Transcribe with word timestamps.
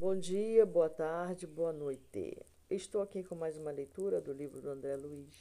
Bom 0.00 0.16
dia, 0.16 0.64
boa 0.64 0.88
tarde, 0.88 1.44
boa 1.44 1.72
noite. 1.72 2.40
Estou 2.70 3.02
aqui 3.02 3.24
com 3.24 3.34
mais 3.34 3.58
uma 3.58 3.72
leitura 3.72 4.20
do 4.20 4.32
livro 4.32 4.60
do 4.60 4.70
André 4.70 4.94
Luiz, 4.94 5.34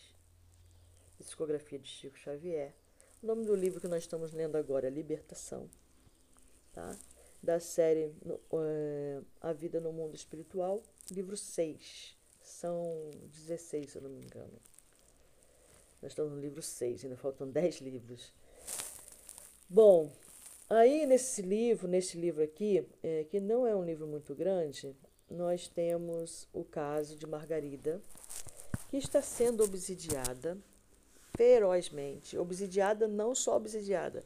Psicografia 1.20 1.78
de 1.78 1.88
Chico 1.88 2.18
Xavier. 2.18 2.74
O 3.22 3.28
nome 3.28 3.46
do 3.46 3.54
livro 3.54 3.80
que 3.80 3.88
nós 3.88 4.02
estamos 4.02 4.32
lendo 4.34 4.56
agora 4.56 4.88
é 4.88 4.90
Libertação, 4.90 5.70
tá? 6.74 6.98
da 7.42 7.60
série 7.60 8.08
uh, 8.26 9.24
A 9.40 9.54
Vida 9.54 9.80
no 9.80 9.94
Mundo 9.94 10.16
Espiritual, 10.16 10.82
livro 11.12 11.38
6. 11.38 12.18
São 12.42 13.12
16, 13.26 13.92
se 13.92 13.98
eu 14.00 14.02
não 14.02 14.10
me 14.10 14.26
engano. 14.26 14.60
Nós 16.02 16.14
estamos 16.14 16.34
no 16.34 16.40
livro 16.40 16.64
6, 16.64 17.04
ainda 17.04 17.16
faltam 17.16 17.48
10 17.48 17.76
livros. 17.82 18.34
Bom, 19.70 20.12
Aí 20.70 21.06
nesse 21.06 21.42
livro, 21.42 21.88
nesse 21.88 22.18
livro 22.18 22.44
aqui, 22.44 22.86
é, 23.02 23.24
que 23.24 23.40
não 23.40 23.66
é 23.66 23.74
um 23.74 23.84
livro 23.84 24.06
muito 24.06 24.36
grande, 24.36 24.94
nós 25.30 25.68
temos 25.70 26.48
o 26.52 26.64
caso 26.64 27.16
de 27.16 27.26
Margarida, 27.26 28.02
que 28.90 28.98
está 28.98 29.22
sendo 29.22 29.64
obsidiada 29.64 30.58
ferozmente. 31.38 32.38
Obsidiada, 32.38 33.08
não 33.08 33.34
só 33.34 33.56
obsidiada, 33.56 34.26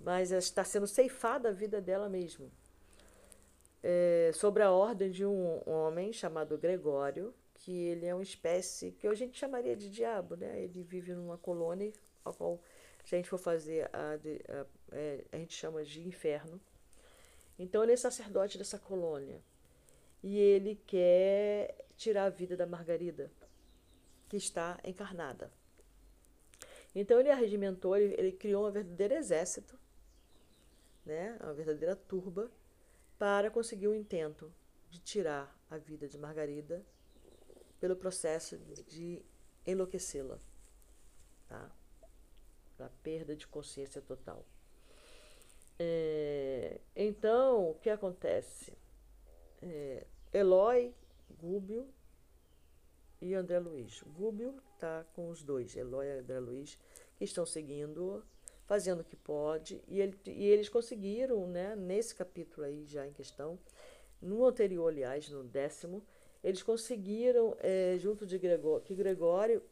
mas 0.00 0.32
está 0.32 0.64
sendo 0.64 0.86
ceifada 0.86 1.50
a 1.50 1.52
vida 1.52 1.80
dela 1.80 2.08
mesma. 2.08 2.46
É, 3.80 4.32
sobre 4.34 4.64
a 4.64 4.72
ordem 4.72 5.10
de 5.10 5.24
um 5.24 5.60
homem 5.64 6.12
chamado 6.12 6.58
Gregório, 6.58 7.32
que 7.54 7.72
ele 7.72 8.06
é 8.06 8.14
uma 8.14 8.22
espécie 8.22 8.90
que 8.92 9.06
a 9.06 9.14
gente 9.14 9.38
chamaria 9.38 9.76
de 9.76 9.88
diabo, 9.88 10.34
né? 10.34 10.60
Ele 10.60 10.82
vive 10.82 11.14
numa 11.14 11.38
colônia 11.38 11.92
a 12.24 12.32
qual 12.32 12.60
se 13.04 13.14
a 13.14 13.18
gente 13.18 13.28
for 13.28 13.38
fazer, 13.38 13.88
a, 13.92 14.14
a, 14.14 14.66
é, 14.92 15.24
a 15.32 15.36
gente 15.36 15.54
chama 15.54 15.84
de 15.84 16.06
inferno. 16.06 16.60
Então 17.58 17.82
ele 17.82 17.92
é 17.92 17.96
sacerdote 17.96 18.58
dessa 18.58 18.78
colônia. 18.78 19.42
E 20.22 20.36
ele 20.38 20.80
quer 20.86 21.86
tirar 21.96 22.24
a 22.24 22.30
vida 22.30 22.56
da 22.56 22.66
Margarida, 22.66 23.30
que 24.28 24.36
está 24.36 24.78
encarnada. 24.84 25.50
Então 26.94 27.20
ele 27.20 27.30
arregimentou, 27.30 27.96
ele, 27.96 28.14
ele 28.18 28.32
criou 28.32 28.68
um 28.68 28.70
verdadeiro 28.70 29.14
exército, 29.14 29.78
né, 31.04 31.36
uma 31.40 31.54
verdadeira 31.54 31.94
turba, 31.94 32.50
para 33.18 33.50
conseguir 33.50 33.88
o 33.88 33.94
intento 33.94 34.52
de 34.90 34.98
tirar 35.00 35.56
a 35.70 35.76
vida 35.76 36.08
de 36.08 36.18
Margarida 36.18 36.84
pelo 37.80 37.96
processo 37.96 38.56
de 38.86 39.22
enlouquecê-la. 39.66 40.38
Tá? 41.48 41.70
da 42.78 42.88
perda 43.02 43.34
de 43.34 43.46
consciência 43.46 44.00
total. 44.00 44.46
É, 45.78 46.80
então, 46.96 47.70
o 47.70 47.74
que 47.74 47.88
acontece? 47.88 48.72
É, 49.62 50.06
Eloy, 50.32 50.94
Gúbio 51.40 51.86
e 53.20 53.34
André 53.34 53.58
Luiz. 53.58 54.02
Gúbio 54.02 54.60
está 54.74 55.04
com 55.14 55.28
os 55.28 55.42
dois, 55.42 55.76
Eloy 55.76 56.06
e 56.06 56.18
André 56.18 56.40
Luiz, 56.40 56.78
que 57.16 57.24
estão 57.24 57.46
seguindo, 57.46 58.24
fazendo 58.66 59.00
o 59.00 59.04
que 59.04 59.16
pode, 59.16 59.82
e, 59.88 60.00
ele, 60.00 60.18
e 60.26 60.46
eles 60.46 60.68
conseguiram, 60.68 61.46
né, 61.46 61.74
nesse 61.74 62.14
capítulo 62.14 62.66
aí 62.66 62.84
já 62.86 63.06
em 63.06 63.12
questão, 63.12 63.58
no 64.20 64.44
anterior, 64.44 64.88
aliás, 64.88 65.28
no 65.28 65.44
décimo, 65.44 66.04
eles 66.42 66.62
conseguiram, 66.62 67.56
é, 67.60 67.96
junto 67.98 68.26
de 68.26 68.38
Gregório, 68.38 68.84
que 68.84 68.94
Gregório 68.94 69.62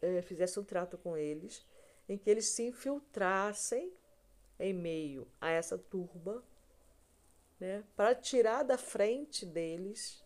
é, 0.00 0.22
fizesse 0.22 0.58
um 0.58 0.64
trato 0.64 0.96
com 0.98 1.16
eles 1.16 1.64
em 2.08 2.16
que 2.16 2.30
eles 2.30 2.46
se 2.46 2.62
infiltrassem 2.62 3.92
em 4.58 4.72
meio 4.72 5.26
a 5.40 5.50
essa 5.50 5.78
turba, 5.78 6.42
né, 7.60 7.84
para 7.96 8.14
tirar 8.14 8.62
da 8.62 8.78
frente 8.78 9.44
deles 9.44 10.22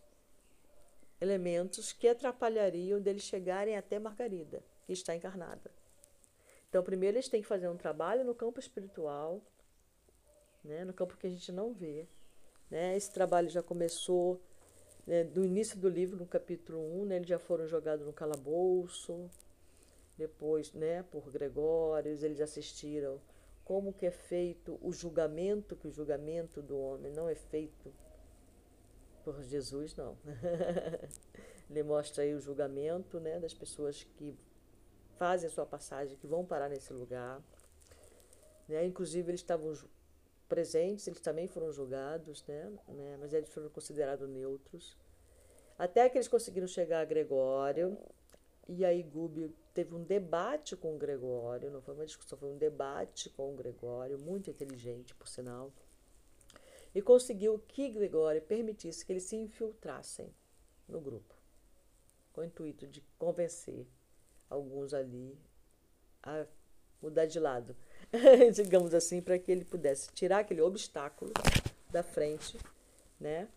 elementos 1.20 1.92
que 1.92 2.08
atrapalhariam 2.08 3.00
deles 3.00 3.22
chegarem 3.22 3.76
até 3.76 3.98
Margarida, 3.98 4.62
que 4.84 4.92
está 4.92 5.14
encarnada. 5.14 5.70
Então, 6.68 6.82
primeiro 6.82 7.16
eles 7.16 7.28
têm 7.28 7.42
que 7.42 7.46
fazer 7.46 7.68
um 7.68 7.76
trabalho 7.76 8.24
no 8.24 8.34
campo 8.34 8.58
espiritual, 8.58 9.40
né, 10.64 10.84
no 10.84 10.92
campo 10.92 11.16
que 11.16 11.26
a 11.26 11.30
gente 11.30 11.52
não 11.52 11.72
vê. 11.72 12.06
Né? 12.70 12.96
Esse 12.96 13.12
trabalho 13.12 13.48
já 13.48 13.62
começou 13.62 14.40
né, 15.06 15.24
do 15.24 15.44
início 15.44 15.78
do 15.78 15.88
livro, 15.88 16.16
no 16.16 16.26
capítulo 16.26 16.78
1, 17.02 17.04
né, 17.04 17.16
eles 17.16 17.28
já 17.28 17.38
foram 17.38 17.66
jogados 17.66 18.06
no 18.06 18.12
calabouço, 18.12 19.30
depois, 20.16 20.72
né, 20.72 21.02
por 21.04 21.30
Gregórios, 21.30 22.22
eles 22.22 22.40
assistiram 22.40 23.20
como 23.72 23.90
que 23.90 24.04
é 24.04 24.10
feito 24.10 24.78
o 24.82 24.92
julgamento, 24.92 25.74
que 25.74 25.88
o 25.88 25.90
julgamento 25.90 26.60
do 26.60 26.78
homem 26.78 27.10
não 27.10 27.26
é 27.26 27.34
feito 27.34 27.90
por 29.24 29.42
Jesus, 29.42 29.96
não. 29.96 30.14
Ele 31.70 31.82
mostra 31.82 32.22
aí 32.22 32.34
o 32.34 32.38
julgamento, 32.38 33.18
né, 33.18 33.40
das 33.40 33.54
pessoas 33.54 34.04
que 34.18 34.36
fazem 35.16 35.48
a 35.48 35.50
sua 35.50 35.64
passagem, 35.64 36.18
que 36.18 36.26
vão 36.26 36.44
parar 36.44 36.68
nesse 36.68 36.92
lugar. 36.92 37.42
Né? 38.68 38.84
Inclusive, 38.84 39.30
eles 39.30 39.40
estavam 39.40 39.72
presentes, 40.50 41.06
eles 41.06 41.22
também 41.22 41.48
foram 41.48 41.72
julgados, 41.72 42.44
né? 42.46 42.70
né? 42.88 43.16
mas 43.18 43.32
eles 43.32 43.48
foram 43.48 43.70
considerados 43.70 44.28
neutros. 44.28 44.98
Até 45.78 46.10
que 46.10 46.18
eles 46.18 46.28
conseguiram 46.28 46.66
chegar 46.66 47.00
a 47.00 47.06
Gregório, 47.06 47.96
e 48.68 48.84
aí 48.84 49.02
Gúbio 49.02 49.50
teve 49.72 49.94
um 49.94 50.02
debate 50.02 50.76
com 50.76 50.94
o 50.94 50.98
Gregório, 50.98 51.70
não 51.70 51.80
foi 51.80 51.94
uma 51.94 52.06
discussão, 52.06 52.38
foi 52.38 52.50
um 52.50 52.58
debate 52.58 53.30
com 53.30 53.52
o 53.52 53.56
Gregório, 53.56 54.18
muito 54.18 54.50
inteligente, 54.50 55.14
por 55.14 55.28
sinal, 55.28 55.72
e 56.94 57.00
conseguiu 57.00 57.58
que 57.58 57.88
Gregório 57.88 58.42
permitisse 58.42 59.04
que 59.04 59.12
eles 59.12 59.24
se 59.24 59.36
infiltrassem 59.36 60.32
no 60.88 61.00
grupo, 61.00 61.34
com 62.32 62.42
o 62.42 62.44
intuito 62.44 62.86
de 62.86 63.00
convencer 63.18 63.86
alguns 64.50 64.92
ali 64.92 65.38
a 66.22 66.46
mudar 67.00 67.26
de 67.26 67.40
lado, 67.40 67.74
digamos 68.54 68.94
assim, 68.94 69.22
para 69.22 69.38
que 69.38 69.50
ele 69.50 69.64
pudesse 69.64 70.12
tirar 70.12 70.40
aquele 70.40 70.60
obstáculo 70.60 71.32
da 71.90 72.02
frente, 72.02 72.58
né? 73.18 73.48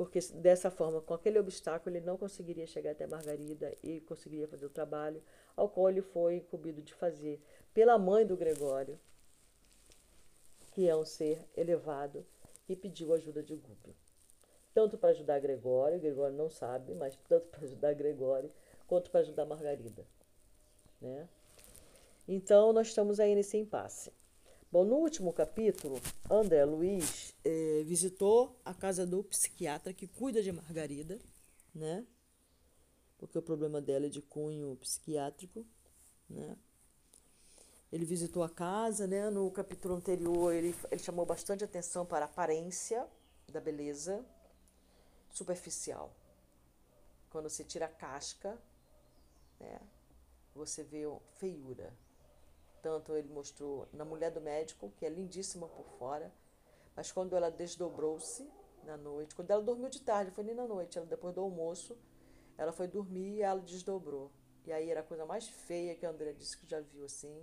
porque 0.00 0.18
dessa 0.32 0.70
forma, 0.70 1.02
com 1.02 1.12
aquele 1.12 1.38
obstáculo, 1.38 1.94
ele 1.94 2.06
não 2.06 2.16
conseguiria 2.16 2.66
chegar 2.66 2.92
até 2.92 3.06
Margarida 3.06 3.76
e 3.82 4.00
conseguiria 4.00 4.48
fazer 4.48 4.64
o 4.64 4.70
trabalho 4.70 5.22
ao 5.56 5.68
qual 5.68 5.88
ele 5.88 6.02
foi 6.02 6.36
incumbido 6.36 6.82
de 6.82 6.94
fazer 6.94 7.42
pela 7.72 7.98
mãe 7.98 8.26
do 8.26 8.36
Gregório, 8.36 8.98
que 10.72 10.88
é 10.88 10.96
um 10.96 11.04
ser 11.04 11.44
elevado, 11.56 12.24
e 12.68 12.76
pediu 12.76 13.12
ajuda 13.12 13.42
de 13.42 13.54
Gúbio. 13.56 13.94
Tanto 14.72 14.96
para 14.96 15.10
ajudar 15.10 15.40
Gregório, 15.40 16.00
Gregório 16.00 16.36
não 16.36 16.48
sabe, 16.48 16.94
mas 16.94 17.16
tanto 17.28 17.48
para 17.48 17.64
ajudar 17.64 17.94
Gregório, 17.94 18.50
quanto 18.86 19.10
para 19.10 19.20
ajudar 19.20 19.44
Margarida. 19.44 20.06
Né? 21.00 21.28
Então, 22.28 22.72
nós 22.72 22.88
estamos 22.88 23.18
aí 23.18 23.34
nesse 23.34 23.56
impasse. 23.56 24.12
Bom, 24.70 24.84
no 24.84 24.96
último 24.96 25.32
capítulo, 25.32 26.00
André 26.30 26.64
Luiz 26.64 27.34
eh, 27.44 27.82
visitou 27.84 28.56
a 28.64 28.72
casa 28.72 29.04
do 29.04 29.24
psiquiatra 29.24 29.92
que 29.92 30.06
cuida 30.06 30.40
de 30.40 30.52
Margarida, 30.52 31.18
né? 31.74 32.06
Porque 33.20 33.36
o 33.36 33.42
problema 33.42 33.82
dela 33.82 34.06
é 34.06 34.08
de 34.08 34.22
cunho 34.22 34.74
psiquiátrico, 34.76 35.66
né? 36.28 36.56
Ele 37.92 38.06
visitou 38.06 38.42
a 38.42 38.48
casa, 38.48 39.06
né? 39.06 39.28
No 39.28 39.50
capítulo 39.50 39.94
anterior, 39.94 40.54
ele, 40.54 40.74
ele 40.90 41.02
chamou 41.02 41.26
bastante 41.26 41.62
atenção 41.62 42.06
para 42.06 42.24
a 42.24 42.28
aparência 42.28 43.06
da 43.52 43.60
beleza 43.60 44.24
superficial. 45.30 46.10
Quando 47.28 47.50
você 47.50 47.62
tira 47.62 47.84
a 47.84 47.88
casca, 47.90 48.58
né? 49.58 49.78
Você 50.54 50.82
vê 50.82 51.04
feiura, 51.34 51.92
tanto 52.80 53.14
ele 53.14 53.28
mostrou 53.28 53.86
na 53.92 54.04
mulher 54.04 54.30
do 54.30 54.40
médico, 54.40 54.90
que 54.96 55.04
é 55.04 55.10
lindíssima 55.10 55.68
por 55.68 55.84
fora, 55.98 56.32
mas 56.96 57.12
quando 57.12 57.36
ela 57.36 57.50
desdobrou-se 57.50 58.50
na 58.82 58.96
noite, 58.96 59.34
quando 59.34 59.50
ela 59.50 59.62
dormiu 59.62 59.90
de 59.90 60.00
tarde, 60.00 60.30
foi 60.30 60.42
nem 60.42 60.54
na 60.54 60.66
noite, 60.66 60.96
ela 60.96 61.06
depois 61.06 61.34
do 61.34 61.42
almoço, 61.42 61.96
ela 62.60 62.72
foi 62.72 62.86
dormir 62.86 63.36
e 63.36 63.42
ela 63.42 63.60
desdobrou. 63.60 64.30
E 64.66 64.72
aí 64.72 64.90
era 64.90 65.00
a 65.00 65.02
coisa 65.02 65.24
mais 65.24 65.48
feia 65.48 65.94
que 65.94 66.04
a 66.04 66.10
André 66.10 66.32
disse 66.32 66.56
que 66.56 66.68
já 66.68 66.80
viu 66.80 67.04
assim. 67.04 67.42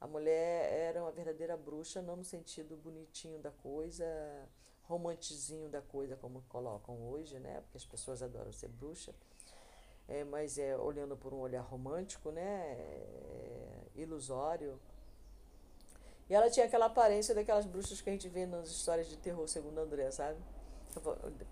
A 0.00 0.06
mulher 0.06 0.72
era 0.72 1.02
uma 1.02 1.10
verdadeira 1.10 1.56
bruxa, 1.56 2.00
não 2.00 2.16
no 2.16 2.24
sentido 2.24 2.76
bonitinho 2.76 3.38
da 3.40 3.50
coisa, 3.50 4.04
romantizinho 4.84 5.68
da 5.68 5.82
coisa, 5.82 6.16
como 6.16 6.42
colocam 6.48 6.96
hoje, 7.10 7.38
né? 7.38 7.60
Porque 7.62 7.76
as 7.76 7.84
pessoas 7.84 8.22
adoram 8.22 8.52
ser 8.52 8.68
bruxa 8.68 9.14
é, 10.10 10.24
mas 10.24 10.58
é 10.58 10.76
olhando 10.76 11.16
por 11.16 11.32
um 11.32 11.38
olhar 11.38 11.62
romântico, 11.62 12.32
né? 12.32 12.72
É, 12.72 13.82
ilusório. 13.94 14.78
E 16.28 16.34
ela 16.34 16.50
tinha 16.50 16.66
aquela 16.66 16.86
aparência 16.86 17.34
daquelas 17.34 17.64
bruxas 17.64 18.00
que 18.00 18.10
a 18.10 18.12
gente 18.12 18.28
vê 18.28 18.44
nas 18.44 18.68
histórias 18.68 19.08
de 19.08 19.16
terror, 19.16 19.46
segundo 19.48 19.78
André, 19.78 20.10
sabe? 20.10 20.38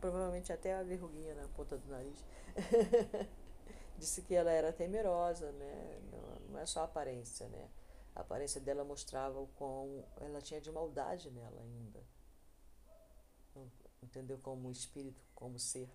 Provavelmente 0.00 0.52
até 0.52 0.74
a 0.74 0.82
verruguinha 0.82 1.34
na 1.36 1.46
ponta 1.48 1.76
do 1.76 1.88
nariz. 1.88 2.24
Disse 3.98 4.22
que 4.22 4.34
ela 4.34 4.50
era 4.50 4.72
temerosa, 4.72 5.50
né? 5.52 6.00
Não, 6.10 6.52
não 6.52 6.60
é 6.60 6.66
só 6.66 6.80
a 6.80 6.84
aparência, 6.84 7.48
né? 7.48 7.68
A 8.14 8.20
aparência 8.20 8.60
dela 8.60 8.84
mostrava 8.84 9.38
o 9.40 9.46
quão 9.56 10.04
ela 10.20 10.40
tinha 10.40 10.60
de 10.60 10.70
maldade 10.70 11.30
nela 11.30 11.60
ainda. 11.60 12.00
entendeu? 14.02 14.38
Como 14.42 14.70
espírito, 14.70 15.20
como 15.34 15.58
ser. 15.58 15.88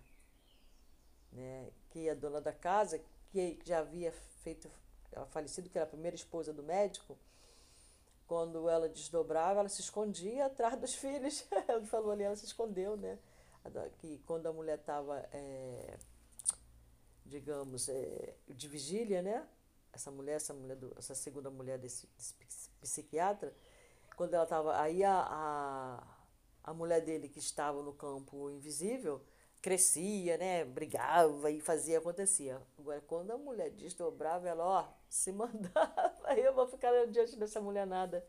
Né? 1.32 1.70
Que 1.90 2.08
a 2.08 2.14
dona 2.14 2.40
da 2.40 2.52
casa, 2.52 3.00
que 3.30 3.58
já 3.64 3.80
havia 3.80 4.12
feito, 4.42 4.70
ela 5.12 5.26
falecido, 5.26 5.68
que 5.68 5.76
era 5.76 5.86
a 5.86 5.90
primeira 5.90 6.14
esposa 6.14 6.52
do 6.52 6.62
médico, 6.62 7.18
quando 8.26 8.68
ela 8.68 8.88
desdobrava, 8.88 9.60
ela 9.60 9.68
se 9.68 9.80
escondia 9.80 10.46
atrás 10.46 10.78
dos 10.80 10.94
filhos. 10.94 11.44
ela 11.68 11.84
falou 11.86 12.10
ali, 12.10 12.22
ela 12.22 12.36
se 12.36 12.46
escondeu, 12.46 12.96
né? 12.96 13.18
Que 13.98 14.18
quando 14.26 14.46
a 14.46 14.52
mulher 14.52 14.78
estava, 14.78 15.18
é, 15.32 15.96
digamos, 17.24 17.88
é, 17.88 18.34
de 18.48 18.68
vigília, 18.68 19.22
né? 19.22 19.46
Essa 19.92 20.10
mulher, 20.10 20.36
essa 20.36 20.52
mulher, 20.52 20.76
do, 20.76 20.92
essa 20.98 21.14
segunda 21.14 21.50
mulher 21.50 21.78
desse, 21.78 22.08
desse 22.16 22.70
psiquiatra, 22.80 23.54
quando 24.16 24.34
ela 24.34 24.44
estava, 24.44 24.80
aí 24.80 25.04
a, 25.04 25.20
a, 25.20 26.02
a 26.64 26.74
mulher 26.74 27.00
dele 27.00 27.28
que 27.28 27.38
estava 27.38 27.82
no 27.82 27.92
campo 27.92 28.50
invisível 28.50 29.22
crescia, 29.64 30.36
né? 30.36 30.62
Brigava 30.62 31.50
e 31.50 31.58
fazia, 31.58 31.98
acontecia. 31.98 32.60
Agora, 32.78 33.00
quando 33.00 33.30
a 33.30 33.38
mulher 33.38 33.70
desdobrava, 33.70 34.46
ela, 34.46 34.62
ó, 34.62 34.88
se 35.08 35.32
mandava, 35.32 36.20
eu 36.36 36.52
vou 36.52 36.66
ficar 36.66 37.06
diante 37.06 37.34
dessa 37.36 37.62
mulher 37.62 37.86
nada. 37.86 38.26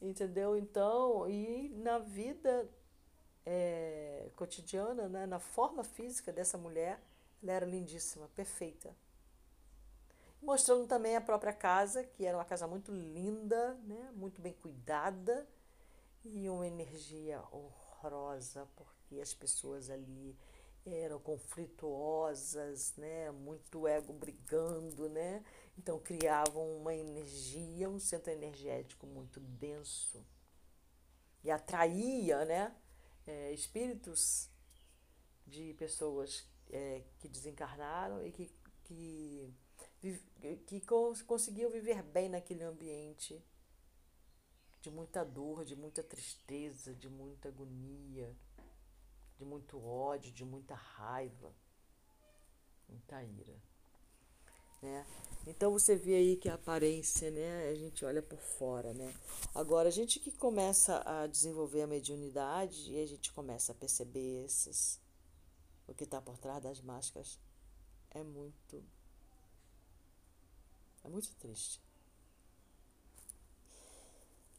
Entendeu? 0.00 0.56
Então, 0.56 1.28
e 1.28 1.68
na 1.70 1.98
vida 1.98 2.70
é, 3.44 4.30
cotidiana, 4.36 5.08
né, 5.08 5.26
na 5.26 5.40
forma 5.40 5.82
física 5.82 6.32
dessa 6.32 6.56
mulher, 6.56 7.00
ela 7.42 7.52
era 7.52 7.66
lindíssima, 7.66 8.28
perfeita. 8.28 8.94
Mostrando 10.40 10.86
também 10.86 11.16
a 11.16 11.20
própria 11.20 11.52
casa, 11.52 12.04
que 12.04 12.24
era 12.24 12.36
uma 12.36 12.44
casa 12.44 12.66
muito 12.66 12.92
linda, 12.92 13.74
né, 13.84 14.12
muito 14.14 14.40
bem 14.40 14.52
cuidada, 14.52 15.46
e 16.24 16.48
uma 16.48 16.66
energia 16.66 17.42
horrorosa, 17.52 18.66
porque 18.76 19.20
as 19.20 19.32
pessoas 19.32 19.90
ali 19.90 20.36
eram 20.84 21.18
conflituosas, 21.18 22.94
né? 22.96 23.30
muito 23.30 23.86
ego 23.88 24.12
brigando, 24.12 25.08
né? 25.08 25.44
então 25.76 25.98
criavam 25.98 26.76
uma 26.76 26.94
energia, 26.94 27.88
um 27.88 27.98
centro 27.98 28.30
energético 28.30 29.06
muito 29.06 29.40
denso 29.40 30.24
e 31.42 31.50
atraía 31.50 32.44
né? 32.44 32.74
É, 33.26 33.52
espíritos 33.52 34.48
de 35.46 35.74
pessoas 35.74 36.48
é, 36.70 37.02
que 37.18 37.28
desencarnaram 37.28 38.26
e 38.26 38.32
que, 38.32 38.50
que, 38.84 39.54
que 40.66 40.80
conseguiam 41.26 41.70
viver 41.70 42.02
bem 42.02 42.28
naquele 42.28 42.64
ambiente 42.64 43.42
de 44.80 44.90
muita 44.90 45.24
dor, 45.24 45.64
de 45.64 45.74
muita 45.74 46.02
tristeza, 46.02 46.94
de 46.94 47.08
muita 47.08 47.48
agonia 47.48 48.34
de 49.36 49.44
muito 49.44 49.82
ódio, 49.84 50.32
de 50.32 50.44
muita 50.44 50.74
raiva, 50.74 51.54
muita 52.88 53.22
ira. 53.22 53.54
Né? 54.82 55.06
Então 55.46 55.72
você 55.72 55.94
vê 55.94 56.14
aí 56.16 56.36
que 56.36 56.48
a 56.48 56.54
aparência, 56.54 57.30
né, 57.30 57.68
a 57.68 57.74
gente 57.74 58.04
olha 58.04 58.22
por 58.22 58.38
fora, 58.38 58.92
né? 58.92 59.14
Agora 59.54 59.88
a 59.88 59.92
gente 59.92 60.20
que 60.20 60.30
começa 60.30 61.02
a 61.06 61.26
desenvolver 61.26 61.82
a 61.82 61.86
mediunidade 61.86 62.92
e 62.92 63.00
a 63.00 63.06
gente 63.06 63.32
começa 63.32 63.72
a 63.72 63.74
perceber 63.74 64.44
esses 64.44 65.00
o 65.86 65.94
que 65.94 66.04
está 66.04 66.20
por 66.20 66.38
trás 66.38 66.62
das 66.62 66.80
máscaras 66.80 67.38
é 68.10 68.22
muito 68.22 68.82
é 71.04 71.08
muito 71.08 71.32
triste. 71.36 71.80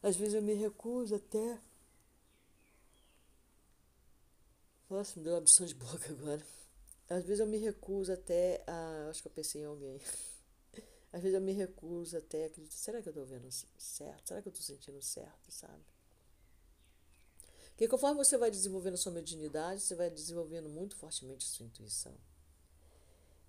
Às 0.02 0.16
vezes 0.16 0.34
eu 0.34 0.42
me 0.42 0.54
recuso 0.54 1.14
até 1.16 1.60
Nossa, 4.88 5.18
me 5.18 5.24
deu 5.24 5.34
uma 5.34 5.38
absorção 5.38 5.66
de 5.66 5.74
boca 5.74 6.08
agora. 6.12 6.46
Às 7.10 7.24
vezes 7.24 7.40
eu 7.40 7.46
me 7.46 7.58
recuso 7.58 8.12
até 8.12 8.62
a. 8.66 9.08
Acho 9.10 9.22
que 9.22 9.28
eu 9.28 9.32
pensei 9.32 9.62
em 9.62 9.64
alguém. 9.66 10.00
Às 11.12 11.22
vezes 11.22 11.34
eu 11.34 11.40
me 11.40 11.52
recuso 11.52 12.16
até. 12.16 12.50
Será 12.70 13.02
que 13.02 13.08
eu 13.08 13.12
estou 13.12 13.26
vendo 13.26 13.48
certo? 13.76 14.28
Será 14.28 14.42
que 14.42 14.48
eu 14.48 14.52
estou 14.52 14.64
sentindo 14.64 15.00
certo, 15.02 15.50
sabe? 15.50 15.84
Porque 17.78 17.86
conforme 17.86 18.16
você 18.16 18.36
vai 18.36 18.50
desenvolvendo 18.50 18.96
sua 18.96 19.12
mediunidade, 19.12 19.82
você 19.82 19.94
vai 19.94 20.10
desenvolvendo 20.10 20.68
muito 20.68 20.96
fortemente 20.96 21.46
a 21.46 21.48
sua 21.48 21.64
intuição. 21.64 22.12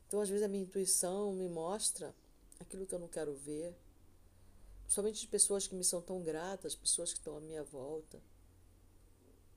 Então, 0.08 0.22
às 0.22 0.30
vezes, 0.30 0.46
a 0.46 0.48
minha 0.48 0.62
intuição 0.62 1.34
me 1.34 1.50
mostra 1.50 2.14
aquilo 2.60 2.86
que 2.86 2.94
eu 2.94 3.00
não 3.00 3.08
quero 3.08 3.34
ver. 3.34 3.76
Principalmente 4.84 5.22
de 5.22 5.28
pessoas 5.28 5.66
que 5.66 5.74
me 5.74 5.84
são 5.84 6.00
tão 6.00 6.22
gratas, 6.22 6.76
pessoas 6.76 7.12
que 7.12 7.18
estão 7.18 7.38
à 7.38 7.42
minha 7.42 7.64
volta. 7.64 8.22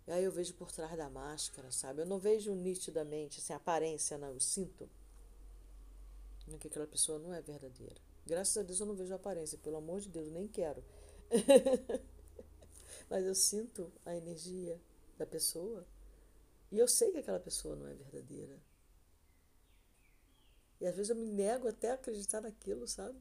E 0.07 0.11
aí 0.11 0.25
eu 0.25 0.33
vejo 0.33 0.55
por 0.55 0.73
trás 0.73 0.97
da 0.97 1.11
máscara, 1.11 1.71
sabe? 1.71 2.01
Eu 2.01 2.07
não 2.07 2.19
vejo 2.19 2.55
nitidamente, 2.55 3.41
assim, 3.41 3.53
aparência, 3.53 4.17
não, 4.17 4.31
eu 4.31 4.41
sinto 4.41 4.89
que 6.59 6.69
aquela 6.69 6.87
pessoa 6.87 7.19
não 7.19 7.35
é 7.35 7.43
verdadeira. 7.43 8.01
Graças 8.25 8.57
a 8.57 8.63
Deus 8.63 8.81
eu 8.81 8.87
não 8.87 8.95
vejo 8.95 9.13
aparência, 9.13 9.59
pelo 9.59 9.77
amor 9.77 10.01
de 10.01 10.09
Deus, 10.09 10.31
nem 10.31 10.49
quero. 10.49 10.83
Mas 13.13 13.27
eu 13.27 13.35
sinto 13.35 13.93
a 14.07 14.17
energia 14.17 14.81
da 15.19 15.27
pessoa 15.27 15.87
e 16.71 16.79
eu 16.79 16.89
sei 16.89 17.13
que 17.13 17.19
aquela 17.19 17.39
pessoa 17.39 17.77
não 17.77 17.87
é 17.87 17.93
verdadeira. 17.93 18.59
E 20.81 20.87
às 20.87 20.97
vezes 20.97 21.11
eu 21.11 21.17
me 21.17 21.27
nego 21.27 21.69
até 21.69 21.91
a 21.91 21.95
acreditar 21.95 22.41
naquilo, 22.41 22.89
sabe? 22.89 23.21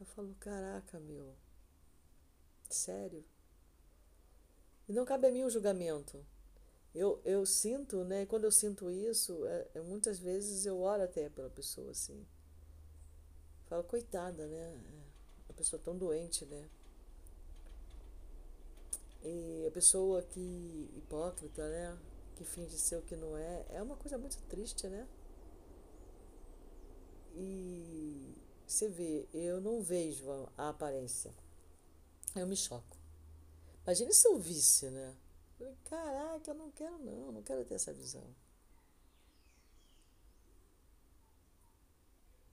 Eu 0.00 0.06
falo, 0.06 0.34
caraca, 0.40 0.98
meu, 0.98 1.36
sério? 2.68 3.24
E 4.88 4.92
não 4.92 5.04
cabe 5.04 5.28
a 5.28 5.30
mim 5.30 5.44
o 5.44 5.50
julgamento. 5.50 6.26
Eu, 6.92 7.22
eu 7.24 7.46
sinto, 7.46 8.02
né? 8.02 8.26
Quando 8.26 8.42
eu 8.42 8.50
sinto 8.50 8.90
isso, 8.90 9.46
é, 9.46 9.68
é, 9.74 9.80
muitas 9.82 10.18
vezes 10.18 10.66
eu 10.66 10.80
oro 10.80 11.04
até 11.04 11.28
pela 11.28 11.48
pessoa, 11.48 11.92
assim. 11.92 12.26
Falo, 13.66 13.84
coitada, 13.84 14.48
né? 14.48 14.80
A 15.48 15.52
pessoa 15.52 15.80
tão 15.80 15.96
doente, 15.96 16.44
né? 16.44 16.68
E 19.22 19.66
a 19.66 19.70
pessoa 19.70 20.22
que 20.22 20.90
hipócrita, 20.96 21.68
né? 21.68 21.98
Que 22.36 22.44
finge 22.44 22.78
ser 22.78 22.96
o 22.96 23.02
que 23.02 23.16
não 23.16 23.36
é, 23.36 23.66
é 23.70 23.82
uma 23.82 23.96
coisa 23.96 24.16
muito 24.16 24.40
triste, 24.48 24.86
né? 24.88 25.06
E 27.34 28.34
você 28.66 28.88
vê, 28.88 29.26
eu 29.32 29.60
não 29.60 29.82
vejo 29.82 30.24
a 30.56 30.68
aparência. 30.68 31.32
Eu 32.36 32.46
me 32.46 32.56
choco. 32.56 32.96
Imagina 33.84 34.12
se 34.12 34.28
eu 34.28 34.38
visse, 34.38 34.90
né? 34.90 35.16
Caraca, 35.84 36.50
eu 36.50 36.54
não 36.54 36.70
quero 36.70 36.98
não, 36.98 37.32
não 37.32 37.42
quero 37.42 37.64
ter 37.64 37.74
essa 37.74 37.92
visão. 37.92 38.22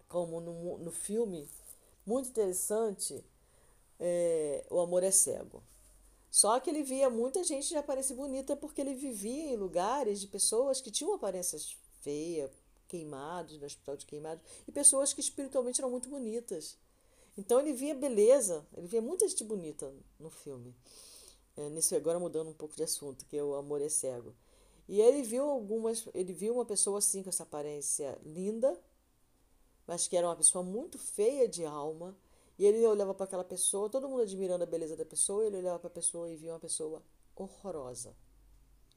Como 0.07 0.39
no, 0.39 0.77
no 0.77 0.91
filme, 0.91 1.47
muito 2.05 2.29
interessante, 2.29 3.23
é, 3.99 4.65
O 4.69 4.79
Amor 4.79 5.03
é 5.03 5.11
Cego. 5.11 5.61
Só 6.41 6.59
que 6.59 6.69
ele 6.69 6.83
via 6.83 7.09
muita 7.09 7.43
gente 7.43 7.69
de 7.69 7.77
aparência 7.77 8.15
bonita 8.15 8.55
porque 8.55 8.81
ele 8.81 8.93
vivia 8.93 9.53
em 9.53 9.55
lugares 9.55 10.19
de 10.19 10.27
pessoas 10.27 10.81
que 10.81 10.91
tinham 10.91 11.13
aparências 11.13 11.77
feias, 12.01 12.51
queimados, 12.89 13.57
no 13.57 13.65
hospital 13.65 13.95
de 13.95 14.05
queimados, 14.05 14.43
e 14.67 14.71
pessoas 14.71 15.13
que 15.13 15.21
espiritualmente 15.21 15.79
eram 15.79 15.91
muito 15.91 16.09
bonitas. 16.09 16.77
Então 17.37 17.59
ele 17.59 17.71
via 17.71 17.95
beleza, 17.95 18.65
ele 18.75 18.87
via 18.87 19.01
muita 19.01 19.27
gente 19.27 19.43
bonita 19.43 19.93
no 20.19 20.29
filme 20.29 20.73
é, 21.57 21.69
nisso 21.69 21.95
agora 21.95 22.19
mudando 22.19 22.49
um 22.49 22.53
pouco 22.53 22.75
de 22.75 22.83
assunto, 22.83 23.25
que 23.25 23.37
é 23.37 23.43
o 23.43 23.55
amor 23.55 23.81
é 23.81 23.89
cego. 23.89 24.35
E 24.87 25.01
ele 25.01 25.23
viu 25.23 25.49
algumas, 25.49 26.05
ele 26.13 26.33
viu 26.33 26.55
uma 26.55 26.65
pessoa 26.65 26.99
assim 26.99 27.23
com 27.23 27.29
essa 27.29 27.43
aparência 27.43 28.19
linda, 28.23 28.77
mas 29.87 30.07
que 30.07 30.17
era 30.17 30.27
uma 30.27 30.35
pessoa 30.35 30.63
muito 30.63 30.99
feia 30.99 31.47
de 31.47 31.65
alma. 31.65 32.15
E 32.57 32.65
ele 32.65 32.85
olhava 32.85 33.13
para 33.13 33.25
aquela 33.25 33.43
pessoa, 33.43 33.89
todo 33.89 34.07
mundo 34.07 34.21
admirando 34.21 34.63
a 34.63 34.67
beleza 34.67 34.95
da 34.95 35.05
pessoa, 35.05 35.45
ele 35.45 35.57
olhava 35.57 35.79
para 35.79 35.87
a 35.87 35.91
pessoa 35.91 36.29
e 36.29 36.35
via 36.35 36.53
uma 36.53 36.59
pessoa 36.59 37.03
horrorosa. 37.35 38.15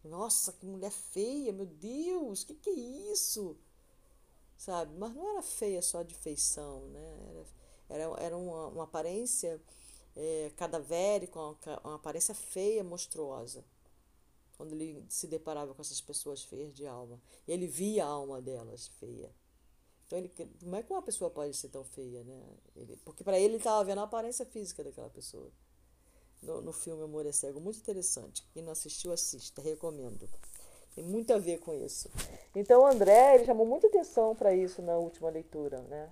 Nossa, 0.05 0.53
que 0.53 0.65
mulher 0.65 0.93
feia, 0.93 1.53
meu 1.53 1.67
Deus, 1.67 2.45
que 2.45 2.55
que 2.55 2.71
é 2.71 2.73
isso? 3.13 3.57
Sabe? 4.57 4.97
Mas 4.97 5.15
não 5.15 5.31
era 5.31 5.43
feia 5.43 5.83
só 5.83 6.03
de 6.03 6.15
feição, 6.15 6.87
né? 6.89 7.47
Era, 7.89 8.05
era, 8.05 8.21
era 8.21 8.37
uma, 8.37 8.69
uma 8.69 8.85
aparência 8.85 9.61
é, 10.17 10.53
cadavérico, 10.57 11.39
uma, 11.39 11.81
uma 11.85 11.95
aparência 11.97 12.35
feia, 12.35 12.85
monstruosa. 12.85 13.65
Quando 14.57 14.73
ele 14.73 15.05
se 15.09 15.27
deparava 15.29 15.75
com 15.75 15.83
essas 15.83 16.01
pessoas 16.01 16.43
feias 16.43 16.75
de 16.75 16.87
alma. 16.87 17.21
Ele 17.47 17.67
via 17.67 18.05
a 18.05 18.09
alma 18.09 18.43
delas 18.43 18.89
feia. 18.89 19.33
Então, 20.09 20.19
ele, 20.19 20.33
como 20.59 20.75
é 20.75 20.83
que 20.83 20.91
uma 20.91 21.03
pessoa 21.03 21.31
pode 21.31 21.55
ser 21.55 21.69
tão 21.69 21.85
feia, 21.85 22.25
né? 22.25 22.43
Ele, 22.75 22.97
porque 23.05 23.23
para 23.23 23.39
ele 23.39 23.49
ele 23.49 23.57
estava 23.59 23.85
vendo 23.85 24.01
a 24.01 24.05
aparência 24.05 24.47
física 24.47 24.83
daquela 24.83 25.11
pessoa. 25.11 25.53
No, 26.43 26.63
no 26.63 26.73
filme 26.73 27.05
Amor 27.05 27.27
é 27.27 27.33
Cego, 27.33 27.61
muito 27.61 27.79
interessante. 27.79 28.43
Quem 28.55 28.63
não 28.63 28.73
assistiu, 28.73 29.13
assista, 29.13 29.61
recomendo. 29.61 30.27
Tem 30.95 31.05
muito 31.05 31.31
a 31.35 31.39
ver 31.39 31.59
com 31.59 31.75
isso. 31.75 32.11
Então, 32.57 32.81
o 32.83 32.87
André 32.87 33.35
ele 33.35 33.45
chamou 33.45 33.67
muita 33.67 33.87
atenção 33.87 34.35
para 34.35 34.55
isso 34.55 34.81
na 34.81 34.97
última 34.97 35.29
leitura, 35.29 35.83
né? 35.83 36.11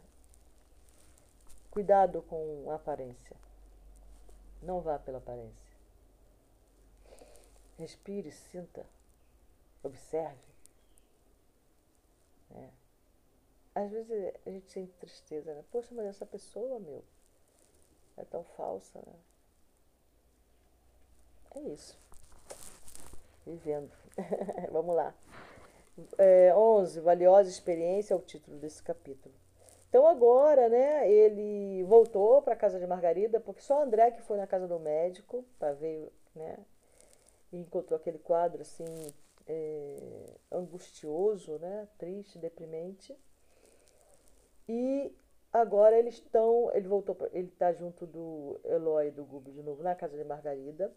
Cuidado 1.70 2.20
com 2.20 2.70
a 2.70 2.74
aparência. 2.74 3.34
Não 4.60 4.82
vá 4.82 4.98
pela 4.98 5.18
aparência. 5.18 5.74
Respire, 7.78 8.30
sinta, 8.30 8.86
observe. 9.82 10.36
Né? 12.50 12.70
Às 13.76 13.90
vezes 13.90 14.10
a 14.46 14.50
gente 14.50 14.70
sente 14.70 14.94
tristeza, 14.94 15.54
né? 15.54 15.62
Poxa, 15.70 15.94
mas 15.94 16.06
essa 16.06 16.24
pessoa, 16.24 16.80
meu, 16.80 17.04
é 18.16 18.24
tão 18.24 18.42
falsa, 18.42 18.98
né? 19.06 19.12
É 21.56 21.60
isso. 21.60 21.98
Vivendo. 23.46 23.92
Vamos 24.72 24.96
lá. 24.96 25.14
É, 26.16 26.54
11. 26.56 27.00
Valiosa 27.00 27.50
experiência 27.50 28.14
é 28.14 28.16
o 28.16 28.22
título 28.22 28.56
desse 28.56 28.82
capítulo. 28.82 29.34
Então 29.90 30.06
agora, 30.06 30.70
né, 30.70 31.10
ele 31.10 31.84
voltou 31.84 32.40
para 32.40 32.54
a 32.54 32.56
casa 32.56 32.78
de 32.78 32.86
Margarida, 32.86 33.40
porque 33.40 33.60
só 33.60 33.82
André 33.82 34.10
que 34.10 34.22
foi 34.22 34.38
na 34.38 34.46
casa 34.46 34.66
do 34.66 34.78
médico 34.78 35.44
para 35.58 35.74
ver, 35.74 36.10
né, 36.34 36.58
e 37.52 37.58
encontrou 37.58 37.96
aquele 37.98 38.18
quadro 38.18 38.62
assim 38.62 38.84
é, 39.46 40.34
angustioso, 40.50 41.58
né, 41.58 41.86
triste, 41.98 42.38
deprimente. 42.38 43.14
E 44.68 45.14
agora 45.52 45.98
eles 45.98 46.14
estão, 46.14 46.70
ele 46.74 46.88
voltou, 46.88 47.16
ele 47.32 47.48
está 47.48 47.72
junto 47.72 48.06
do 48.06 48.60
Eloy 48.64 49.08
e 49.08 49.10
do 49.10 49.24
Gubi 49.24 49.52
de 49.52 49.62
novo 49.62 49.82
na 49.82 49.94
casa 49.94 50.16
de 50.16 50.24
Margarida. 50.24 50.92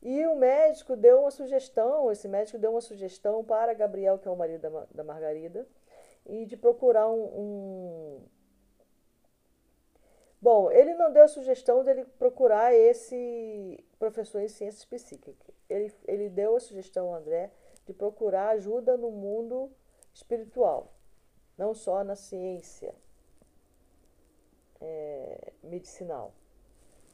E 0.00 0.26
o 0.26 0.36
médico 0.36 0.94
deu 0.94 1.20
uma 1.20 1.30
sugestão, 1.30 2.10
esse 2.10 2.28
médico 2.28 2.58
deu 2.58 2.70
uma 2.70 2.80
sugestão 2.80 3.44
para 3.44 3.74
Gabriel, 3.74 4.18
que 4.18 4.28
é 4.28 4.30
o 4.30 4.36
marido 4.36 4.60
da, 4.60 4.86
da 4.94 5.04
Margarida, 5.04 5.66
e 6.24 6.46
de 6.46 6.56
procurar 6.56 7.10
um, 7.10 7.24
um, 7.24 8.22
Bom, 10.40 10.70
ele 10.70 10.94
não 10.94 11.12
deu 11.12 11.24
a 11.24 11.28
sugestão 11.28 11.82
dele 11.82 12.04
procurar 12.16 12.72
esse 12.72 13.84
professor 13.98 14.40
em 14.40 14.48
ciências 14.48 14.84
psíquicas. 14.84 15.56
Ele, 15.68 15.92
ele 16.06 16.28
deu 16.28 16.54
a 16.54 16.60
sugestão, 16.60 17.12
André, 17.12 17.50
de 17.84 17.92
procurar 17.92 18.50
ajuda 18.50 18.96
no 18.96 19.10
mundo 19.10 19.68
espiritual, 20.14 20.92
não 21.58 21.74
só 21.74 22.04
na 22.04 22.14
ciência 22.14 22.94
é, 24.80 25.52
medicinal, 25.62 26.32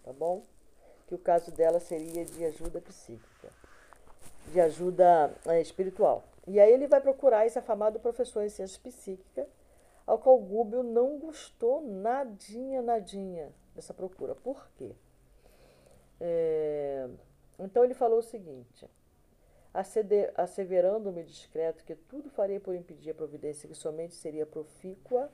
tá 0.03 0.13
bom? 0.13 0.43
Que 1.07 1.15
o 1.15 1.19
caso 1.19 1.51
dela 1.51 1.81
seria 1.81 2.25
de 2.25 2.45
ajuda 2.45 2.81
psíquica, 2.81 3.51
de 4.53 4.61
ajuda 4.61 5.35
é, 5.47 5.61
espiritual. 5.61 6.23
E 6.47 6.61
aí 6.61 6.71
ele 6.73 6.87
vai 6.87 7.01
procurar 7.01 7.47
esse 7.47 7.59
afamado 7.59 7.99
professor 7.99 8.45
em 8.45 8.51
ciências 8.51 8.79
psíquicas, 8.79 9.47
ao 10.07 10.19
qual 10.19 10.39
Gúbio 10.39 10.83
não 10.83 11.19
gostou 11.19 11.81
nadinha, 11.81 12.83
nadinha 12.83 13.51
dessa 13.75 13.95
procura. 13.95 14.35
Por 14.35 14.69
quê? 14.77 14.95
É, 16.21 17.09
então 17.59 17.83
ele 17.83 17.95
falou 17.95 18.19
o 18.19 18.23
seguinte: 18.23 18.89
asseverando-me 20.37 21.25
discreto 21.25 21.85
que 21.85 21.97
tudo 21.97 22.31
faria 22.31 22.61
por 22.61 22.77
impedir 22.77 23.11
a 23.11 23.15
providência 23.15 23.69
que 23.69 23.75
somente 23.75 24.15
seria 24.15 24.47
profícua 24.47 25.29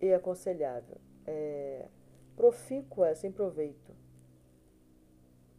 e 0.00 0.12
aconselhável. 0.12 0.98
É, 1.26 1.88
profícua 2.36 3.14
sem 3.14 3.32
proveito. 3.32 3.96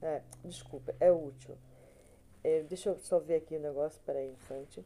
É, 0.01 0.21
desculpa, 0.43 0.93
é 0.99 1.11
útil. 1.11 1.57
É, 2.43 2.61
deixa 2.63 2.89
eu 2.89 2.99
só 2.99 3.19
ver 3.19 3.35
aqui 3.35 3.55
o 3.55 3.59
negócio, 3.59 4.01
peraí, 4.05 4.29
instante. 4.31 4.85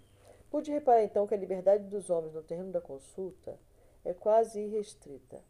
Pude 0.49 0.71
reparar 0.71 1.03
então 1.03 1.27
que 1.27 1.33
a 1.33 1.37
liberdade 1.37 1.83
dos 1.85 2.09
homens 2.09 2.33
no 2.33 2.43
terreno 2.43 2.71
da 2.71 2.79
consulta 2.79 3.59
é 4.05 4.13
quase 4.13 4.61
irrestrita. 4.61 5.43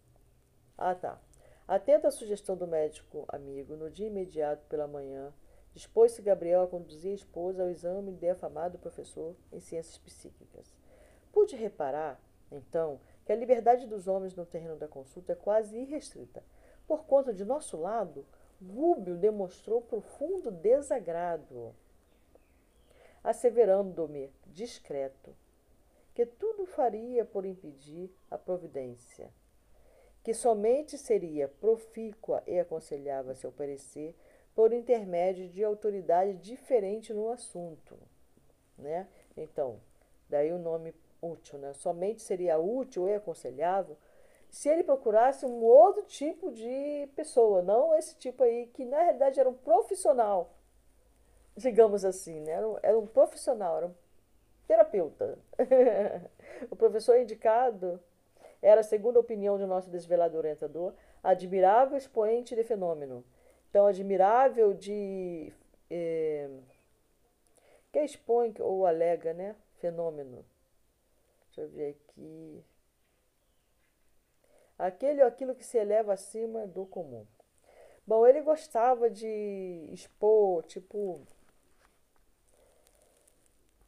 Ah, 0.75 0.95
tá. 0.95 1.21
Atento 1.67 2.07
à 2.07 2.11
sugestão 2.11 2.55
do 2.55 2.65
médico 2.65 3.25
amigo, 3.27 3.75
no 3.75 3.91
dia 3.91 4.07
imediato 4.07 4.65
pela 4.67 4.87
manhã, 4.87 5.33
dispôs-se 5.77 6.23
Gabriel 6.23 6.63
a 6.63 6.67
conduzir 6.67 7.11
a 7.11 7.15
esposa 7.15 7.61
ao 7.61 7.69
exame 7.69 8.11
de 8.11 8.27
afamado 8.27 8.79
professor 8.79 9.35
em 9.53 9.59
ciências 9.59 9.99
psíquicas. 9.99 10.75
Pude 11.31 11.55
reparar, 11.55 12.19
então, 12.51 12.99
que 13.23 13.31
a 13.31 13.35
liberdade 13.35 13.85
dos 13.85 14.07
homens 14.07 14.35
no 14.35 14.43
terreno 14.43 14.75
da 14.75 14.87
consulta 14.87 15.33
é 15.33 15.35
quase 15.35 15.77
irrestrita. 15.77 16.43
Por 16.87 17.05
conta 17.05 17.31
de 17.31 17.45
nosso 17.45 17.77
lado, 17.77 18.25
Rúbio 18.59 19.17
demonstrou 19.17 19.79
profundo 19.79 20.49
desagrado 20.49 21.75
asseverando-me, 23.23 24.31
discreto, 24.47 25.35
que 26.15 26.25
tudo 26.25 26.65
faria 26.65 27.23
por 27.23 27.45
impedir 27.45 28.09
a 28.31 28.37
providência, 28.37 29.29
que 30.23 30.33
somente 30.33 30.97
seria 30.97 31.47
profícua 31.47 32.41
e 32.47 32.57
aconselhável 32.57 33.35
a 33.43 33.51
parecer 33.51 34.15
por 34.57 34.73
intermédio 34.73 35.47
de 35.47 35.63
autoridade 35.63 36.33
diferente 36.33 37.13
no 37.13 37.29
assunto, 37.29 37.95
né? 38.75 39.07
Então, 39.37 39.79
daí 40.27 40.51
o 40.51 40.57
nome 40.57 40.95
útil, 41.21 41.59
né? 41.59 41.73
Somente 41.73 42.23
seria 42.23 42.57
útil 42.57 43.07
e 43.07 43.13
aconselhável 43.13 43.95
se 44.49 44.67
ele 44.67 44.83
procurasse 44.83 45.45
um 45.45 45.63
outro 45.63 46.01
tipo 46.05 46.51
de 46.51 47.07
pessoa, 47.15 47.61
não 47.61 47.95
esse 47.95 48.15
tipo 48.15 48.43
aí, 48.43 48.65
que 48.73 48.83
na 48.83 49.03
realidade 49.03 49.39
era 49.39 49.47
um 49.47 49.53
profissional 49.53 50.57
digamos 51.55 52.05
assim, 52.05 52.39
né? 52.41 52.51
era, 52.51 52.67
um, 52.67 52.77
era 52.83 52.99
um 52.99 53.07
profissional, 53.07 53.77
era 53.77 53.87
um 53.87 53.95
terapeuta. 54.67 55.37
o 56.69 56.75
professor 56.75 57.19
indicado 57.19 57.99
era, 58.61 58.83
segundo 58.83 59.17
a 59.17 59.21
opinião 59.21 59.57
de 59.57 59.65
nosso 59.65 59.89
desvelador 59.89 60.39
orientador, 60.39 60.93
admirável 61.23 61.97
expoente 61.97 62.55
de 62.55 62.63
fenômeno. 62.63 63.23
Então, 63.69 63.85
admirável 63.85 64.73
de. 64.73 65.51
Eh, 65.89 66.49
que 67.91 67.99
expõe 67.99 68.53
ou 68.59 68.85
alega, 68.85 69.33
né? 69.33 69.55
Fenômeno. 69.79 70.45
Deixa 71.47 71.61
eu 71.61 71.69
ver 71.69 71.95
aqui. 71.95 72.63
Aquele 74.77 75.21
ou 75.21 75.27
aquilo 75.27 75.55
que 75.55 75.65
se 75.65 75.77
eleva 75.77 76.13
acima 76.13 76.67
do 76.67 76.85
comum. 76.85 77.25
Bom, 78.05 78.25
ele 78.25 78.41
gostava 78.41 79.09
de 79.09 79.89
expor, 79.91 80.63
tipo, 80.63 81.25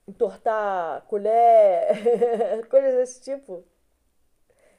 entortar 0.08 1.06
colher, 1.06 2.68
coisas 2.70 2.96
desse 2.96 3.22
tipo. 3.22 3.64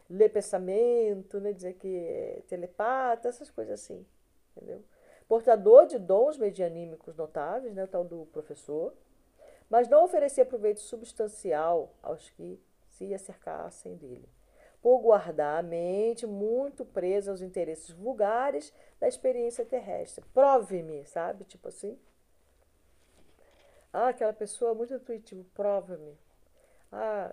Ler 0.08 0.28
pensamento, 0.30 1.40
né? 1.40 1.52
dizer 1.52 1.74
que 1.74 1.88
é 1.96 2.42
telepata, 2.48 3.28
essas 3.28 3.48
coisas 3.50 3.80
assim, 3.80 4.04
entendeu? 4.56 4.82
Portador 5.28 5.86
de 5.86 5.98
dons 5.98 6.36
medianímicos 6.36 7.14
notáveis, 7.14 7.74
né? 7.74 7.84
o 7.84 7.88
tal 7.88 8.04
do 8.04 8.26
professor, 8.26 8.92
mas 9.68 9.88
não 9.88 10.04
oferecia 10.04 10.44
proveito 10.44 10.80
substancial 10.80 11.94
aos 12.02 12.28
que 12.30 12.60
se 12.88 13.14
acercassem 13.14 13.96
dele, 13.96 14.28
por 14.82 14.98
guardar 14.98 15.60
a 15.60 15.62
mente 15.62 16.26
muito 16.26 16.84
presa 16.84 17.30
aos 17.30 17.40
interesses 17.40 17.90
vulgares 17.90 18.72
da 18.98 19.06
experiência 19.06 19.64
terrestre. 19.64 20.24
Prove-me, 20.34 21.06
sabe? 21.06 21.44
Tipo 21.44 21.68
assim. 21.68 21.98
Ah, 23.92 24.08
aquela 24.08 24.32
pessoa 24.32 24.72
é 24.72 24.74
muito 24.74 24.94
intuitiva, 24.94 25.44
prova-me. 25.54 26.18
Ah, 26.92 27.32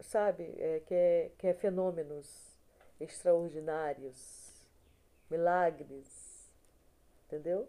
sabe, 0.00 0.54
é, 0.58 0.80
quer, 0.80 1.30
quer 1.38 1.54
fenômenos 1.54 2.58
extraordinários, 2.98 4.66
milagres, 5.30 6.29
entendeu? 7.30 7.68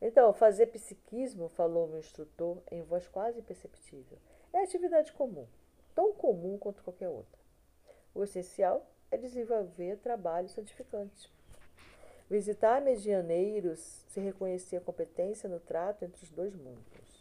Então, 0.00 0.32
fazer 0.34 0.66
psiquismo, 0.66 1.48
falou 1.48 1.88
meu 1.88 1.98
instrutor 1.98 2.58
em 2.70 2.82
voz 2.82 3.08
quase 3.08 3.40
imperceptível, 3.40 4.18
é 4.52 4.62
atividade 4.62 5.12
comum, 5.12 5.46
tão 5.94 6.12
comum 6.12 6.58
quanto 6.58 6.82
qualquer 6.82 7.08
outra. 7.08 7.40
O 8.14 8.22
essencial 8.22 8.86
é 9.10 9.16
desenvolver 9.16 9.96
trabalho 9.98 10.48
santificante. 10.48 11.32
Visitar 12.28 12.82
medianeiros 12.82 14.04
se 14.08 14.20
reconhecer 14.20 14.76
a 14.76 14.80
competência 14.80 15.48
no 15.48 15.60
trato 15.60 16.04
entre 16.04 16.22
os 16.22 16.30
dois 16.30 16.54
mundos. 16.54 17.16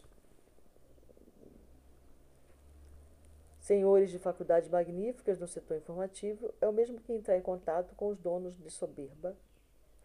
senhores 3.66 4.12
de 4.12 4.20
faculdades 4.20 4.70
magníficas 4.70 5.40
no 5.40 5.48
setor 5.48 5.78
informativo, 5.78 6.54
é 6.62 6.68
o 6.68 6.72
mesmo 6.72 7.00
que 7.00 7.12
entrar 7.12 7.36
em 7.36 7.42
contato 7.42 7.96
com 7.96 8.10
os 8.10 8.18
donos 8.20 8.56
de 8.60 8.70
soberba 8.70 9.36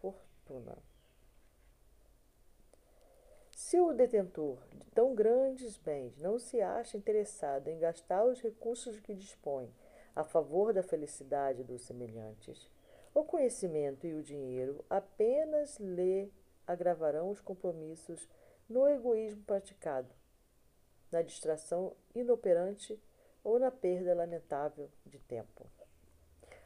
fortuna. 0.01 0.75
Se 3.71 3.79
o 3.79 3.93
detentor 3.93 4.57
de 4.69 4.83
tão 4.91 5.15
grandes 5.15 5.77
bens 5.77 6.17
não 6.17 6.37
se 6.37 6.59
acha 6.59 6.97
interessado 6.97 7.69
em 7.69 7.79
gastar 7.79 8.25
os 8.25 8.41
recursos 8.41 8.99
que 8.99 9.15
dispõe 9.15 9.73
a 10.13 10.25
favor 10.25 10.73
da 10.73 10.83
felicidade 10.83 11.63
dos 11.63 11.83
semelhantes, 11.83 12.69
o 13.13 13.23
conhecimento 13.23 14.05
e 14.05 14.13
o 14.13 14.21
dinheiro 14.21 14.83
apenas 14.89 15.79
lhe 15.79 16.29
agravarão 16.67 17.29
os 17.29 17.39
compromissos 17.39 18.27
no 18.67 18.89
egoísmo 18.89 19.41
praticado, 19.43 20.13
na 21.09 21.21
distração 21.21 21.95
inoperante 22.13 23.01
ou 23.41 23.57
na 23.57 23.71
perda 23.71 24.13
lamentável 24.13 24.89
de 25.05 25.17
tempo. 25.17 25.65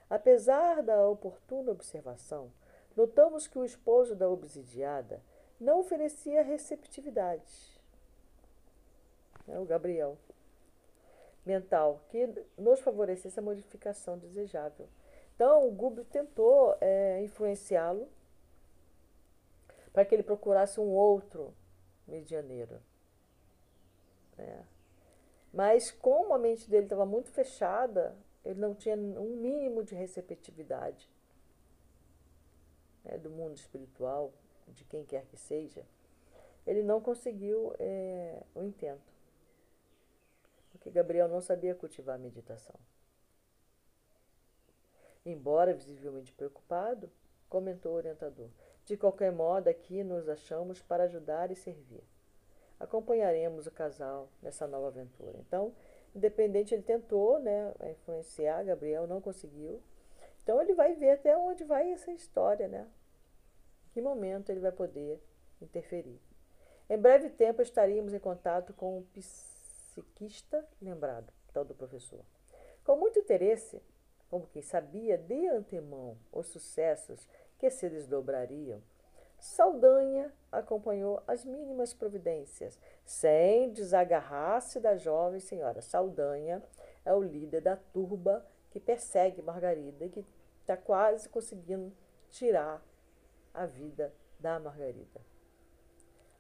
Apesar 0.09 0.81
da 0.81 1.07
oportuna 1.07 1.71
observação, 1.71 2.51
notamos 2.95 3.45
que 3.45 3.59
o 3.59 3.65
esposo 3.65 4.15
da 4.15 4.27
obsidiada 4.27 5.21
não 5.59 5.79
oferecia 5.79 6.43
receptividade. 6.43 7.79
É 9.47 9.57
o 9.59 9.65
Gabriel. 9.65 10.17
Mental, 11.45 12.01
que 12.09 12.27
nos 12.57 12.79
favorecesse 12.79 13.39
a 13.39 13.43
modificação 13.43 14.17
desejável. 14.17 14.89
Então, 15.35 15.67
o 15.67 15.71
Gúbio 15.71 16.03
tentou 16.05 16.75
é, 16.81 17.21
influenciá-lo 17.21 18.09
para 19.93 20.03
que 20.03 20.15
ele 20.15 20.24
procurasse 20.24 20.79
um 20.79 20.89
outro 20.89 21.53
medianeiro. 22.07 22.81
É. 24.38 24.63
Mas, 25.53 25.91
como 25.91 26.33
a 26.33 26.38
mente 26.38 26.69
dele 26.69 26.85
estava 26.85 27.05
muito 27.05 27.29
fechada, 27.31 28.15
ele 28.43 28.59
não 28.59 28.74
tinha 28.74 28.95
um 28.95 29.38
mínimo 29.38 29.83
de 29.83 29.95
receptividade 29.95 31.09
né, 33.03 33.17
do 33.17 33.29
mundo 33.29 33.55
espiritual, 33.55 34.33
de 34.67 34.84
quem 34.86 35.05
quer 35.05 35.25
que 35.25 35.38
seja, 35.38 35.86
ele 36.65 36.81
não 36.81 37.00
conseguiu 37.00 37.74
é, 37.79 38.41
o 38.53 38.63
intento. 38.63 39.13
Porque 40.72 40.89
Gabriel 40.89 41.27
não 41.27 41.41
sabia 41.41 41.75
cultivar 41.75 42.15
a 42.15 42.19
meditação. 42.19 42.75
Embora 45.25 45.74
visivelmente 45.74 46.31
preocupado, 46.34 47.10
comentou 47.50 47.93
o 47.93 47.95
orientador, 47.95 48.50
de 48.86 48.95
qualquer 48.95 49.31
modo 49.31 49.67
aqui 49.67 50.03
nos 50.03 50.29
achamos 50.29 50.81
para 50.81 51.05
ajudar 51.05 51.51
e 51.51 51.55
servir. 51.55 52.03
Acompanharemos 52.79 53.65
o 53.65 53.72
casal 53.72 54.29
nessa 54.41 54.67
nova 54.67 54.88
aventura. 54.88 55.38
Então, 55.39 55.74
independente, 56.13 56.75
ele 56.75 56.84
tentou 56.84 57.39
né, 57.39 57.74
influenciar, 57.91 58.63
Gabriel 58.63 59.07
não 59.07 59.22
conseguiu. 59.22 59.81
Então 60.43 60.62
ele 60.62 60.74
vai 60.74 60.93
ver 60.93 61.12
até 61.12 61.36
onde 61.36 61.63
vai 61.63 61.91
essa 61.91 62.12
história, 62.12 62.67
né? 62.67 62.88
Que 63.95 64.01
momento 64.01 64.49
ele 64.49 64.59
vai 64.59 64.73
poder 64.73 65.23
interferir. 65.61 66.19
Em 66.89 66.97
breve 66.97 67.29
tempo 67.29 67.61
estaríamos 67.61 68.13
em 68.13 68.19
contato 68.19 68.73
com 68.73 68.97
o 68.97 69.03
psiquista 69.13 70.67
lembrado, 70.81 71.31
tal 71.53 71.63
do 71.63 71.73
professor. 71.73 72.19
Com 72.83 72.97
muito 72.97 73.17
interesse, 73.17 73.81
como 74.29 74.47
quem 74.47 74.61
sabia 74.61 75.17
de 75.17 75.47
antemão 75.47 76.17
os 76.29 76.47
sucessos 76.47 77.25
que 77.57 77.69
se 77.69 77.89
desdobrariam, 77.89 78.81
Saldanha 79.39 80.29
acompanhou 80.51 81.23
as 81.25 81.45
mínimas 81.45 81.93
providências, 81.93 82.77
sem 83.05 83.71
desagarrar-se 83.71 84.81
da 84.81 84.97
jovem 84.97 85.39
senhora. 85.39 85.81
Saldanha 85.81 86.61
é 87.05 87.13
o 87.13 87.23
líder 87.23 87.61
da 87.61 87.77
turba 87.77 88.45
que 88.71 88.79
persegue 88.79 89.41
Margarida 89.41 90.03
e 90.03 90.09
que 90.09 90.25
está 90.59 90.75
quase 90.75 91.29
conseguindo 91.29 91.95
tirar 92.29 92.83
a 93.55 93.65
vida 93.65 94.13
da 94.39 94.59
Margarida. 94.59 95.21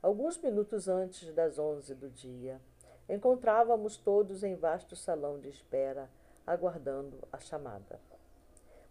Alguns 0.01 0.37
minutos 0.37 0.87
antes 0.87 1.33
das 1.33 1.57
onze 1.57 1.95
do 1.95 2.09
dia, 2.09 2.61
encontrávamos 3.09 3.97
todos 3.97 4.43
em 4.43 4.55
vasto 4.55 4.95
salão 4.95 5.39
de 5.39 5.49
espera, 5.49 6.09
aguardando 6.45 7.17
a 7.31 7.39
chamada. 7.39 7.99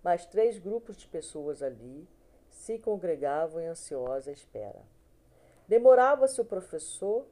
Mais 0.02 0.26
três 0.26 0.58
grupos 0.58 0.96
de 0.96 1.06
pessoas 1.06 1.62
ali 1.62 2.08
se 2.50 2.78
congregavam 2.78 3.60
em 3.60 3.66
ansiosa 3.66 4.32
espera. 4.32 4.82
Demorava-se 5.68 6.40
o 6.40 6.44
professor 6.44 7.26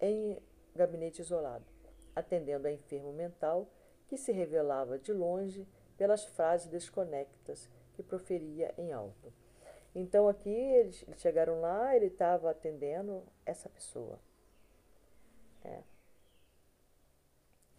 em 0.00 0.40
gabinete 0.74 1.20
isolado, 1.20 1.66
atendendo 2.14 2.66
a 2.66 2.72
enfermo 2.72 3.12
mental 3.12 3.68
que 4.06 4.16
se 4.16 4.32
revelava 4.32 4.98
de 4.98 5.12
longe 5.12 5.66
pelas 5.96 6.24
frases 6.24 6.68
desconectas 6.68 7.68
que 7.94 8.02
proferia 8.02 8.72
em 8.78 8.92
alto. 8.92 9.39
Então 9.94 10.28
aqui 10.28 10.50
eles, 10.50 11.04
chegaram 11.16 11.60
lá, 11.60 11.96
ele 11.96 12.06
estava 12.06 12.50
atendendo 12.50 13.24
essa 13.44 13.68
pessoa. 13.68 14.18
É. 15.64 15.82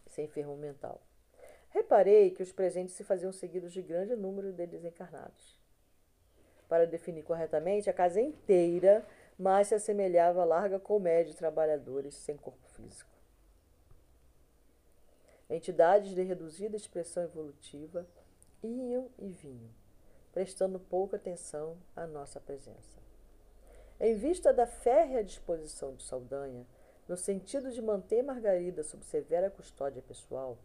Esse 0.05 0.21
enfermo 0.21 0.57
mental. 0.57 1.01
Reparei 1.69 2.31
que 2.31 2.43
os 2.43 2.51
presentes 2.51 2.95
se 2.95 3.03
faziam 3.03 3.31
seguidos 3.31 3.71
de 3.71 3.81
grande 3.81 4.15
número 4.15 4.51
de 4.51 4.67
desencarnados. 4.67 5.57
Para 6.67 6.85
definir 6.85 7.23
corretamente, 7.23 7.89
a 7.89 7.93
casa 7.93 8.19
inteira 8.19 9.05
mais 9.39 9.67
se 9.67 9.75
assemelhava 9.75 10.41
a 10.41 10.45
larga 10.45 10.79
colmédia 10.79 11.31
de 11.31 11.37
trabalhadores 11.37 12.13
sem 12.15 12.35
corpo 12.35 12.67
físico. 12.69 13.09
Entidades 15.49 16.13
de 16.13 16.21
reduzida 16.21 16.75
expressão 16.75 17.23
evolutiva 17.23 18.05
iam 18.63 19.09
e 19.17 19.29
vinham 19.29 19.80
prestando 20.31 20.79
pouca 20.79 21.17
atenção 21.17 21.77
à 21.95 22.07
nossa 22.07 22.39
presença. 22.39 22.99
Em 23.99 24.15
vista 24.15 24.51
da 24.53 24.65
férrea 24.65 25.23
disposição 25.23 25.93
de 25.93 26.03
Saldanha, 26.03 26.65
no 27.07 27.17
sentido 27.17 27.71
de 27.71 27.81
manter 27.81 28.23
Margarida 28.23 28.83
sob 28.83 29.03
severa 29.03 29.49
custódia 29.49 30.01
pessoal, 30.01 30.57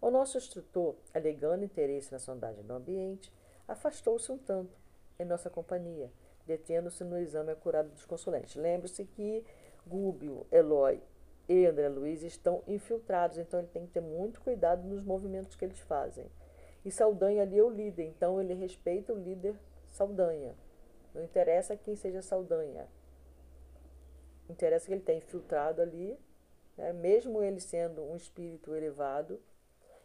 o 0.00 0.10
nosso 0.10 0.36
instrutor, 0.36 0.96
alegando 1.14 1.64
interesse 1.64 2.10
na 2.10 2.18
sondagem 2.18 2.64
do 2.64 2.72
ambiente, 2.72 3.32
afastou-se 3.68 4.32
um 4.32 4.38
tanto 4.38 4.76
em 5.18 5.24
nossa 5.24 5.48
companhia, 5.48 6.10
detendo-se 6.44 7.04
no 7.04 7.18
exame 7.18 7.52
acurado 7.52 7.90
dos 7.90 8.04
consulentes. 8.04 8.56
Lembre-se 8.56 9.04
que 9.04 9.44
Gúbio, 9.86 10.46
Eloy 10.50 11.00
e 11.48 11.66
André 11.66 11.88
Luiz 11.88 12.22
estão 12.22 12.62
infiltrados, 12.66 13.38
então 13.38 13.60
ele 13.60 13.68
tem 13.68 13.86
que 13.86 13.92
ter 13.92 14.00
muito 14.00 14.40
cuidado 14.40 14.82
nos 14.82 15.04
movimentos 15.04 15.54
que 15.54 15.64
eles 15.64 15.78
fazem. 15.80 16.26
E 16.84 16.90
Saldanha 16.90 17.42
ali 17.42 17.58
é 17.58 17.62
o 17.62 17.70
líder, 17.70 18.04
então 18.04 18.40
ele 18.40 18.54
respeita 18.54 19.12
o 19.12 19.16
líder 19.18 19.56
Saldanha. 19.90 20.56
Não 21.14 21.22
interessa 21.22 21.76
quem 21.76 21.94
seja 21.94 22.22
Saldanha. 22.22 22.88
Interessa 24.48 24.86
que 24.86 24.92
ele 24.92 25.00
está 25.00 25.12
infiltrado 25.12 25.80
ali, 25.80 26.18
né? 26.76 26.92
mesmo 26.92 27.42
ele 27.42 27.60
sendo 27.60 28.02
um 28.02 28.16
espírito 28.16 28.74
elevado, 28.74 29.40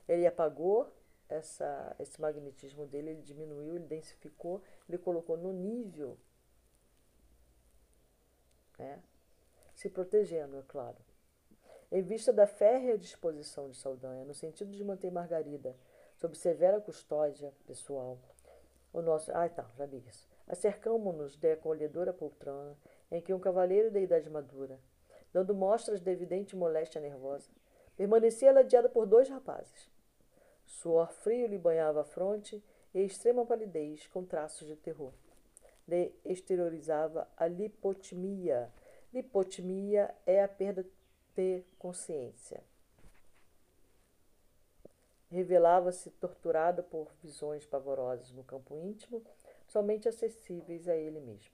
ele 0.07 0.27
apagou 0.27 0.91
essa, 1.27 1.95
esse 1.99 2.19
magnetismo 2.21 2.85
dele, 2.85 3.11
ele 3.11 3.21
diminuiu, 3.21 3.75
ele 3.75 3.85
densificou, 3.85 4.61
ele 4.87 4.97
colocou 4.97 5.35
no 5.37 5.51
nível, 5.51 6.17
né? 8.77 9.01
se 9.73 9.89
protegendo, 9.89 10.57
é 10.57 10.63
claro. 10.67 10.97
Em 11.91 12.01
vista 12.01 12.33
da 12.33 12.45
férrea 12.45 12.97
disposição 12.97 13.69
de 13.69 13.77
Saldanha, 13.77 14.25
no 14.25 14.33
sentido 14.33 14.71
de 14.71 14.83
manter 14.83 15.09
Margarida 15.09 15.75
sob 16.17 16.35
severa 16.35 16.81
custódia 16.81 17.53
pessoal. 17.65 18.17
O 18.91 19.01
nosso. 19.01 19.31
Ah, 19.31 19.47
tá, 19.47 19.69
já 19.77 19.85
vi 19.85 20.03
isso. 20.07 20.27
Acercamo-nos 20.47 21.35
de 21.35 21.51
acolhedora 21.51 22.13
poltrona, 22.13 22.75
em 23.11 23.21
que 23.21 23.33
um 23.33 23.39
cavaleiro 23.39 23.91
da 23.91 23.99
idade 23.99 24.29
madura, 24.29 24.79
dando 25.31 25.53
mostras 25.53 25.99
de 25.99 26.11
evidente 26.11 26.55
moléstia 26.55 27.01
nervosa, 27.01 27.49
permanecia 27.95 28.51
ladeado 28.51 28.89
por 28.89 29.05
dois 29.05 29.29
rapazes. 29.29 29.89
Suor 30.65 31.11
frio 31.11 31.47
lhe 31.47 31.57
banhava 31.57 32.01
a 32.01 32.05
fronte 32.05 32.63
e 32.93 33.01
extrema 33.01 33.45
palidez 33.45 34.07
com 34.07 34.25
traços 34.25 34.67
de 34.67 34.75
terror. 34.75 35.13
Lhe 35.87 36.13
exteriorizava 36.25 37.27
a 37.37 37.47
lipotimia. 37.47 38.71
Lipotimia 39.13 40.13
é 40.25 40.43
a 40.43 40.47
perda 40.47 40.85
de 41.35 41.63
consciência 41.77 42.63
revelava-se 45.29 46.09
torturado 46.11 46.83
por 46.83 47.11
visões 47.21 47.65
pavorosas 47.65 48.31
no 48.31 48.43
campo 48.43 48.77
íntimo, 48.77 49.23
somente 49.67 50.07
acessíveis 50.07 50.87
a 50.87 50.95
ele 50.95 51.19
mesmo. 51.19 51.51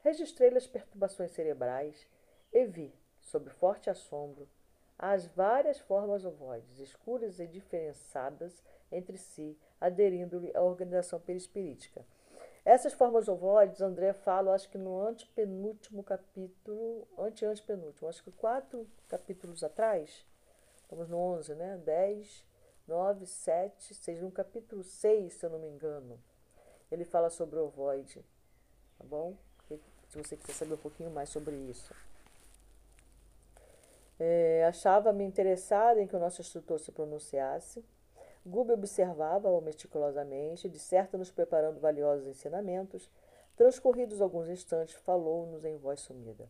Registrei 0.00 0.56
as 0.56 0.66
perturbações 0.66 1.32
cerebrais 1.32 2.06
e 2.52 2.64
vi, 2.64 2.94
sob 3.20 3.50
forte 3.50 3.90
assombro, 3.90 4.48
as 4.98 5.26
várias 5.26 5.78
formas 5.78 6.24
ovoides, 6.24 6.78
escuras 6.78 7.38
e 7.38 7.46
diferenciadas 7.46 8.62
entre 8.90 9.18
si, 9.18 9.58
aderindo-lhe 9.80 10.56
à 10.56 10.62
organização 10.62 11.20
perispirítica. 11.20 12.06
Essas 12.64 12.92
formas 12.92 13.28
ovoides, 13.28 13.80
André 13.80 14.12
fala, 14.12 14.54
acho 14.54 14.70
que 14.70 14.78
no 14.78 15.00
antepenúltimo 15.00 16.02
capítulo, 16.02 17.06
ante-antepenúltimo, 17.18 18.08
acho 18.08 18.24
que 18.24 18.32
quatro 18.32 18.88
capítulos 19.08 19.62
atrás, 19.62 20.24
estamos 20.76 21.08
no 21.08 21.18
11, 21.18 21.54
né? 21.54 21.76
10, 21.84 22.45
9, 22.86 23.26
7, 23.26 23.94
6, 23.94 24.22
no 24.22 24.30
capítulo 24.30 24.82
6, 24.82 25.32
se 25.32 25.44
eu 25.44 25.50
não 25.50 25.58
me 25.58 25.68
engano, 25.68 26.18
ele 26.90 27.04
fala 27.04 27.30
sobre 27.30 27.58
o 27.58 27.64
ovoide, 27.66 28.24
tá 28.98 29.04
bom? 29.04 29.36
Se 30.08 30.18
você 30.18 30.36
quiser 30.36 30.52
saber 30.52 30.74
um 30.74 30.78
pouquinho 30.78 31.10
mais 31.10 31.28
sobre 31.28 31.54
isso. 31.54 31.92
É, 34.18 34.64
Achava-me 34.66 35.24
interessada 35.24 36.00
em 36.00 36.06
que 36.06 36.16
o 36.16 36.18
nosso 36.18 36.40
instrutor 36.40 36.78
se 36.80 36.92
pronunciasse. 36.92 37.84
Gube 38.44 38.72
observava-o 38.72 39.60
meticulosamente, 39.60 40.68
de 40.68 40.78
certo 40.78 41.18
nos 41.18 41.30
preparando 41.30 41.80
valiosos 41.80 42.26
ensinamentos. 42.26 43.10
Transcorridos 43.56 44.20
alguns 44.20 44.48
instantes, 44.48 44.94
falou-nos 44.94 45.64
em 45.64 45.76
voz 45.76 46.00
sumida. 46.00 46.48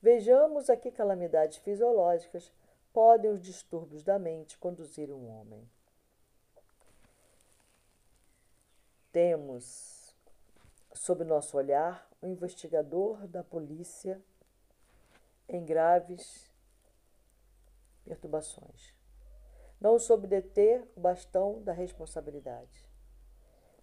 Vejamos 0.00 0.70
aqui 0.70 0.90
calamidades 0.90 1.58
fisiológicas 1.58 2.50
podem 2.92 3.30
os 3.30 3.40
distúrbios 3.40 4.02
da 4.02 4.18
mente 4.18 4.58
conduzir 4.58 5.10
um 5.10 5.28
homem. 5.28 5.68
Temos 9.10 10.14
sob 10.94 11.24
nosso 11.24 11.56
olhar, 11.56 12.08
um 12.22 12.28
investigador 12.28 13.26
da 13.26 13.42
polícia 13.42 14.20
em 15.48 15.64
graves 15.64 16.50
perturbações. 18.04 18.94
Não 19.80 19.98
soube 19.98 20.26
deter 20.26 20.86
o 20.96 21.00
bastão 21.00 21.62
da 21.62 21.72
responsabilidade. 21.72 22.88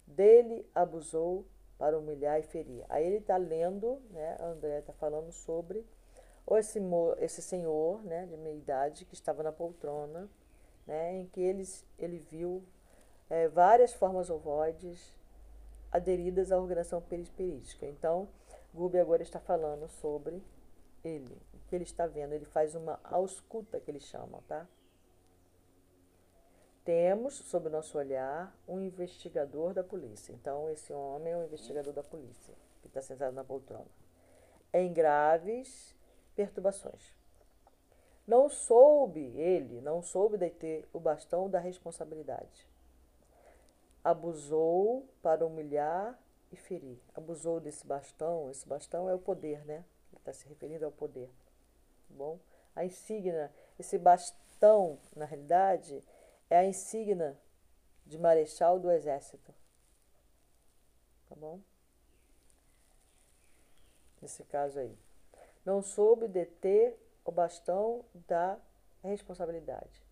Dele 0.06 0.68
abusou 0.74 1.46
para 1.78 1.98
humilhar 1.98 2.38
e 2.40 2.42
ferir. 2.42 2.84
Aí 2.88 3.06
ele 3.06 3.18
está 3.18 3.36
lendo, 3.36 4.00
né? 4.10 4.36
André 4.40 4.80
está 4.80 4.92
falando 4.92 5.30
sobre 5.32 5.86
esse, 6.58 6.80
esse 7.18 7.42
senhor 7.42 8.02
né, 8.02 8.26
de 8.26 8.36
meia 8.36 8.56
idade 8.56 9.04
que 9.04 9.14
estava 9.14 9.42
na 9.42 9.52
poltrona, 9.52 10.28
né, 10.86 11.14
em 11.14 11.26
que 11.26 11.40
ele, 11.40 11.64
ele 11.98 12.18
viu 12.18 12.62
é, 13.28 13.48
várias 13.48 13.92
formas 13.92 14.28
ovoides 14.28 15.14
aderidas 15.92 16.50
à 16.52 16.58
organização 16.58 17.00
perispirítica. 17.00 17.86
Então, 17.86 18.28
Gubi 18.74 18.98
agora 18.98 19.22
está 19.22 19.40
falando 19.40 19.88
sobre 19.88 20.42
ele, 21.04 21.36
o 21.54 21.58
que 21.68 21.74
ele 21.74 21.84
está 21.84 22.06
vendo. 22.06 22.32
Ele 22.32 22.44
faz 22.44 22.74
uma 22.74 23.00
ausculta, 23.04 23.80
que 23.80 23.90
eles 23.90 24.04
chamam, 24.04 24.42
tá? 24.48 24.66
Temos, 26.84 27.34
sob 27.34 27.68
o 27.68 27.70
nosso 27.70 27.98
olhar, 27.98 28.54
um 28.66 28.80
investigador 28.80 29.74
da 29.74 29.84
polícia. 29.84 30.32
Então, 30.32 30.70
esse 30.70 30.92
homem 30.92 31.32
é 31.32 31.36
um 31.36 31.44
investigador 31.44 31.92
da 31.92 32.02
polícia, 32.02 32.54
que 32.80 32.88
está 32.88 33.02
sentado 33.02 33.34
na 33.34 33.44
poltrona. 33.44 33.86
Em 34.72 34.92
graves 34.92 35.94
perturbações. 36.34 37.14
Não 38.26 38.48
soube 38.48 39.20
ele, 39.36 39.80
não 39.80 40.02
soube 40.02 40.36
deter 40.36 40.88
o 40.92 41.00
bastão 41.00 41.50
da 41.50 41.58
responsabilidade. 41.58 42.68
Abusou 44.04 45.08
para 45.20 45.44
humilhar 45.44 46.18
e 46.52 46.56
ferir. 46.56 46.98
Abusou 47.14 47.60
desse 47.60 47.86
bastão, 47.86 48.50
esse 48.50 48.66
bastão 48.68 49.08
é 49.08 49.14
o 49.14 49.18
poder, 49.18 49.64
né? 49.64 49.84
Ele 50.12 50.18
está 50.18 50.32
se 50.32 50.48
referindo 50.48 50.84
ao 50.84 50.92
poder. 50.92 51.28
Tá 52.08 52.14
bom? 52.14 52.38
A 52.74 52.84
insígnia, 52.84 53.52
esse 53.78 53.98
bastão, 53.98 54.98
na 55.14 55.24
realidade, 55.24 56.02
é 56.48 56.58
a 56.58 56.64
insígnia 56.64 57.36
de 58.06 58.18
marechal 58.18 58.78
do 58.78 58.90
exército. 58.90 59.52
Tá 61.28 61.34
bom? 61.34 61.60
Nesse 64.22 64.44
caso 64.44 64.78
aí 64.78 64.96
não 65.64 65.82
soube 65.82 66.26
deter 66.26 66.98
o 67.24 67.30
bastão 67.30 68.04
da 68.26 68.58
responsabilidade. 69.02 70.04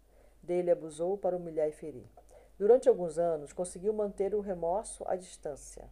Dele 0.42 0.70
abusou 0.70 1.18
para 1.18 1.36
humilhar 1.36 1.68
e 1.68 1.72
ferir. 1.72 2.06
Durante 2.58 2.88
alguns 2.88 3.18
anos, 3.18 3.52
conseguiu 3.52 3.92
manter 3.92 4.34
o 4.34 4.40
remorso 4.40 5.04
à 5.06 5.14
distância. 5.16 5.88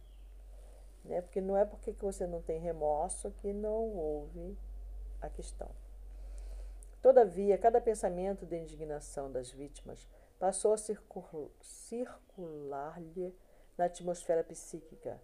Né? 1.03 1.21
Porque 1.21 1.39
não 1.39 1.55
é 1.55 1.63
porque 1.63 1.91
você 1.93 2.27
não 2.27 2.41
tem 2.41 2.59
remorso 2.59 3.31
que 3.39 3.53
não 3.53 3.95
houve 3.95 4.57
a 5.21 5.29
questão. 5.29 5.69
Todavia, 7.01 7.57
cada 7.57 7.79
pensamento 7.79 8.45
de 8.45 8.57
indignação 8.57 9.31
das 9.31 9.49
vítimas 9.51 10.05
passou 10.39 10.73
a 10.73 10.77
circular-lhe 11.61 13.33
na 13.77 13.85
atmosfera 13.85 14.43
psíquica, 14.43 15.21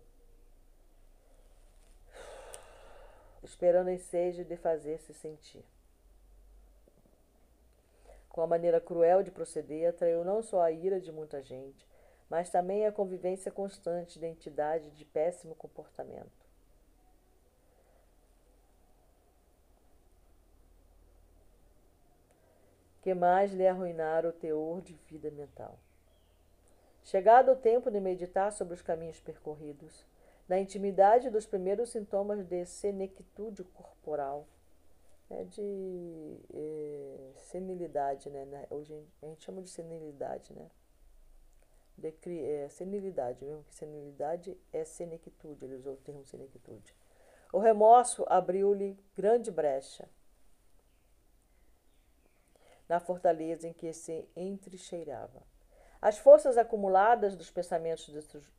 esperando 3.44 3.90
ensejo 3.90 4.44
de 4.44 4.56
fazer-se 4.58 5.14
sentir. 5.14 5.64
Com 8.30 8.42
a 8.42 8.48
maneira 8.48 8.82
cruel 8.82 9.22
de 9.22 9.30
proceder, 9.30 9.90
atraiu 9.90 10.24
não 10.24 10.42
só 10.42 10.62
a 10.62 10.72
ira 10.72 11.00
de 11.00 11.12
muita 11.12 11.42
gente, 11.42 11.88
mas 12.30 12.50
também 12.50 12.86
a 12.86 12.92
convivência 12.92 13.52
constante 13.52 14.18
de 14.18 14.26
entidade 14.26 14.90
de 14.92 15.06
péssimo 15.06 15.54
comportamento. 15.56 16.44
que 23.04 23.14
mais 23.14 23.52
lhe 23.52 23.68
arruinara 23.68 24.30
o 24.30 24.32
teor 24.32 24.82
de 24.82 24.94
vida 24.94 25.30
mental. 25.30 25.78
Chegado 27.04 27.52
o 27.52 27.56
tempo 27.58 27.92
de 27.92 28.00
meditar 28.00 28.50
sobre 28.54 28.76
os 28.76 28.82
caminhos 28.82 29.20
percorridos, 29.20 30.06
na 30.54 30.60
intimidade 30.60 31.32
dos 31.32 31.48
primeiros 31.48 31.90
sintomas 31.90 32.46
de 32.46 32.64
senectude 32.64 33.64
corporal, 33.64 34.48
né, 35.28 35.46
de 35.46 36.38
é, 36.54 37.32
senilidade, 37.38 38.30
né, 38.30 38.68
hoje 38.70 38.94
a 39.24 39.26
gente 39.26 39.44
chama 39.44 39.64
de 39.64 39.70
senilidade, 39.72 40.54
né, 40.54 40.70
de, 41.98 42.14
é, 42.40 42.70
senilidade, 42.70 43.44
mesmo 43.44 43.64
que 43.64 43.74
senilidade 43.74 44.56
é 44.72 44.86
senectude, 44.86 45.66
ele 45.66 45.74
usou 45.74 45.94
o 45.94 45.98
termo 45.98 46.24
senectude. 46.24 46.96
O 47.52 47.58
remorso 47.58 48.24
abriu-lhe 48.28 48.96
grande 49.16 49.50
brecha 49.50 50.08
na 52.88 53.00
fortaleza 53.00 53.68
em 53.68 53.74
que 53.74 53.92
se 53.92 54.30
entrecheirava. 54.36 55.42
As 56.00 56.20
forças 56.20 56.60
acumuladas 56.60 57.36
dos 57.36 57.50
pensamentos 57.50 58.08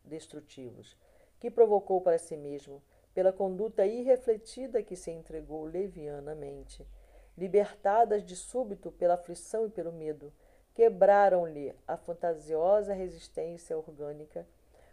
destrutivos, 0.03 0.97
que 1.45 1.51
provocou 1.51 2.01
para 2.01 2.17
si 2.17 2.39
mesmo, 2.39 2.83
pela 3.13 3.31
conduta 3.31 3.85
irrefletida 3.85 4.83
que 4.83 4.97
se 4.97 5.11
entregou 5.11 5.67
levianamente, 5.67 6.89
libertadas 7.37 8.25
de 8.25 8.35
súbito 8.35 8.91
pela 8.91 9.13
aflição 9.13 9.67
e 9.67 9.71
pelo 9.71 9.93
medo, 9.93 10.33
quebraram-lhe 10.73 11.75
a 11.87 11.99
fantasiosa 11.99 12.95
resistência 12.95 13.77
orgânica, 13.77 14.47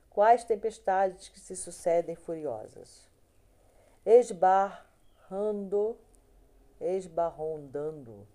quais 0.09 0.43
tempestades 0.43 1.29
que 1.29 1.39
se 1.39 1.55
sucedem 1.55 2.17
furiosas. 2.17 3.09
Esbarrando, 4.05 5.97
esbarrondando 6.81 8.27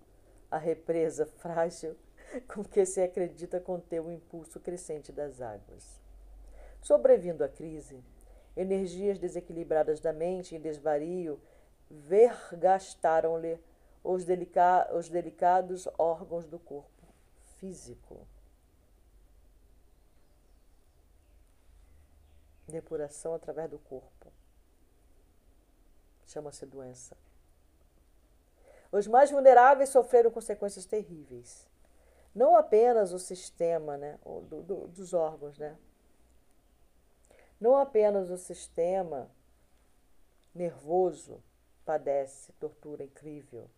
a 0.51 0.57
represa 0.57 1.27
frágil 1.27 1.95
com 2.49 2.65
que 2.65 2.87
se 2.87 3.03
acredita 3.03 3.61
conter 3.61 4.01
o 4.01 4.11
impulso 4.11 4.59
crescente 4.59 5.13
das 5.13 5.43
águas. 5.43 6.06
Sobrevindo 6.87 7.43
à 7.43 7.49
crise, 7.49 8.01
energias 8.57 9.19
desequilibradas 9.19 9.99
da 9.99 10.13
mente 10.13 10.55
em 10.55 10.61
desvario 10.61 11.41
vergastaram-lhe 11.91 13.59
os, 14.05 14.25
delica 14.25 14.89
os 14.95 15.09
delicados 15.09 15.89
órgãos 15.99 16.47
do 16.47 16.61
corpo 16.61 17.03
físico. 17.57 18.25
Depuração 22.69 23.35
através 23.35 23.69
do 23.69 23.81
corpo. 23.81 24.33
Chama-se 26.25 26.65
doença. 26.67 27.17
Os 28.93 29.09
mais 29.09 29.33
vulneráveis 29.33 29.89
sofreram 29.89 30.31
consequências 30.31 30.87
terríveis. 30.87 31.67
Não 32.33 32.55
apenas 32.55 33.13
o 33.13 33.19
sistema 33.19 33.97
né, 33.97 34.21
do, 34.25 34.63
do, 34.63 34.87
dos 34.87 35.13
órgãos, 35.13 35.59
né, 35.59 35.77
não 37.61 37.77
apenas 37.77 38.31
o 38.31 38.37
sistema 38.37 39.31
nervoso 40.55 41.43
padece 41.85 42.53
tortura 42.55 43.05
incrível. 43.05 43.71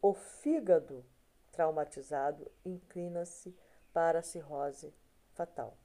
O 0.00 0.14
fígado 0.14 1.04
traumatizado 1.52 2.50
inclina-se 2.64 3.54
para 3.92 4.20
a 4.20 4.22
cirrose 4.22 4.94
fatal. 5.32 5.76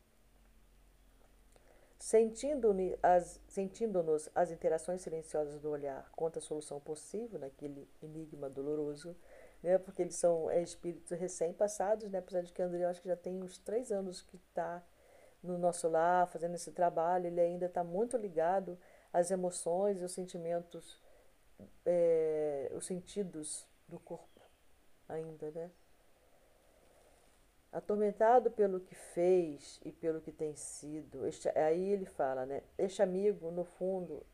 Sentindo-nos 1.97 2.95
as, 3.01 3.41
sentindo 3.47 3.99
as 4.35 4.51
interações 4.51 5.01
silenciosas 5.01 5.59
do 5.59 5.69
olhar 5.69 6.09
contra 6.11 6.39
a 6.39 6.41
solução 6.41 6.79
possível 6.79 7.39
naquele 7.39 7.89
enigma 8.01 8.49
doloroso, 8.49 9.15
né, 9.63 9.77
porque 9.77 10.01
eles 10.01 10.15
são 10.15 10.49
é, 10.51 10.61
espíritos 10.61 11.17
recém-passados, 11.17 12.09
né, 12.11 12.19
apesar 12.19 12.41
de 12.41 12.53
que 12.53 12.61
André, 12.61 12.83
eu 12.83 12.89
acho 12.89 13.01
que 13.01 13.07
já 13.07 13.15
tem 13.15 13.41
uns 13.41 13.57
três 13.57 13.91
anos 13.91 14.21
que 14.21 14.35
está 14.35 14.83
no 15.45 15.57
nosso 15.57 15.87
lar, 15.87 16.27
fazendo 16.27 16.55
esse 16.55 16.71
trabalho, 16.71 17.27
ele 17.27 17.39
ainda 17.39 17.65
está 17.67 17.83
muito 17.83 18.17
ligado 18.17 18.77
às 19.13 19.31
emoções 19.31 20.01
e 20.01 20.03
os 20.03 20.11
sentimentos, 20.11 20.99
é, 21.85 22.71
os 22.75 22.85
sentidos 22.85 23.67
do 23.87 23.99
corpo 23.99 24.41
ainda, 25.07 25.51
né? 25.51 25.71
Atormentado 27.71 28.49
pelo 28.51 28.79
que 28.79 28.95
fez 28.95 29.79
e 29.83 29.91
pelo 29.91 30.21
que 30.21 30.31
tem 30.31 30.55
sido, 30.55 31.27
este, 31.27 31.49
aí 31.57 31.89
ele 31.89 32.05
fala, 32.05 32.45
né? 32.45 32.63
Este 32.77 33.01
amigo, 33.01 33.51
no 33.51 33.65
fundo, 33.65 34.25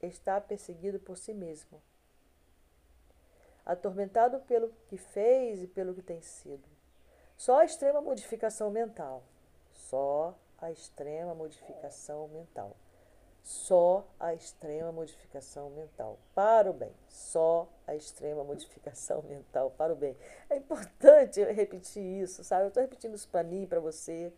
está 0.00 0.40
perseguido 0.40 1.00
por 1.00 1.16
si 1.18 1.34
mesmo. 1.34 1.82
Atormentado 3.64 4.38
pelo 4.40 4.72
que 4.88 4.96
fez 4.96 5.62
e 5.62 5.66
pelo 5.66 5.94
que 5.94 6.02
tem 6.02 6.22
sido. 6.22 6.68
Só 7.36 7.60
a 7.60 7.64
extrema 7.64 8.00
modificação 8.00 8.70
mental, 8.70 9.24
só 9.72 10.38
a 10.58 10.70
extrema 10.70 11.34
modificação 11.34 12.28
mental. 12.28 12.76
Só 13.42 14.04
a 14.18 14.34
extrema 14.34 14.90
modificação 14.90 15.70
mental 15.70 16.18
para 16.34 16.68
o 16.68 16.72
bem. 16.72 16.92
Só 17.08 17.68
a 17.86 17.94
extrema 17.94 18.42
modificação 18.42 19.22
mental 19.28 19.70
para 19.70 19.92
o 19.92 19.96
bem. 19.96 20.16
É 20.50 20.56
importante 20.56 21.42
repetir 21.44 22.02
isso, 22.02 22.42
sabe? 22.42 22.64
Eu 22.64 22.68
estou 22.68 22.82
repetindo 22.82 23.14
isso 23.14 23.28
para 23.28 23.44
mim, 23.44 23.66
para 23.66 23.78
você. 23.78 24.32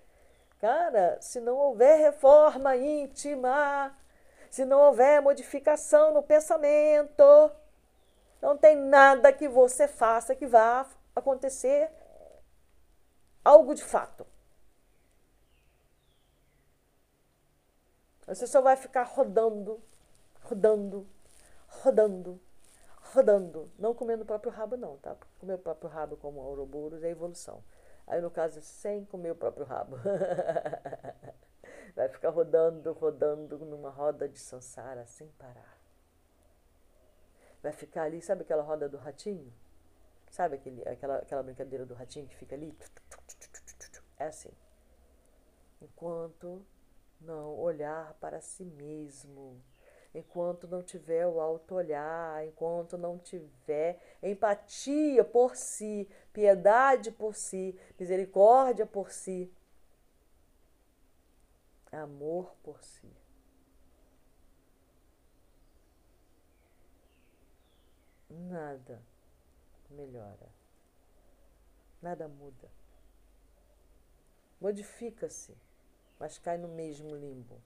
Cara, 0.60 1.18
se 1.20 1.40
não 1.40 1.56
houver 1.56 1.98
reforma 1.98 2.76
íntima, 2.76 3.96
se 4.50 4.64
não 4.64 4.80
houver 4.80 5.22
modificação 5.22 6.12
no 6.12 6.22
pensamento, 6.22 7.50
não 8.42 8.58
tem 8.58 8.76
nada 8.76 9.32
que 9.32 9.48
você 9.48 9.88
faça 9.88 10.34
que 10.34 10.46
vá 10.46 10.86
acontecer 11.14 11.90
algo 13.44 13.74
de 13.74 13.84
fato. 13.84 14.26
Você 18.28 18.46
só 18.46 18.60
vai 18.60 18.76
ficar 18.76 19.04
rodando, 19.04 19.80
rodando, 20.42 21.06
rodando, 21.66 22.38
rodando. 23.14 23.72
Não 23.78 23.94
comendo 23.94 24.22
o 24.22 24.26
próprio 24.26 24.52
rabo, 24.52 24.76
não, 24.76 24.98
tá? 24.98 25.16
Comer 25.40 25.54
o 25.54 25.58
próprio 25.58 25.88
rabo 25.88 26.14
como 26.18 26.40
Ouroboros 26.40 27.02
é 27.02 27.08
evolução. 27.08 27.64
Aí, 28.06 28.20
no 28.20 28.30
caso, 28.30 28.60
sem 28.60 29.06
comer 29.06 29.30
o 29.30 29.34
próprio 29.34 29.64
rabo. 29.64 29.96
vai 31.96 32.08
ficar 32.10 32.28
rodando, 32.28 32.92
rodando 32.92 33.58
numa 33.60 33.88
roda 33.88 34.28
de 34.28 34.38
sansara 34.38 35.06
sem 35.06 35.28
parar. 35.38 35.78
Vai 37.62 37.72
ficar 37.72 38.02
ali, 38.02 38.20
sabe 38.20 38.42
aquela 38.42 38.62
roda 38.62 38.90
do 38.90 38.98
ratinho? 38.98 39.50
Sabe 40.30 40.56
aquele, 40.56 40.86
aquela, 40.86 41.16
aquela 41.16 41.42
brincadeira 41.42 41.86
do 41.86 41.94
ratinho 41.94 42.28
que 42.28 42.36
fica 42.36 42.54
ali? 42.54 42.76
É 44.18 44.26
assim. 44.26 44.52
Enquanto 45.80 46.62
não 47.20 47.58
olhar 47.58 48.14
para 48.14 48.40
si 48.40 48.64
mesmo, 48.64 49.60
enquanto 50.14 50.66
não 50.66 50.82
tiver 50.82 51.26
o 51.26 51.40
auto-olhar, 51.40 52.46
enquanto 52.46 52.96
não 52.96 53.18
tiver 53.18 54.00
empatia 54.22 55.24
por 55.24 55.56
si, 55.56 56.08
piedade 56.32 57.10
por 57.12 57.34
si, 57.34 57.78
misericórdia 57.98 58.86
por 58.86 59.10
si, 59.10 59.52
amor 61.92 62.54
por 62.62 62.82
si. 62.82 63.10
Nada 68.30 69.02
melhora, 69.90 70.48
nada 72.02 72.28
muda. 72.28 72.70
Modifica-se 74.60 75.56
mas 76.18 76.38
cai 76.38 76.58
no 76.58 76.68
mesmo 76.68 77.14
limbo. 77.14 77.60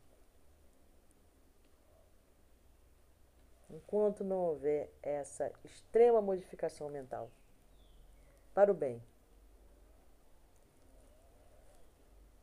Enquanto 3.71 4.23
não 4.23 4.37
houver 4.37 4.93
essa 5.03 5.51
extrema 5.65 6.21
modificação 6.21 6.91
mental 6.91 7.31
para 8.55 8.71
o 8.71 8.75
bem, 8.75 9.03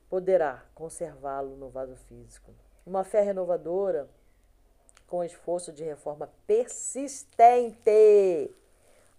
poderá 0.09 0.65
conservá-lo 0.73 1.55
no 1.55 1.69
vaso 1.69 1.95
físico. 1.95 2.51
Uma 2.83 3.03
fé 3.03 3.21
renovadora 3.21 4.09
com 5.05 5.23
esforço 5.23 5.71
de 5.71 5.83
reforma 5.83 6.31
persistente. 6.47 7.79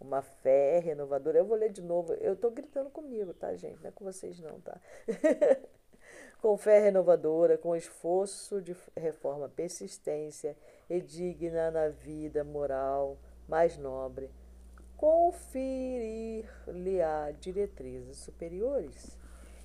Uma 0.01 0.23
fé 0.23 0.81
renovadora. 0.81 1.39
Eu 1.39 1.45
vou 1.45 1.57
ler 1.57 1.71
de 1.71 1.83
novo. 1.83 2.13
Eu 2.15 2.33
estou 2.33 2.51
gritando 2.51 2.91
comigo, 2.91 3.33
tá, 3.35 3.55
gente? 3.55 3.81
Não 3.81 3.89
é 3.89 3.93
com 3.93 4.05
vocês, 4.05 4.41
não, 4.41 4.61
tá? 4.61 4.81
com 6.41 6.57
fé 6.57 6.81
renovadora, 6.81 7.59
com 7.59 7.77
esforço 7.77 8.63
de 8.63 8.75
reforma, 8.97 9.49
persistência 9.49 10.57
e 10.89 11.01
digna 11.01 11.71
na 11.71 11.89
vida 11.89 12.43
moral 12.43 13.17
mais 13.47 13.77
nobre, 13.77 14.31
conferir-lhe-á 14.97 17.31
diretrizes 17.33 18.17
superiores. 18.19 19.19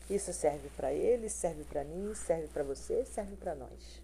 Isso 0.09 0.33
serve 0.33 0.67
para 0.75 0.91
ele, 0.93 1.29
serve 1.29 1.63
para 1.63 1.83
mim, 1.83 2.11
serve 2.13 2.47
para 2.47 2.63
você, 2.63 3.05
serve 3.05 3.35
para 3.35 3.53
nós. 3.55 4.01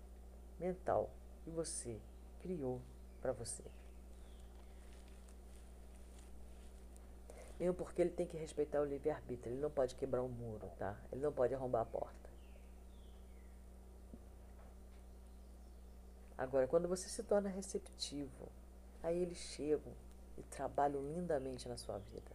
mental 0.60 1.10
que 1.44 1.50
você 1.50 2.00
criou 2.40 2.82
para 3.22 3.32
você. 3.32 3.64
Mesmo 7.60 7.74
porque 7.74 8.02
ele 8.02 8.12
tem 8.12 8.28
que 8.28 8.38
respeitar 8.38 8.82
o 8.82 8.86
livre-arbítrio. 8.86 9.54
Ele 9.54 9.62
não 9.62 9.72
pode 9.72 9.96
quebrar 9.96 10.22
um 10.22 10.28
muro, 10.28 10.70
tá? 10.78 10.96
Ele 11.12 11.22
não 11.22 11.32
pode 11.32 11.54
arrombar 11.54 11.82
a 11.82 11.86
porta. 11.86 12.30
Agora, 16.38 16.68
quando 16.68 16.88
você 16.88 17.10
se 17.10 17.24
torna 17.24 17.50
receptivo, 17.50 18.50
aí 19.02 19.20
eles 19.20 19.40
chegam 19.40 19.92
e 20.38 20.44
trabalham 20.44 21.02
lindamente 21.02 21.68
na 21.68 21.78
sua 21.78 21.98
vida. 21.98 22.32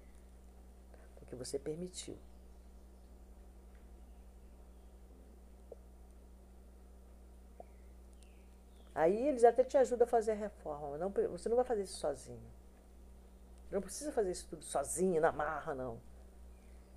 Porque 1.15 1.37
você 1.37 1.57
permitiu. 1.57 2.19
Aí 8.95 9.29
eles 9.29 9.45
até 9.45 9.65
te 9.65 9.77
ajudam 9.77 10.05
a 10.05 10.11
fazer 10.11 10.33
a 10.33 10.35
reforma. 10.35 10.99
Não, 10.99 11.11
você 11.31 11.49
não 11.49 11.57
vai 11.57 11.65
fazer 11.65 11.83
isso 11.83 11.99
sozinho. 11.99 12.43
Não 13.73 13.81
precisa 13.81 14.13
fazer 14.13 14.31
isso 14.31 14.47
tudo 14.51 14.63
sozinho, 14.67 15.19
na 15.19 15.33
marra, 15.33 15.75
não. 15.75 15.99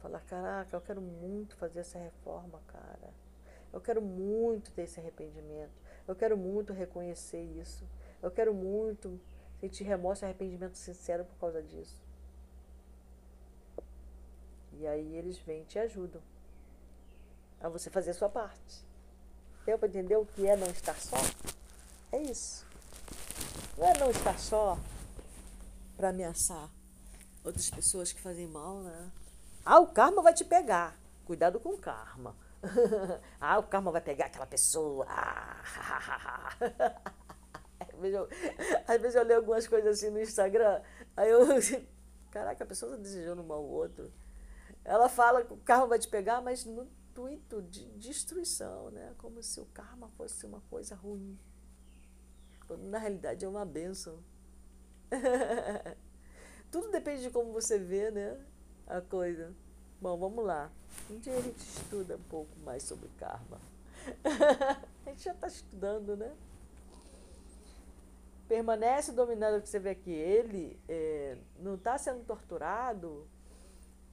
Falar, 0.01 0.19
caraca, 0.19 0.75
eu 0.75 0.81
quero 0.81 1.01
muito 1.01 1.55
fazer 1.55 1.79
essa 1.79 1.97
reforma, 1.97 2.59
cara. 2.67 3.13
Eu 3.71 3.79
quero 3.79 4.01
muito 4.01 4.71
ter 4.71 4.81
esse 4.81 4.99
arrependimento. 4.99 5.71
Eu 6.05 6.15
quero 6.17 6.37
muito 6.37 6.73
reconhecer 6.73 7.41
isso. 7.41 7.87
Eu 8.21 8.29
quero 8.29 8.53
muito 8.53 9.17
sentir 9.61 9.85
remorso 9.85 10.23
e 10.23 10.25
arrependimento 10.25 10.75
sincero 10.75 11.23
por 11.23 11.39
causa 11.39 11.63
disso. 11.63 12.03
E 14.73 14.85
aí 14.85 15.15
eles 15.15 15.37
vêm 15.37 15.61
e 15.61 15.65
te 15.65 15.79
ajudam 15.79 16.21
a 17.61 17.69
você 17.69 17.89
fazer 17.89 18.11
a 18.11 18.15
sua 18.15 18.27
parte. 18.27 18.85
Deu 19.65 19.79
para 19.79 19.87
entender 19.87 20.17
o 20.17 20.25
que 20.25 20.45
é 20.45 20.57
não 20.57 20.67
estar 20.67 20.97
só? 20.97 21.15
É 22.11 22.21
isso. 22.21 22.67
Não 23.77 23.87
é 23.87 23.97
não 23.97 24.11
estar 24.11 24.37
só 24.37 24.77
para 25.95 26.09
ameaçar 26.09 26.69
outras 27.43 27.69
pessoas 27.69 28.11
que 28.11 28.19
fazem 28.19 28.47
mal, 28.47 28.81
né? 28.81 29.11
Ah, 29.63 29.79
o 29.79 29.87
karma 29.87 30.21
vai 30.21 30.33
te 30.33 30.43
pegar. 30.43 30.97
Cuidado 31.25 31.59
com 31.59 31.69
o 31.69 31.77
karma. 31.77 32.35
ah, 33.39 33.59
o 33.59 33.63
karma 33.63 33.91
vai 33.91 34.01
pegar 34.01 34.25
aquela 34.25 34.45
pessoa. 34.45 35.05
às, 37.79 37.99
vezes 37.99 38.15
eu, 38.15 38.29
às 38.87 39.01
vezes 39.01 39.15
eu 39.15 39.23
leio 39.23 39.39
algumas 39.39 39.67
coisas 39.67 39.97
assim 39.97 40.09
no 40.09 40.21
Instagram, 40.21 40.81
aí 41.15 41.29
eu. 41.29 41.47
Caraca, 42.31 42.63
a 42.63 42.67
pessoa 42.67 42.91
está 42.91 43.01
desejando 43.01 43.43
mal 43.43 43.59
ao 43.59 43.65
outro. 43.65 44.11
Ela 44.83 45.07
fala 45.07 45.43
que 45.43 45.53
o 45.53 45.57
karma 45.57 45.87
vai 45.87 45.99
te 45.99 46.07
pegar, 46.07 46.41
mas 46.41 46.65
no 46.65 46.83
intuito 46.83 47.61
de 47.61 47.85
destruição, 47.93 48.91
né? 48.91 49.13
Como 49.17 49.41
se 49.41 49.59
o 49.59 49.65
karma 49.67 50.09
fosse 50.17 50.45
uma 50.45 50.61
coisa 50.69 50.95
ruim. 50.95 51.39
Na 52.79 52.97
realidade 52.97 53.45
é 53.45 53.47
uma 53.47 53.65
benção. 53.65 54.21
Tudo 56.71 56.91
depende 56.91 57.23
de 57.23 57.29
como 57.29 57.53
você 57.53 57.77
vê, 57.77 58.11
né? 58.11 58.39
A 58.87 59.01
coisa. 59.01 59.53
Bom, 60.01 60.17
vamos 60.17 60.45
lá. 60.45 60.71
Um 61.09 61.19
dia 61.19 61.33
a 61.33 61.41
gente 61.41 61.59
estuda 61.59 62.15
um 62.15 62.29
pouco 62.29 62.57
mais 62.59 62.83
sobre 62.83 63.09
karma. 63.17 63.59
a 65.05 65.09
gente 65.09 65.23
já 65.23 65.33
está 65.33 65.47
estudando, 65.47 66.15
né? 66.15 66.31
Permanece 68.47 69.11
dominado, 69.11 69.61
que 69.61 69.69
você 69.69 69.79
vê 69.79 69.89
aqui, 69.89 70.11
ele 70.11 70.79
é, 70.87 71.37
não 71.59 71.75
está 71.75 71.97
sendo 71.97 72.23
torturado, 72.25 73.27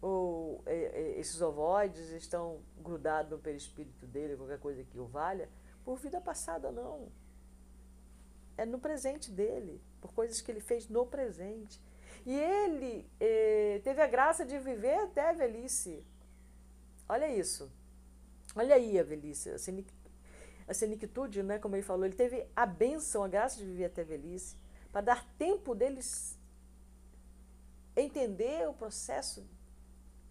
ou 0.01 0.63
é, 0.65 0.75
é, 0.75 1.21
esses 1.21 1.41
ovoides 1.43 2.11
estão 2.11 2.61
grudados 2.79 3.31
no 3.31 3.39
perispírito 3.39 4.07
dele, 4.07 4.37
qualquer 4.37 4.59
coisa 4.59 4.83
que 4.85 4.99
o 4.99 5.07
valha, 5.07 5.49
por 5.85 5.99
vida 5.99 6.21
passada, 6.21 6.73
não. 6.73 7.09
É 8.57 8.65
no 8.65 8.79
presente 8.79 9.31
dele 9.31 9.81
por 10.03 10.13
coisas 10.13 10.43
que 10.43 10.51
ele 10.51 10.61
fez 10.61 10.89
no 10.89 11.07
presente. 11.07 11.81
E 12.27 12.39
ele 12.39 13.11
eh, 13.19 13.81
teve 13.83 14.03
a 14.03 14.07
graça 14.07 14.45
de 14.45 14.59
viver 14.59 14.97
até 14.97 15.31
a 15.31 15.33
velhice. 15.33 16.05
Olha 17.09 17.29
isso. 17.29 17.73
Olha 18.55 18.75
aí 18.75 18.99
a 18.99 19.03
velhice, 19.03 19.49
a, 19.51 19.59
senic, 19.59 19.91
a 20.69 20.75
senectude, 20.75 21.43
né, 21.43 21.59
como 21.59 21.75
ele 21.75 21.83
falou. 21.83 22.05
Ele 22.05 22.15
teve 22.15 22.47
a 22.55 22.67
benção, 22.67 23.25
a 23.25 23.29
graça 23.29 23.57
de 23.57 23.65
viver 23.65 23.87
até 23.87 24.03
a 24.03 24.05
velhice, 24.05 24.57
para 24.93 25.01
dar 25.01 25.27
tempo 25.39 25.75
deles 25.75 26.39
entender 27.97 28.69
o 28.69 28.75
processo 28.75 29.47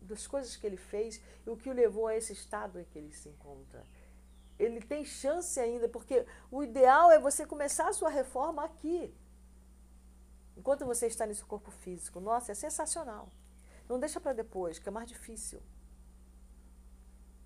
das 0.02 0.26
coisas 0.28 0.56
que 0.56 0.66
ele 0.66 0.78
fez 0.78 1.22
e 1.46 1.50
o 1.50 1.58
que 1.58 1.70
o 1.70 1.74
levou 1.74 2.08
a 2.08 2.16
esse 2.16 2.34
estado 2.34 2.80
em 2.80 2.84
que 2.86 2.98
ele 2.98 3.14
se 3.14 3.30
encontra. 3.30 3.86
ele 4.58 4.82
tem 4.82 5.04
chance 5.04 5.60
ainda, 5.60 5.90
porque 5.90 6.26
o 6.52 6.62
ideal 6.62 7.12
é 7.12 7.18
você 7.18 7.48
começar 7.48 7.88
a 7.88 7.94
sua 7.94 8.10
reforma 8.10 8.64
aqui. 8.64 9.12
Enquanto 10.62 10.86
você 10.86 11.08
está 11.08 11.26
nesse 11.26 11.44
corpo 11.44 11.72
físico. 11.72 12.20
Nossa, 12.20 12.52
é 12.52 12.54
sensacional. 12.54 13.32
Não 13.90 14.00
deixa 14.00 14.20
para 14.22 14.32
depois, 14.32 14.78
que 14.78 14.88
é 14.88 14.92
mais 14.92 15.10
difícil. 15.10 15.60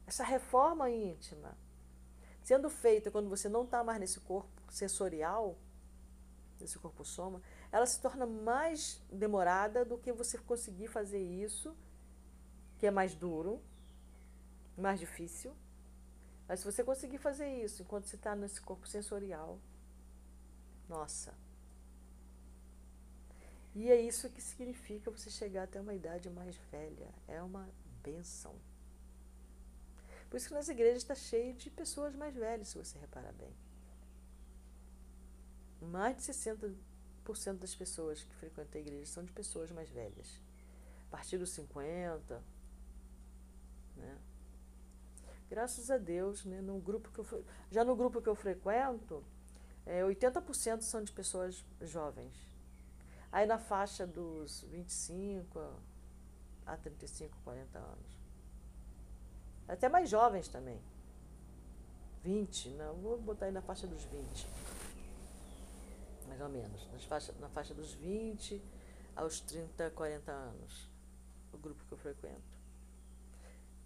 Essa 0.06 0.22
reforma 0.26 0.90
íntima, 0.90 1.58
sendo 2.44 2.70
feita 2.70 3.10
quando 3.10 3.30
você 3.30 3.48
não 3.48 3.64
está 3.64 3.82
mais 3.86 4.02
nesse 4.02 4.20
corpo 4.20 4.62
sensorial, 4.70 5.58
nesse 6.60 6.78
corpo 6.78 7.06
soma, 7.06 7.42
ela 7.72 7.86
se 7.86 8.02
torna 8.02 8.26
mais 8.26 9.02
demorada 9.10 9.86
do 9.86 9.98
que 9.98 10.12
você 10.12 10.38
conseguir 10.38 10.90
fazer 10.90 11.22
isso, 11.22 11.74
que 12.78 12.86
é 12.86 12.92
mais 12.92 13.16
duro, 13.16 13.62
mais 14.78 15.00
difícil. 15.00 15.56
Mas 16.50 16.60
se 16.60 16.66
você 16.66 16.84
conseguir 16.84 17.20
fazer 17.20 17.48
isso 17.64 17.82
enquanto 17.82 18.08
você 18.08 18.18
está 18.18 18.36
nesse 18.36 18.60
corpo 18.60 18.86
sensorial, 18.86 19.58
nossa. 20.90 21.45
E 23.76 23.92
é 23.92 24.00
isso 24.00 24.30
que 24.30 24.42
significa 24.42 25.12
você 25.12 25.30
chegar 25.30 25.64
até 25.64 25.82
uma 25.82 25.94
idade 25.94 26.30
mais 26.30 26.56
velha. 26.72 27.14
É 27.28 27.44
uma 27.44 27.70
benção. 28.02 28.56
Por 30.30 30.38
isso 30.38 30.48
que 30.48 30.54
nas 30.54 30.70
igrejas 30.70 31.04
está 31.04 31.14
cheio 31.14 31.54
de 31.54 31.70
pessoas 31.70 32.16
mais 32.16 32.34
velhas, 32.34 32.70
se 32.70 32.78
você 32.78 32.98
reparar 32.98 33.34
bem. 33.34 33.54
Mais 35.82 36.16
de 36.16 36.24
60% 36.24 36.74
das 37.60 37.76
pessoas 37.76 38.24
que 38.24 38.34
frequentam 38.36 38.80
a 38.80 38.82
igreja 38.82 39.06
são 39.06 39.26
de 39.26 39.34
pessoas 39.34 39.70
mais 39.72 39.90
velhas. 39.90 40.42
A 41.10 41.12
partir 41.12 41.38
dos 41.38 41.50
50, 41.50 42.42
né? 43.98 44.18
Graças 45.50 45.92
a 45.92 45.98
Deus, 45.98 46.44
né, 46.44 46.60
no 46.62 46.80
grupo 46.80 47.12
que 47.12 47.20
eu, 47.20 47.46
já 47.70 47.84
no 47.84 47.96
grupo 47.96 48.22
que 48.22 48.28
eu 48.28 48.36
frequento, 48.36 49.24
é, 49.86 50.02
80% 50.02 50.82
são 50.82 51.04
de 51.04 51.12
pessoas 51.12 51.64
jovens. 51.82 52.55
Aí 53.36 53.46
na 53.46 53.58
faixa 53.58 54.08
dos 54.08 54.62
25 54.62 55.60
a 56.66 56.78
35, 56.78 57.38
40 57.44 57.78
anos. 57.78 58.18
Até 59.68 59.90
mais 59.90 60.10
jovens 60.10 60.48
também. 60.48 60.82
20, 62.24 62.70
não, 62.70 62.96
vou 62.96 63.20
botar 63.20 63.48
aí 63.48 63.52
na 63.52 63.62
faixa 63.62 63.86
dos 63.88 64.06
20. 64.06 64.48
Mais 66.30 66.40
ou 66.40 66.48
menos. 66.48 66.88
Nas 66.94 67.04
faixa, 67.04 67.34
na 67.42 67.50
faixa 67.50 67.74
dos 67.74 67.94
20 67.96 68.64
aos 69.18 69.42
30, 69.42 69.92
40 69.92 70.32
anos. 70.32 70.90
O 71.52 71.58
grupo 71.58 71.84
que 71.84 71.92
eu 71.92 71.98
frequento. 71.98 72.56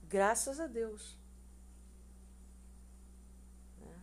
Graças 0.03 0.59
a 0.59 0.67
Deus. 0.67 1.17
Né? 3.79 3.99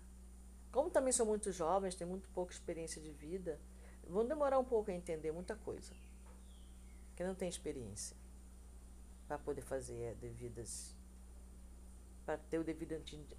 Como 0.72 0.90
também 0.90 1.12
são 1.12 1.24
muito 1.24 1.52
jovens, 1.52 1.94
têm 1.94 2.04
muito 2.04 2.28
pouca 2.30 2.52
experiência 2.52 3.00
de 3.00 3.12
vida, 3.12 3.60
vão 4.08 4.26
demorar 4.26 4.58
um 4.58 4.64
pouco 4.64 4.90
a 4.90 4.94
entender 4.94 5.32
muita 5.32 5.56
coisa. 5.56 5.92
Porque 7.08 7.24
não 7.24 7.34
tem 7.34 7.48
experiência 7.48 8.16
para 9.26 9.38
poder 9.38 9.62
fazer 9.62 10.14
devidas 10.16 10.94
para 12.24 12.36
ter 12.36 12.58
o 12.58 12.64
devido 12.64 12.92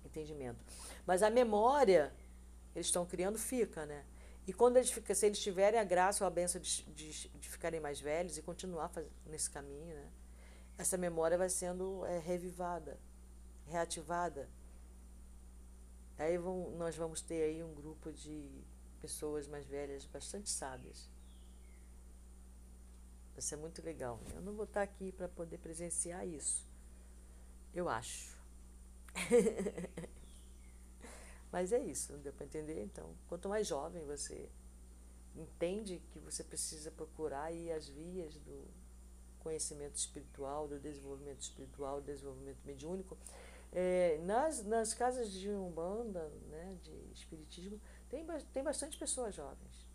entendimento. 0.05 0.63
Mas 1.05 1.21
a 1.21 1.29
memória 1.29 2.13
que 2.71 2.79
eles 2.79 2.87
estão 2.87 3.05
criando 3.05 3.37
fica, 3.37 3.85
né? 3.85 4.05
E 4.47 4.53
quando 4.53 4.77
eles 4.77 4.89
ficam, 4.89 5.13
se 5.13 5.25
eles 5.25 5.39
tiverem 5.39 5.77
a 5.77 5.83
graça 5.83 6.23
ou 6.23 6.27
a 6.27 6.31
benção 6.31 6.61
de, 6.61 6.83
de, 6.83 7.27
de 7.27 7.49
ficarem 7.49 7.81
mais 7.81 7.99
velhos 7.99 8.37
e 8.37 8.41
continuar 8.41 8.89
nesse 9.25 9.49
caminho, 9.49 9.93
né? 9.93 10.09
Essa 10.77 10.95
memória 10.95 11.37
vai 11.37 11.49
sendo 11.49 12.05
é, 12.05 12.17
revivada, 12.19 12.97
reativada. 13.65 14.47
Aí 16.17 16.37
vão, 16.37 16.71
nós 16.77 16.95
vamos 16.95 17.21
ter 17.21 17.43
aí 17.43 17.61
um 17.61 17.73
grupo 17.73 18.11
de 18.11 18.63
pessoas 18.97 19.47
mais 19.47 19.65
velhas, 19.65 20.05
bastante 20.05 20.49
sábias. 20.49 21.09
Vai 23.33 23.41
ser 23.41 23.55
muito 23.55 23.81
legal. 23.83 24.19
Eu 24.33 24.41
não 24.41 24.53
vou 24.53 24.65
estar 24.65 24.81
aqui 24.81 25.11
para 25.11 25.27
poder 25.27 25.57
presenciar 25.59 26.27
isso. 26.27 26.65
Eu 27.73 27.87
acho. 27.87 28.35
Mas 31.51 31.71
é 31.71 31.79
isso, 31.79 32.11
não 32.13 32.19
deu 32.19 32.33
para 32.33 32.45
entender? 32.45 32.83
Então, 32.83 33.15
quanto 33.27 33.47
mais 33.47 33.67
jovem 33.67 34.03
você 34.05 34.49
entende 35.35 36.01
que 36.11 36.19
você 36.19 36.43
precisa 36.43 36.91
procurar 36.91 37.51
as 37.75 37.87
vias 37.87 38.35
do 38.37 38.67
conhecimento 39.39 39.95
espiritual, 39.95 40.67
do 40.67 40.79
desenvolvimento 40.79 41.41
espiritual, 41.41 42.01
do 42.01 42.05
desenvolvimento 42.05 42.59
mediúnico, 42.65 43.17
é, 43.71 44.19
nas, 44.23 44.63
nas 44.63 44.93
casas 44.93 45.31
de 45.31 45.49
Umbanda, 45.49 46.27
né, 46.49 46.77
de 46.83 47.11
Espiritismo, 47.13 47.79
tem, 48.09 48.25
tem 48.53 48.63
bastante 48.63 48.97
pessoas 48.97 49.35
jovens. 49.35 49.87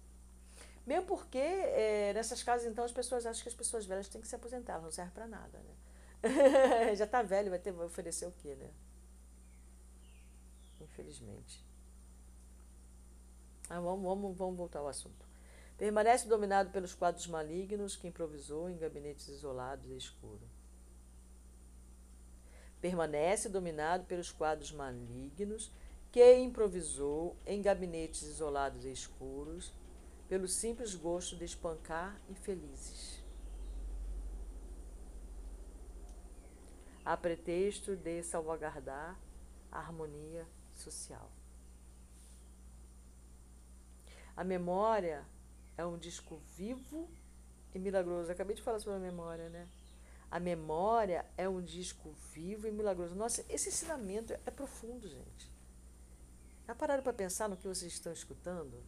Mesmo 0.87 1.07
porque 1.07 1.39
é, 1.39 2.13
nessas 2.13 2.43
casas, 2.43 2.67
então, 2.67 2.85
as 2.85 2.93
pessoas 2.93 3.25
acham 3.25 3.43
que 3.43 3.49
as 3.49 3.55
pessoas 3.55 3.87
velhas 3.87 4.09
têm 4.09 4.21
que 4.21 4.27
se 4.27 4.35
aposentar, 4.35 4.81
não 4.81 4.91
serve 4.91 5.13
para 5.13 5.27
nada, 5.27 5.59
né? 5.59 6.95
Já 6.95 7.05
está 7.05 7.23
velho, 7.23 7.51
vai, 7.51 7.59
ter, 7.59 7.73
vai 7.73 7.87
oferecer 7.87 8.27
o 8.27 8.33
quê, 8.33 8.55
né? 8.55 8.71
infelizmente. 10.93 11.65
Ah, 13.69 13.81
vamos, 13.81 14.03
vamos, 14.05 14.37
vamos 14.37 14.57
voltar 14.57 14.81
ao 14.81 14.89
assunto. 14.89 15.27
Permanece 15.79 16.29
dominado 16.29 16.71
pelos 16.71 16.95
quadros 16.95 17.27
malignos 17.27 17.97
que 17.97 18.07
improvisou 18.07 18.69
em 18.69 18.77
gabinetes 18.77 19.29
isolados 19.29 19.91
e 19.91 19.97
escuros. 19.97 20.51
Permanece 22.81 23.49
dominado 23.49 24.05
pelos 24.05 24.31
quadros 24.31 24.73
malignos 24.73 25.73
que 26.13 26.37
improvisou 26.37 27.35
em 27.47 27.63
gabinetes 27.63 28.23
isolados 28.23 28.85
e 28.85 28.93
escuros, 28.93 29.73
pelo 30.29 30.47
simples 30.47 30.95
gosto 30.95 31.35
de 31.37 31.47
espancar 31.47 32.21
infelizes. 32.29 33.23
A 37.03 37.17
pretexto 37.17 37.97
de 37.97 38.23
salvaguardar 38.23 39.19
a 39.73 39.79
harmonia 39.79 40.47
social. 40.75 41.31
A 44.37 44.45
memória 44.45 45.27
é 45.79 45.85
um 45.85 45.97
disco 45.97 46.37
vivo 46.55 47.11
e 47.75 47.79
milagroso. 47.79 48.29
Eu 48.29 48.35
acabei 48.35 48.55
de 48.55 48.63
falar 48.63 48.79
sobre 48.79 48.99
a 48.99 49.11
memória, 49.11 49.49
né? 49.49 49.67
A 50.31 50.39
memória 50.39 51.27
é 51.39 51.49
um 51.49 51.63
disco 51.63 52.15
vivo 52.33 52.67
e 52.67 52.71
milagroso. 52.71 53.15
Nossa, 53.15 53.45
esse 53.49 53.71
ensinamento 53.71 54.33
é 54.33 54.51
profundo, 54.51 55.09
gente. 55.09 55.53
Já 56.73 56.77
pararam 56.77 57.03
para 57.03 57.13
pensar 57.13 57.51
no 57.51 57.57
que 57.59 57.69
vocês 57.69 57.93
estão 57.93 58.11
escutando? 58.11 58.83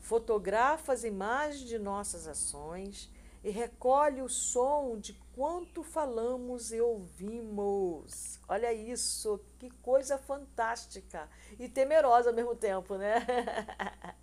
Fotografa 0.00 0.94
as 0.94 1.04
imagens 1.04 1.68
de 1.68 1.78
nossas 1.78 2.26
ações 2.26 3.12
e 3.44 3.50
recolhe 3.50 4.22
o 4.22 4.30
som 4.30 4.96
de 4.98 5.12
quanto 5.34 5.82
falamos 5.82 6.72
e 6.72 6.80
ouvimos. 6.80 8.40
Olha 8.48 8.72
isso, 8.72 9.44
que 9.58 9.68
coisa 9.82 10.16
fantástica 10.16 11.28
e 11.58 11.68
temerosa 11.68 12.30
ao 12.30 12.34
mesmo 12.34 12.56
tempo, 12.56 12.96
né? 12.96 13.16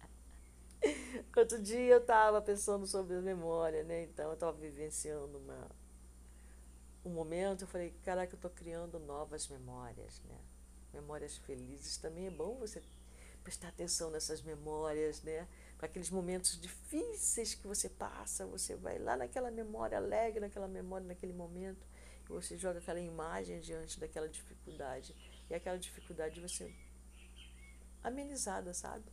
Outro 1.38 1.62
dia 1.62 1.94
eu 1.94 2.00
estava 2.00 2.42
pensando 2.42 2.88
sobre 2.88 3.18
a 3.18 3.22
memória, 3.22 3.84
né? 3.84 4.02
Então 4.06 4.30
eu 4.30 4.34
estava 4.34 4.54
vivenciando 4.54 5.38
uma, 5.38 5.70
um 7.06 7.12
momento, 7.12 7.66
eu 7.66 7.68
falei, 7.68 7.92
caraca, 8.04 8.34
eu 8.34 8.36
estou 8.38 8.50
criando 8.50 8.98
novas 8.98 9.48
memórias, 9.48 10.24
né? 10.24 10.49
Memórias 10.94 11.38
felizes. 11.38 11.98
Também 11.98 12.28
é 12.28 12.32
bom 12.32 12.56
você 12.56 12.82
prestar 13.44 13.70
atenção 13.70 14.10
nessas 14.12 14.42
memórias, 14.42 15.22
né? 15.24 15.48
para 15.80 15.88
aqueles 15.88 16.10
momentos 16.10 16.60
difíceis 16.60 17.56
que 17.56 17.66
você 17.66 17.88
passa, 17.88 18.46
você 18.46 18.76
vai 18.76 19.00
lá 19.00 19.16
naquela 19.16 19.50
memória 19.50 19.98
alegre, 19.98 20.42
naquela 20.42 20.68
memória, 20.68 21.08
naquele 21.08 21.32
momento, 21.32 21.88
e 22.26 22.34
você 22.34 22.58
joga 22.58 22.80
aquela 22.80 23.00
imagem 23.00 23.62
diante 23.62 23.98
daquela 23.98 24.28
dificuldade. 24.28 25.16
E 25.50 25.56
aquela 25.56 25.80
dificuldade 25.80 26.48
ser 26.50 26.76
amenizada, 28.04 28.74
sabe? 28.74 29.06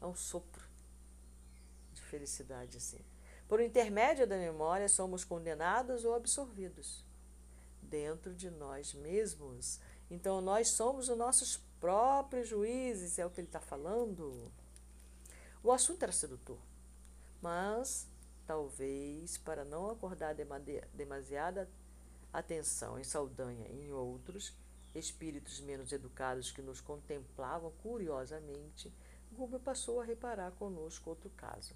É 0.00 0.06
um 0.06 0.14
sopro 0.14 0.66
de 1.92 2.00
felicidade, 2.00 2.78
assim. 2.78 3.04
Por 3.46 3.60
intermédio 3.60 4.26
da 4.26 4.38
memória, 4.38 4.88
somos 4.88 5.22
condenados 5.22 6.02
ou 6.06 6.14
absorvidos 6.14 7.04
dentro 7.82 8.34
de 8.34 8.50
nós 8.50 8.94
mesmos. 8.94 9.78
Então, 10.12 10.42
nós 10.42 10.68
somos 10.68 11.08
os 11.08 11.16
nossos 11.16 11.56
próprios 11.80 12.46
juízes, 12.46 13.18
é 13.18 13.24
o 13.24 13.30
que 13.30 13.40
ele 13.40 13.48
está 13.48 13.60
falando. 13.60 14.52
O 15.64 15.72
assunto 15.72 16.02
era 16.02 16.12
sedutor, 16.12 16.58
mas 17.40 18.06
talvez 18.46 19.38
para 19.38 19.64
não 19.64 19.90
acordar 19.90 20.36
demasiada 20.92 21.66
atenção 22.30 22.98
em 22.98 23.04
Saldanha 23.04 23.66
e 23.68 23.86
em 23.86 23.92
outros 23.92 24.54
espíritos 24.94 25.60
menos 25.60 25.92
educados 25.92 26.50
que 26.50 26.60
nos 26.60 26.78
contemplavam 26.78 27.72
curiosamente, 27.82 28.92
Gubio 29.32 29.58
passou 29.58 29.98
a 29.98 30.04
reparar 30.04 30.52
conosco 30.52 31.08
outro 31.08 31.30
caso. 31.30 31.74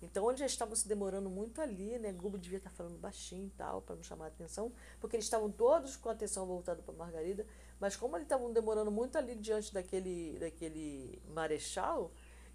Então, 0.00 0.24
onde 0.24 0.40
já 0.40 0.46
estavam 0.46 0.74
se 0.74 0.86
demorando 0.86 1.30
muito 1.30 1.60
ali, 1.60 1.98
né? 1.98 2.12
Gubio 2.12 2.38
devia 2.38 2.58
estar 2.58 2.70
falando 2.70 2.98
baixinho 2.98 3.46
e 3.46 3.50
tal, 3.50 3.82
para 3.82 3.94
não 3.94 4.02
chamar 4.02 4.26
a 4.26 4.28
atenção, 4.28 4.72
porque 5.00 5.16
eles 5.16 5.26
estavam 5.26 5.50
todos 5.50 5.96
com 5.96 6.08
a 6.08 6.12
atenção 6.12 6.46
voltada 6.46 6.82
para 6.82 6.94
Margarida, 6.94 7.46
Mas 7.82 7.96
como 7.96 8.16
eles 8.16 8.26
estavam 8.26 8.52
demorando 8.52 8.92
muito 8.92 9.18
ali 9.18 9.34
diante 9.34 9.74
daquele, 9.74 10.38
daquele 10.38 11.20
marechal, 11.34 12.12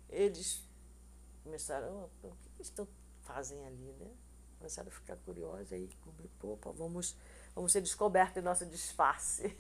eles 0.09 0.65
começaram, 1.43 2.09
o 2.23 2.30
que 2.30 2.49
eles 2.55 2.67
estão, 2.67 2.88
fazem 3.23 3.61
ali, 3.65 3.91
né? 3.99 4.09
Começaram 4.57 4.88
a 4.88 4.91
ficar 4.91 5.17
curiosos, 5.17 5.73
aí, 5.73 5.89
opa, 6.41 6.71
vamos, 6.71 7.13
vamos 7.53 7.73
ser 7.73 7.82
descobertos 7.82 8.38
em 8.38 8.41
nosso 8.41 8.65
disfarce. 8.67 9.53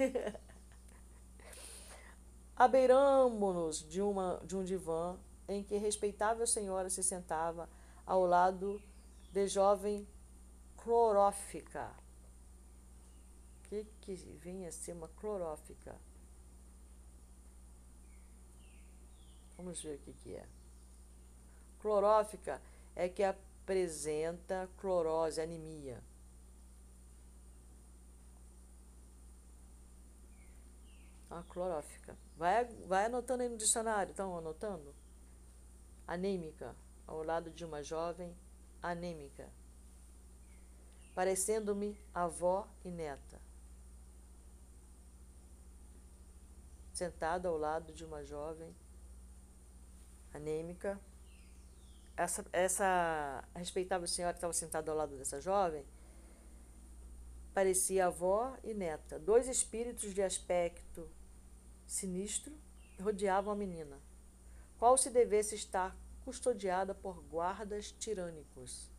Abeiramo-nos 2.55 3.85
de, 3.89 4.01
uma, 4.01 4.41
de 4.45 4.55
um 4.55 4.63
divã 4.63 5.19
em 5.49 5.65
que 5.65 5.75
respeitável 5.75 6.47
senhora 6.47 6.89
se 6.89 7.03
sentava 7.03 7.69
ao 8.05 8.25
lado 8.25 8.81
de 9.33 9.45
jovem 9.47 10.07
clorófica. 10.77 11.91
Que, 13.69 13.85
que 14.01 14.15
vinha 14.15 14.69
a 14.69 14.71
ser 14.71 14.93
uma 14.93 15.07
clorófica? 15.09 15.95
Vamos 19.57 19.81
ver 19.81 19.95
o 19.95 19.99
que, 19.99 20.13
que 20.13 20.35
é. 20.35 20.45
Clorófica 21.81 22.61
é 22.95 23.09
que 23.09 23.23
apresenta 23.23 24.69
clorose, 24.77 25.41
anemia. 25.41 26.01
A 31.29 31.43
clorófica. 31.43 32.17
Vai, 32.37 32.65
vai 32.85 33.05
anotando 33.05 33.43
aí 33.43 33.49
no 33.49 33.57
dicionário, 33.57 34.11
estão 34.11 34.37
anotando? 34.37 34.93
Anêmica, 36.07 36.75
ao 37.05 37.23
lado 37.23 37.49
de 37.49 37.65
uma 37.65 37.83
jovem 37.83 38.33
anêmica, 38.81 39.49
parecendo-me 41.13 41.99
avó 42.13 42.67
e 42.85 42.91
neta. 42.91 43.46
Sentada 46.97 47.47
ao 47.47 47.55
lado 47.55 47.93
de 47.93 48.03
uma 48.03 48.23
jovem 48.23 48.75
anêmica. 50.33 50.99
Essa, 52.15 52.43
essa 52.51 53.43
respeitável 53.53 54.07
senhora 54.07 54.33
que 54.33 54.39
estava 54.39 54.51
sentada 54.51 54.89
ao 54.89 54.97
lado 54.97 55.15
dessa 55.15 55.39
jovem 55.39 55.85
parecia 57.53 58.07
avó 58.07 58.57
e 58.63 58.73
neta, 58.73 59.19
dois 59.19 59.47
espíritos 59.47 60.11
de 60.11 60.23
aspecto 60.23 61.07
sinistro 61.85 62.51
rodeavam 62.99 63.53
a 63.53 63.55
menina, 63.55 63.99
qual 64.79 64.97
se 64.97 65.11
devesse 65.11 65.53
estar 65.53 65.95
custodiada 66.25 66.95
por 66.95 67.21
guardas 67.25 67.91
tirânicos. 67.91 68.89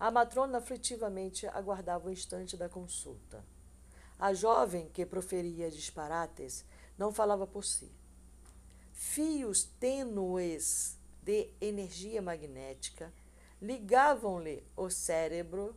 A 0.00 0.10
matrona 0.10 0.58
aflitivamente 0.58 1.46
aguardava 1.46 2.08
o 2.08 2.10
instante 2.10 2.56
da 2.56 2.68
consulta. 2.68 3.44
A 4.18 4.34
jovem, 4.34 4.88
que 4.88 5.06
proferia 5.06 5.70
disparates, 5.70 6.64
não 6.98 7.12
falava 7.12 7.46
por 7.46 7.64
si. 7.64 7.90
Fios 8.92 9.62
tênues 9.78 10.98
de 11.22 11.48
energia 11.60 12.20
magnética 12.20 13.12
ligavam-lhe 13.62 14.64
o 14.76 14.90
cérebro 14.90 15.74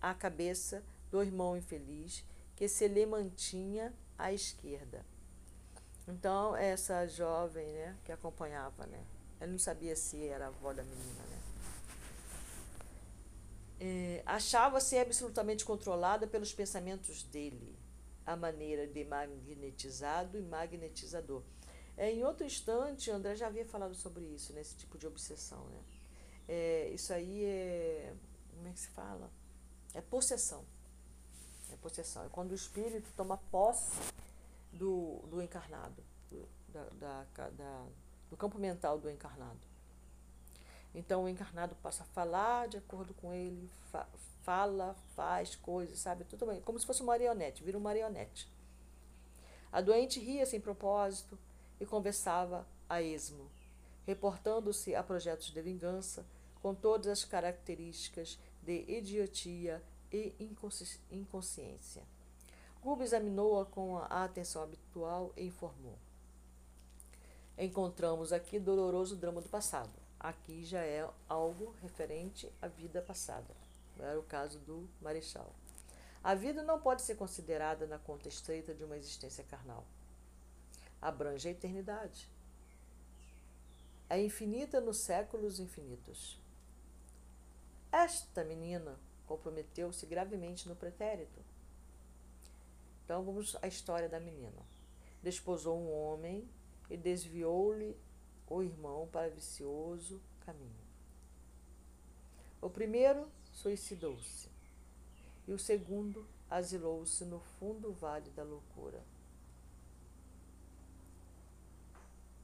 à 0.00 0.14
cabeça 0.14 0.84
do 1.10 1.22
irmão 1.22 1.56
infeliz 1.56 2.24
que 2.54 2.68
se 2.68 2.86
lhe 2.88 3.06
mantinha 3.06 3.94
à 4.18 4.32
esquerda. 4.32 5.04
Então, 6.06 6.56
essa 6.56 7.06
jovem 7.06 7.66
né, 7.66 7.96
que 8.04 8.10
acompanhava, 8.10 8.86
né, 8.86 9.04
ela 9.38 9.50
não 9.50 9.58
sabia 9.58 9.94
se 9.94 10.26
era 10.26 10.46
a 10.46 10.48
avó 10.48 10.72
da 10.72 10.82
menina. 10.82 11.22
Né? 11.22 11.38
É, 13.80 14.22
Achava-se 14.26 14.98
absolutamente 14.98 15.64
controlada 15.64 16.26
pelos 16.26 16.52
pensamentos 16.52 17.22
dele, 17.22 17.77
a 18.28 18.36
maneira 18.36 18.86
de 18.86 19.04
magnetizado 19.04 20.36
e 20.36 20.42
magnetizador. 20.42 21.42
É, 21.96 22.12
em 22.12 22.22
outro 22.22 22.44
instante, 22.44 23.10
André 23.10 23.34
já 23.34 23.46
havia 23.46 23.64
falado 23.64 23.94
sobre 23.94 24.22
isso, 24.22 24.52
nesse 24.52 24.74
né, 24.74 24.80
tipo 24.80 24.98
de 24.98 25.06
obsessão. 25.06 25.64
Né? 25.64 25.80
É, 26.46 26.90
isso 26.90 27.10
aí 27.12 27.44
é. 27.44 28.14
Como 28.54 28.68
é 28.68 28.72
que 28.72 28.80
se 28.80 28.88
fala? 28.88 29.30
É 29.94 30.02
possessão. 30.02 30.62
É 31.72 31.76
possessão. 31.76 32.24
É 32.26 32.28
quando 32.28 32.52
o 32.52 32.54
espírito 32.54 33.10
toma 33.16 33.38
posse 33.50 34.12
do, 34.72 35.24
do 35.30 35.40
encarnado, 35.40 36.04
do, 36.30 36.46
da, 36.68 37.24
da, 37.34 37.50
da, 37.50 37.86
do 38.28 38.36
campo 38.36 38.58
mental 38.58 38.98
do 38.98 39.10
encarnado. 39.10 39.58
Então 40.94 41.24
o 41.24 41.28
encarnado 41.28 41.74
passa 41.76 42.02
a 42.02 42.06
falar 42.06 42.68
de 42.68 42.76
acordo 42.76 43.14
com 43.14 43.32
ele, 43.32 43.70
fa 43.90 44.06
fala, 44.42 44.96
faz 45.14 45.56
coisas, 45.56 45.98
sabe? 45.98 46.24
Tudo 46.24 46.46
bem, 46.46 46.60
como 46.60 46.78
se 46.78 46.86
fosse 46.86 47.02
uma 47.02 47.12
marionete, 47.12 47.62
vira 47.62 47.76
uma 47.76 47.90
marionete. 47.90 48.48
A 49.70 49.80
doente 49.80 50.18
ria 50.20 50.46
sem 50.46 50.60
propósito 50.60 51.38
e 51.80 51.86
conversava 51.86 52.66
a 52.88 53.02
esmo, 53.02 53.50
reportando-se 54.06 54.94
a 54.94 55.02
projetos 55.02 55.50
de 55.50 55.60
vingança 55.60 56.24
com 56.62 56.74
todas 56.74 57.06
as 57.06 57.24
características 57.24 58.38
de 58.62 58.84
idiotia 58.88 59.82
e 60.10 60.34
inconsciência. 61.10 62.02
Gubo 62.82 63.02
examinou-a 63.02 63.66
com 63.66 63.98
a 63.98 64.24
atenção 64.24 64.62
habitual 64.62 65.32
e 65.36 65.46
informou. 65.46 65.98
Encontramos 67.58 68.32
aqui 68.32 68.58
doloroso 68.58 69.16
drama 69.16 69.40
do 69.40 69.48
passado. 69.48 69.90
Aqui 70.18 70.64
já 70.64 70.80
é 70.80 71.08
algo 71.28 71.74
referente 71.82 72.50
à 72.62 72.68
vida 72.68 73.02
passada. 73.02 73.54
Era 74.02 74.18
o 74.18 74.22
caso 74.22 74.58
do 74.60 74.88
Marechal. 75.00 75.54
A 76.22 76.34
vida 76.34 76.62
não 76.62 76.80
pode 76.80 77.02
ser 77.02 77.16
considerada 77.16 77.86
na 77.86 77.98
conta 77.98 78.28
estreita 78.28 78.74
de 78.74 78.84
uma 78.84 78.96
existência 78.96 79.44
carnal. 79.44 79.86
Abrange 81.00 81.48
a 81.48 81.52
eternidade. 81.52 82.28
É 84.10 84.20
infinita 84.20 84.80
nos 84.80 84.98
séculos 84.98 85.60
infinitos. 85.60 86.40
Esta 87.92 88.44
menina 88.44 88.98
comprometeu-se 89.26 90.04
gravemente 90.06 90.68
no 90.68 90.74
pretérito. 90.74 91.40
Então 93.04 93.22
vamos 93.22 93.56
à 93.62 93.66
história 93.66 94.08
da 94.08 94.18
menina. 94.18 94.62
Desposou 95.22 95.78
um 95.78 95.92
homem 95.92 96.48
e 96.90 96.96
desviou-lhe 96.96 97.96
o 98.46 98.62
irmão 98.62 99.08
para 99.08 99.30
vicioso 99.30 100.20
caminho. 100.40 100.88
O 102.60 102.68
primeiro 102.68 103.30
suicidou-se 103.60 104.48
e 105.46 105.52
o 105.52 105.58
segundo 105.58 106.24
asilou-se 106.48 107.24
no 107.24 107.40
fundo 107.40 107.92
vale 107.92 108.30
da 108.30 108.44
loucura. 108.44 109.02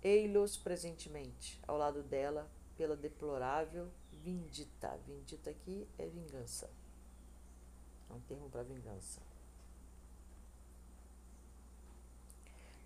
Ei-los 0.02 0.56
presentemente, 0.56 1.60
ao 1.68 1.78
lado 1.78 2.02
dela, 2.02 2.50
pela 2.76 2.96
deplorável 2.96 3.88
vindita. 4.10 4.98
Vindita 5.06 5.50
aqui 5.50 5.86
é 5.96 6.06
vingança. 6.06 6.68
É 8.10 8.12
um 8.12 8.20
termo 8.20 8.50
para 8.50 8.64
vingança. 8.64 9.20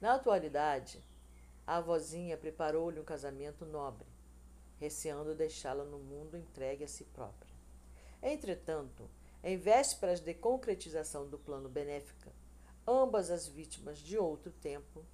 Na 0.00 0.14
atualidade, 0.14 1.02
a 1.66 1.78
avózinha 1.78 2.36
preparou-lhe 2.36 3.00
um 3.00 3.04
casamento 3.04 3.64
nobre, 3.64 4.06
receando 4.78 5.34
deixá-la 5.34 5.84
no 5.84 5.98
mundo 5.98 6.36
entregue 6.36 6.84
a 6.84 6.88
si 6.88 7.04
própria. 7.04 7.47
Entretanto, 8.22 9.08
em 9.42 9.56
vésperas 9.56 10.20
de 10.20 10.34
concretização 10.34 11.28
do 11.28 11.38
plano 11.38 11.68
benéfico, 11.68 12.30
ambas 12.86 13.30
as 13.30 13.46
vítimas 13.46 13.98
de 13.98 14.18
outro 14.18 14.50
tempo, 14.50 15.04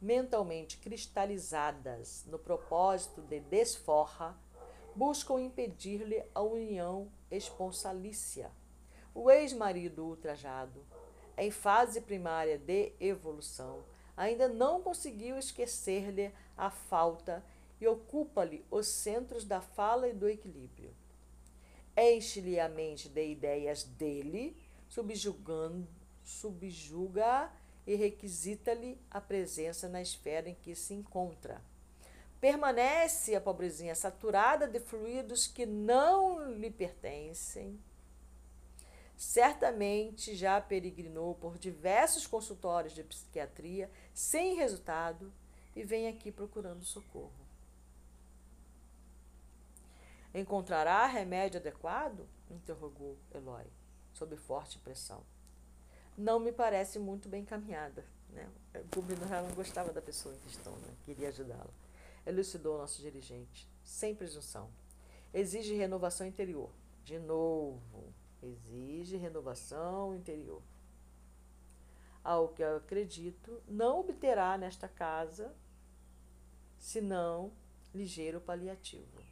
mentalmente 0.00 0.76
cristalizadas 0.78 2.24
no 2.26 2.38
propósito 2.38 3.22
de 3.22 3.40
desforra, 3.40 4.38
buscam 4.94 5.40
impedir-lhe 5.40 6.22
a 6.34 6.42
união 6.42 7.10
esponsalícia. 7.30 8.50
O 9.14 9.30
ex-marido 9.30 10.04
ultrajado, 10.04 10.84
em 11.36 11.50
fase 11.50 12.00
primária 12.00 12.58
de 12.58 12.92
evolução, 13.00 13.82
ainda 14.16 14.48
não 14.48 14.82
conseguiu 14.82 15.38
esquecer-lhe 15.38 16.32
a 16.56 16.70
falta 16.70 17.44
e 17.80 17.86
ocupa-lhe 17.86 18.64
os 18.70 18.88
centros 18.88 19.44
da 19.44 19.60
fala 19.60 20.08
e 20.08 20.12
do 20.12 20.28
equilíbrio. 20.28 20.94
Enche-lhe 22.00 22.60
a 22.60 22.68
mente 22.68 23.08
de 23.08 23.26
ideias 23.26 23.82
dele, 23.82 24.56
subjugando, 24.88 25.88
subjuga 26.22 27.50
e 27.84 27.96
requisita-lhe 27.96 28.96
a 29.10 29.20
presença 29.20 29.88
na 29.88 30.00
esfera 30.00 30.48
em 30.48 30.54
que 30.54 30.76
se 30.76 30.94
encontra. 30.94 31.60
Permanece 32.40 33.34
a 33.34 33.40
pobrezinha 33.40 33.96
saturada 33.96 34.68
de 34.68 34.78
fluidos 34.78 35.48
que 35.48 35.66
não 35.66 36.52
lhe 36.52 36.70
pertencem, 36.70 37.76
certamente 39.16 40.36
já 40.36 40.60
peregrinou 40.60 41.34
por 41.34 41.58
diversos 41.58 42.28
consultórios 42.28 42.94
de 42.94 43.02
psiquiatria 43.02 43.90
sem 44.14 44.54
resultado 44.54 45.32
e 45.74 45.82
vem 45.82 46.06
aqui 46.06 46.30
procurando 46.30 46.84
socorro. 46.84 47.37
Encontrará 50.34 51.06
remédio 51.06 51.58
adequado? 51.58 52.28
interrogou 52.50 53.16
Eloy, 53.34 53.66
sob 54.12 54.36
forte 54.36 54.78
pressão. 54.78 55.22
não 56.16 56.38
me 56.38 56.52
parece 56.52 56.98
muito 56.98 57.28
bem 57.28 57.44
caminhada. 57.44 58.04
Né? 58.30 58.48
O 58.74 58.88
público 58.88 59.26
já 59.26 59.40
não 59.40 59.54
gostava 59.54 59.92
da 59.92 60.02
pessoa 60.02 60.34
em 60.34 60.38
questão, 60.38 60.72
né? 60.76 60.94
queria 61.04 61.28
ajudá-la. 61.28 61.70
Elucidou 62.26 62.74
o 62.74 62.78
nosso 62.78 63.00
dirigente, 63.00 63.68
sem 63.82 64.14
presunção. 64.14 64.70
Exige 65.32 65.74
renovação 65.74 66.26
interior. 66.26 66.70
De 67.04 67.18
novo, 67.18 68.12
exige 68.42 69.16
renovação 69.16 70.14
interior. 70.14 70.62
Ao 72.22 72.48
que 72.48 72.62
eu 72.62 72.76
acredito, 72.76 73.62
não 73.66 74.00
obterá 74.00 74.58
nesta 74.58 74.86
casa, 74.88 75.54
senão 76.76 77.52
ligeiro 77.94 78.40
paliativo. 78.40 79.27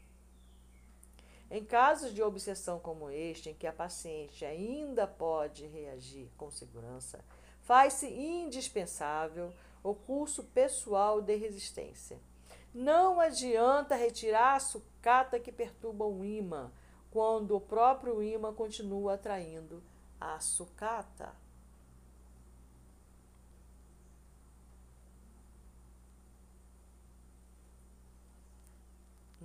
Em 1.50 1.64
casos 1.64 2.12
de 2.12 2.22
obsessão 2.22 2.80
como 2.80 3.08
este, 3.08 3.50
em 3.50 3.54
que 3.54 3.66
a 3.66 3.72
paciente 3.72 4.44
ainda 4.44 5.06
pode 5.06 5.66
reagir 5.66 6.28
com 6.36 6.50
segurança, 6.50 7.24
faz-se 7.62 8.08
indispensável 8.08 9.52
o 9.82 9.94
curso 9.94 10.42
pessoal 10.42 11.20
de 11.20 11.36
resistência. 11.36 12.18
Não 12.74 13.20
adianta 13.20 13.94
retirar 13.94 14.56
a 14.56 14.60
sucata 14.60 15.38
que 15.38 15.52
perturba 15.52 16.04
o 16.04 16.24
imã, 16.24 16.72
quando 17.10 17.56
o 17.56 17.60
próprio 17.60 18.22
imã 18.22 18.52
continua 18.52 19.14
atraindo 19.14 19.82
a 20.20 20.40
sucata. 20.40 21.32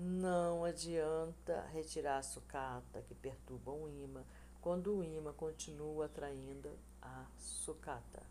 Não 0.04 0.66
adianta 0.66 1.62
retirar 1.72 2.18
a 2.18 2.24
sucata 2.24 3.04
que 3.04 3.14
perturba 3.14 3.72
o 3.72 3.88
imã 3.88 4.24
quando 4.60 4.98
o 4.98 5.04
imã 5.04 5.32
continua 5.32 6.06
atraindo 6.06 6.76
a 7.00 7.28
sucata. 7.38 8.24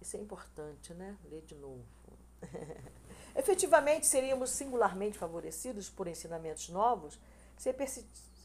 Isso 0.00 0.16
é 0.16 0.20
importante, 0.20 0.94
né? 0.94 1.14
Ler 1.24 1.42
de 1.42 1.54
novo. 1.56 1.84
Efetivamente, 3.36 4.06
seríamos 4.06 4.48
singularmente 4.48 5.18
favorecidos 5.18 5.90
por 5.90 6.08
ensinamentos 6.08 6.70
novos 6.70 7.20
se, 7.54 7.74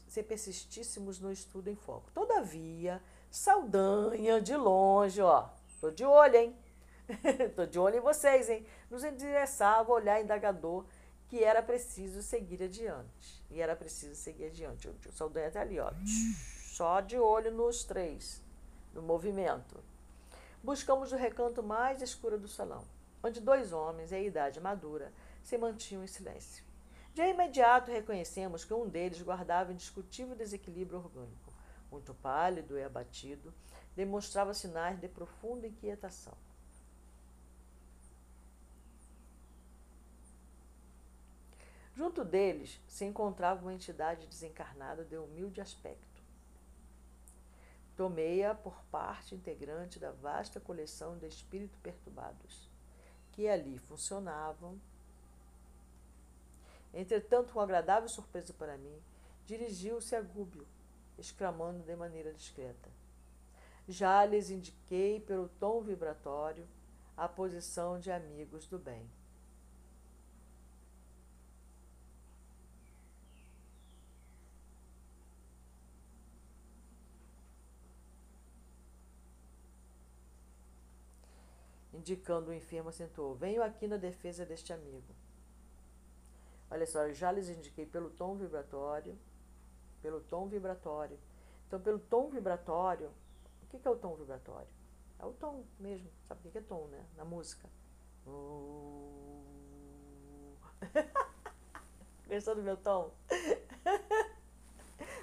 se 0.06 0.22
persistíssemos 0.22 1.18
no 1.18 1.32
estudo 1.32 1.70
em 1.70 1.76
foco. 1.76 2.10
Todavia, 2.12 3.02
Saldanha, 3.30 4.38
de 4.38 4.54
longe, 4.54 5.22
ó, 5.22 5.48
tô 5.80 5.90
de 5.90 6.04
olho, 6.04 6.36
hein? 6.36 6.54
Estou 7.48 7.66
de 7.66 7.78
olho 7.78 7.96
em 7.96 8.00
vocês, 8.00 8.48
hein? 8.48 8.66
Nos 8.90 9.04
endereçava 9.04 9.90
o 9.90 9.94
olhar 9.94 10.20
indagador 10.20 10.84
que 11.28 11.44
era 11.44 11.62
preciso 11.62 12.22
seguir 12.22 12.62
adiante. 12.62 13.44
E 13.48 13.60
era 13.60 13.76
preciso 13.76 14.16
seguir 14.16 14.46
adiante. 14.46 14.88
O 14.88 15.12
Saldanha 15.12 15.46
está 15.46 15.60
ali, 15.60 15.78
ó. 15.78 15.92
Só 16.74 17.00
de 17.00 17.16
olho 17.16 17.52
nos 17.52 17.84
três, 17.84 18.42
no 18.92 19.00
movimento. 19.00 19.82
Buscamos 20.62 21.12
o 21.12 21.16
recanto 21.16 21.62
mais 21.62 22.02
escuro 22.02 22.38
do 22.38 22.48
salão, 22.48 22.84
onde 23.22 23.40
dois 23.40 23.72
homens, 23.72 24.12
em 24.12 24.26
idade 24.26 24.60
madura, 24.60 25.12
se 25.42 25.56
mantinham 25.56 26.02
em 26.02 26.08
silêncio. 26.08 26.64
De 27.14 27.22
imediato 27.22 27.90
reconhecemos 27.90 28.64
que 28.64 28.74
um 28.74 28.88
deles 28.88 29.22
guardava 29.22 29.72
indiscutível 29.72 30.34
desequilíbrio 30.34 30.98
orgânico. 30.98 31.52
Muito 31.90 32.12
pálido 32.14 32.78
e 32.78 32.84
abatido, 32.84 33.52
demonstrava 33.96 34.54
sinais 34.54 34.98
de 34.98 35.08
profunda 35.08 35.66
inquietação. 35.66 36.34
Junto 42.00 42.24
deles 42.24 42.80
se 42.88 43.04
encontrava 43.04 43.60
uma 43.60 43.74
entidade 43.74 44.26
desencarnada 44.26 45.04
de 45.04 45.18
humilde 45.18 45.60
aspecto. 45.60 46.22
Tomei-a 47.94 48.54
por 48.54 48.82
parte 48.84 49.34
integrante 49.34 49.98
da 49.98 50.10
vasta 50.10 50.58
coleção 50.58 51.18
de 51.18 51.26
espíritos 51.26 51.78
perturbados, 51.80 52.70
que 53.32 53.46
ali 53.46 53.76
funcionavam. 53.76 54.80
Entretanto, 56.94 57.52
com 57.52 57.60
agradável 57.60 58.08
surpresa 58.08 58.54
para 58.54 58.78
mim, 58.78 58.98
dirigiu-se 59.44 60.16
a 60.16 60.22
Gúbio, 60.22 60.66
exclamando 61.18 61.82
de 61.82 61.94
maneira 61.96 62.32
discreta. 62.32 62.88
Já 63.86 64.24
lhes 64.24 64.48
indiquei 64.48 65.20
pelo 65.20 65.50
tom 65.50 65.82
vibratório 65.82 66.66
a 67.14 67.28
posição 67.28 68.00
de 68.00 68.10
amigos 68.10 68.66
do 68.66 68.78
bem. 68.78 69.06
Indicando 82.10 82.50
o 82.50 82.54
enfermo, 82.54 82.88
acentuou: 82.88 83.34
Venho 83.34 83.62
aqui 83.62 83.86
na 83.86 83.96
defesa 83.96 84.44
deste 84.44 84.72
amigo. 84.72 85.14
Olha 86.70 86.86
só, 86.86 87.06
eu 87.06 87.14
já 87.14 87.30
lhes 87.30 87.48
indiquei 87.48 87.86
pelo 87.86 88.10
tom 88.10 88.34
vibratório, 88.34 89.16
pelo 90.02 90.20
tom 90.20 90.48
vibratório. 90.48 91.18
Então, 91.66 91.80
pelo 91.80 91.98
tom 91.98 92.28
vibratório, 92.28 93.10
o 93.62 93.66
que 93.66 93.86
é 93.86 93.90
o 93.90 93.96
tom 93.96 94.16
vibratório? 94.16 94.68
É 95.18 95.24
o 95.24 95.32
tom 95.32 95.64
mesmo. 95.78 96.10
Sabe 96.26 96.48
o 96.48 96.50
que 96.50 96.58
é 96.58 96.60
tom, 96.60 96.86
né? 96.88 97.06
Na 97.16 97.24
música. 97.24 97.68
Gostou 102.28 102.56
do 102.56 102.62
meu 102.62 102.76
tom? 102.76 103.12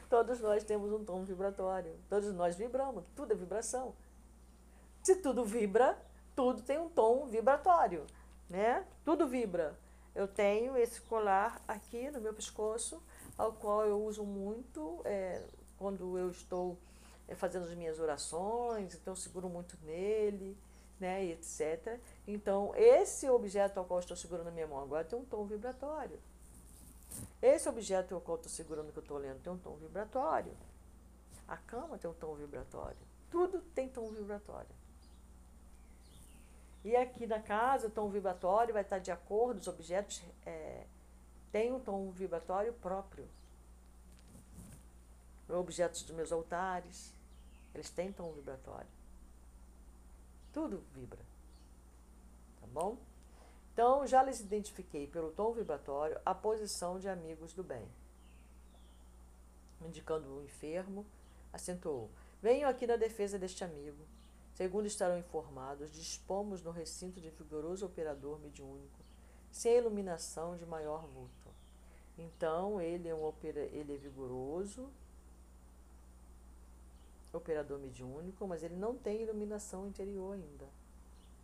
Todos 0.09 0.39
nós 0.39 0.63
temos 0.63 0.91
um 0.91 1.03
tom 1.03 1.25
vibratório. 1.25 1.93
Todos 2.09 2.33
nós 2.33 2.55
vibramos. 2.55 3.03
Tudo 3.15 3.33
é 3.33 3.35
vibração. 3.35 3.93
Se 5.03 5.17
tudo 5.17 5.45
vibra, 5.45 5.97
tudo 6.37 6.61
tem 6.61 6.77
um 6.77 6.87
tom 6.87 7.25
vibratório, 7.25 8.05
né? 8.47 8.85
Tudo 9.03 9.27
vibra. 9.27 9.75
Eu 10.13 10.27
tenho 10.27 10.77
esse 10.77 11.01
colar 11.01 11.59
aqui 11.67 12.11
no 12.11 12.21
meu 12.21 12.31
pescoço, 12.31 13.01
ao 13.35 13.53
qual 13.53 13.83
eu 13.87 13.99
uso 14.03 14.23
muito 14.23 15.01
é, 15.03 15.43
quando 15.79 16.15
eu 16.15 16.29
estou 16.29 16.77
é, 17.27 17.33
fazendo 17.33 17.63
as 17.63 17.73
minhas 17.73 17.99
orações, 17.99 18.93
então 18.93 19.15
seguro 19.15 19.49
muito 19.49 19.75
nele, 19.83 20.55
né, 20.99 21.25
e 21.25 21.31
etc. 21.31 21.99
Então, 22.27 22.71
esse 22.75 23.27
objeto 23.27 23.79
ao 23.79 23.85
qual 23.85 23.99
estou 23.99 24.15
segurando 24.15 24.45
na 24.45 24.51
minha 24.51 24.67
mão 24.67 24.79
agora 24.79 25.03
tem 25.03 25.17
um 25.17 25.25
tom 25.25 25.43
vibratório. 25.43 26.19
Esse 27.41 27.67
objeto 27.67 28.13
ao 28.13 28.21
qual 28.21 28.37
estou 28.37 28.51
segurando 28.51 28.91
que 28.91 28.99
eu 28.99 29.03
estou 29.03 29.17
lendo 29.17 29.41
tem 29.41 29.51
um 29.51 29.57
tom 29.57 29.75
vibratório. 29.77 30.53
A 31.47 31.57
cama 31.57 31.97
tem 31.97 32.09
um 32.09 32.13
tom 32.13 32.35
vibratório. 32.35 32.97
Tudo 33.31 33.59
tem 33.73 33.89
tom 33.89 34.11
vibratório. 34.11 34.76
E 36.87 36.95
aqui 36.95 37.27
na 37.27 37.41
casa, 37.41 37.87
o 37.87 37.91
tom 37.91 38.07
vibratório 38.07 38.73
vai 38.73 38.81
estar 38.81 38.99
de 38.99 39.11
acordo, 39.11 39.59
os 39.59 39.67
objetos 39.67 40.21
é, 40.45 40.85
têm 41.51 41.73
um 41.73 41.81
tom 41.81 42.09
vibratório 42.11 42.71
próprio. 42.71 43.27
Os 45.49 45.53
objetos 45.53 46.01
dos 46.03 46.15
meus 46.15 46.31
altares, 46.31 47.13
eles 47.75 47.89
têm 47.89 48.13
tom 48.13 48.31
vibratório. 48.31 48.87
Tudo 50.53 50.81
vibra. 50.93 51.19
Tá 52.61 52.67
bom? 52.67 52.95
Então, 53.73 54.07
já 54.07 54.23
lhes 54.23 54.39
identifiquei 54.39 55.07
pelo 55.07 55.31
tom 55.31 55.51
vibratório 55.51 56.17
a 56.25 56.33
posição 56.33 57.01
de 57.01 57.09
amigos 57.09 57.51
do 57.51 57.65
bem. 57.65 57.85
Indicando 59.81 60.37
o 60.37 60.41
enfermo, 60.41 61.05
acentuou: 61.51 62.09
Venho 62.41 62.65
aqui 62.65 62.87
na 62.87 62.95
defesa 62.95 63.37
deste 63.37 63.65
amigo 63.65 64.07
Segundo 64.57 64.87
estarão 64.87 65.19
informados, 65.19 65.91
dispomos 65.91 66.63
no 66.63 66.71
recinto 66.71 67.21
de 67.21 67.29
vigoroso 67.29 67.85
operador 67.85 68.39
mediúnico, 68.39 68.99
sem 69.51 69.77
iluminação 69.77 70.57
de 70.57 70.65
maior 70.65 71.05
vulto. 71.05 71.51
Então, 72.17 72.81
ele 72.81 73.07
é, 73.07 73.13
um 73.13 73.23
opera, 73.23 73.59
ele 73.59 73.93
é 73.93 73.97
vigoroso, 73.97 74.89
operador 77.31 77.77
mediúnico, 77.77 78.47
mas 78.47 78.63
ele 78.63 78.75
não 78.75 78.95
tem 78.95 79.21
iluminação 79.21 79.87
interior 79.87 80.33
ainda, 80.33 80.65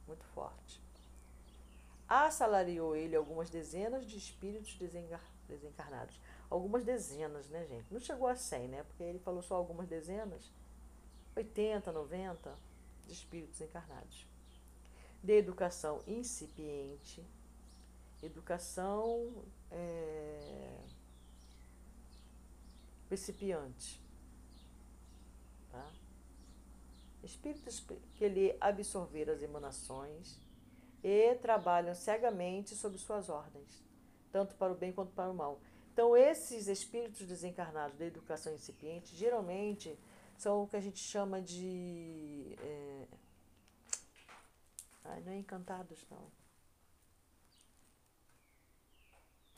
muito 0.08 0.24
forte. 0.34 0.82
Assalariou 2.10 2.96
ele 2.96 3.16
algumas 3.16 3.48
dezenas 3.48 4.08
de 4.08 4.18
espíritos 4.18 4.76
desencarnados. 5.48 6.20
Algumas 6.50 6.84
dezenas, 6.84 7.48
né, 7.48 7.64
gente? 7.68 7.94
Não 7.94 8.00
chegou 8.00 8.28
a 8.28 8.36
100, 8.36 8.68
né? 8.70 8.82
Porque 8.82 9.04
ele 9.04 9.20
falou 9.20 9.44
só 9.44 9.54
algumas 9.54 9.88
dezenas. 9.88 10.52
80, 11.36 11.92
90 11.92 12.50
de 12.50 12.73
espíritos 13.18 13.62
encarnados. 13.62 14.28
De 15.24 15.34
educação 15.34 16.02
incipiente, 16.06 17.24
educação 18.22 19.32
é, 19.72 20.78
principiante. 23.08 24.02
Tá? 25.72 25.92
Espíritos 27.24 27.86
que 28.16 28.28
lhe 28.28 28.56
absorveram 28.60 29.34
as 29.34 29.42
emanações 29.42 30.38
e 31.04 31.36
trabalham 31.36 31.96
cegamente 31.96 32.76
sob 32.76 32.98
suas 32.98 33.30
ordens, 33.30 33.84
tanto 34.32 34.56
para 34.56 34.74
o 34.74 34.76
bem 34.76 34.92
quanto 34.92 35.14
para 35.14 35.30
o 35.30 35.34
mal. 35.34 35.60
Então, 35.94 36.18
esses 36.18 36.68
espíritos 36.68 37.28
desencarnados 37.28 37.98
da 37.98 38.06
educação 38.06 38.54
incipiente, 38.54 39.16
geralmente, 39.16 39.96
são 40.38 40.64
o 40.64 40.68
que 40.68 40.76
a 40.76 40.82
gente 40.82 41.00
chama 41.00 41.42
de. 41.42 42.56
É... 42.60 43.08
Ai, 45.06 45.22
não 45.22 45.32
é 45.32 45.38
encantados, 45.38 46.06
não. 46.10 46.32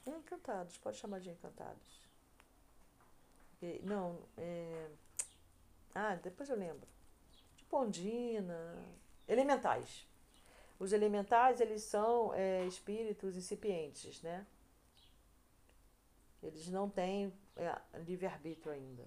É 0.06 0.12
encantados, 0.12 0.78
pode 0.78 0.98
chamar 0.98 1.20
de 1.20 1.30
encantados. 1.30 2.06
Não, 3.84 4.20
é. 4.38 4.90
Ah, 5.94 6.16
depois 6.16 6.50
eu 6.50 6.56
lembro. 6.56 6.88
Tipo. 7.58 7.90
Elementais. 9.28 10.06
Os 10.78 10.92
elementais, 10.92 11.62
eles 11.62 11.84
são 11.84 12.34
é, 12.34 12.66
espíritos 12.66 13.36
incipientes, 13.36 14.22
né? 14.22 14.46
Eles 16.44 16.68
não 16.68 16.90
têm 16.90 17.34
é, 17.56 18.00
livre-arbítrio 18.00 18.72
ainda. 18.72 19.04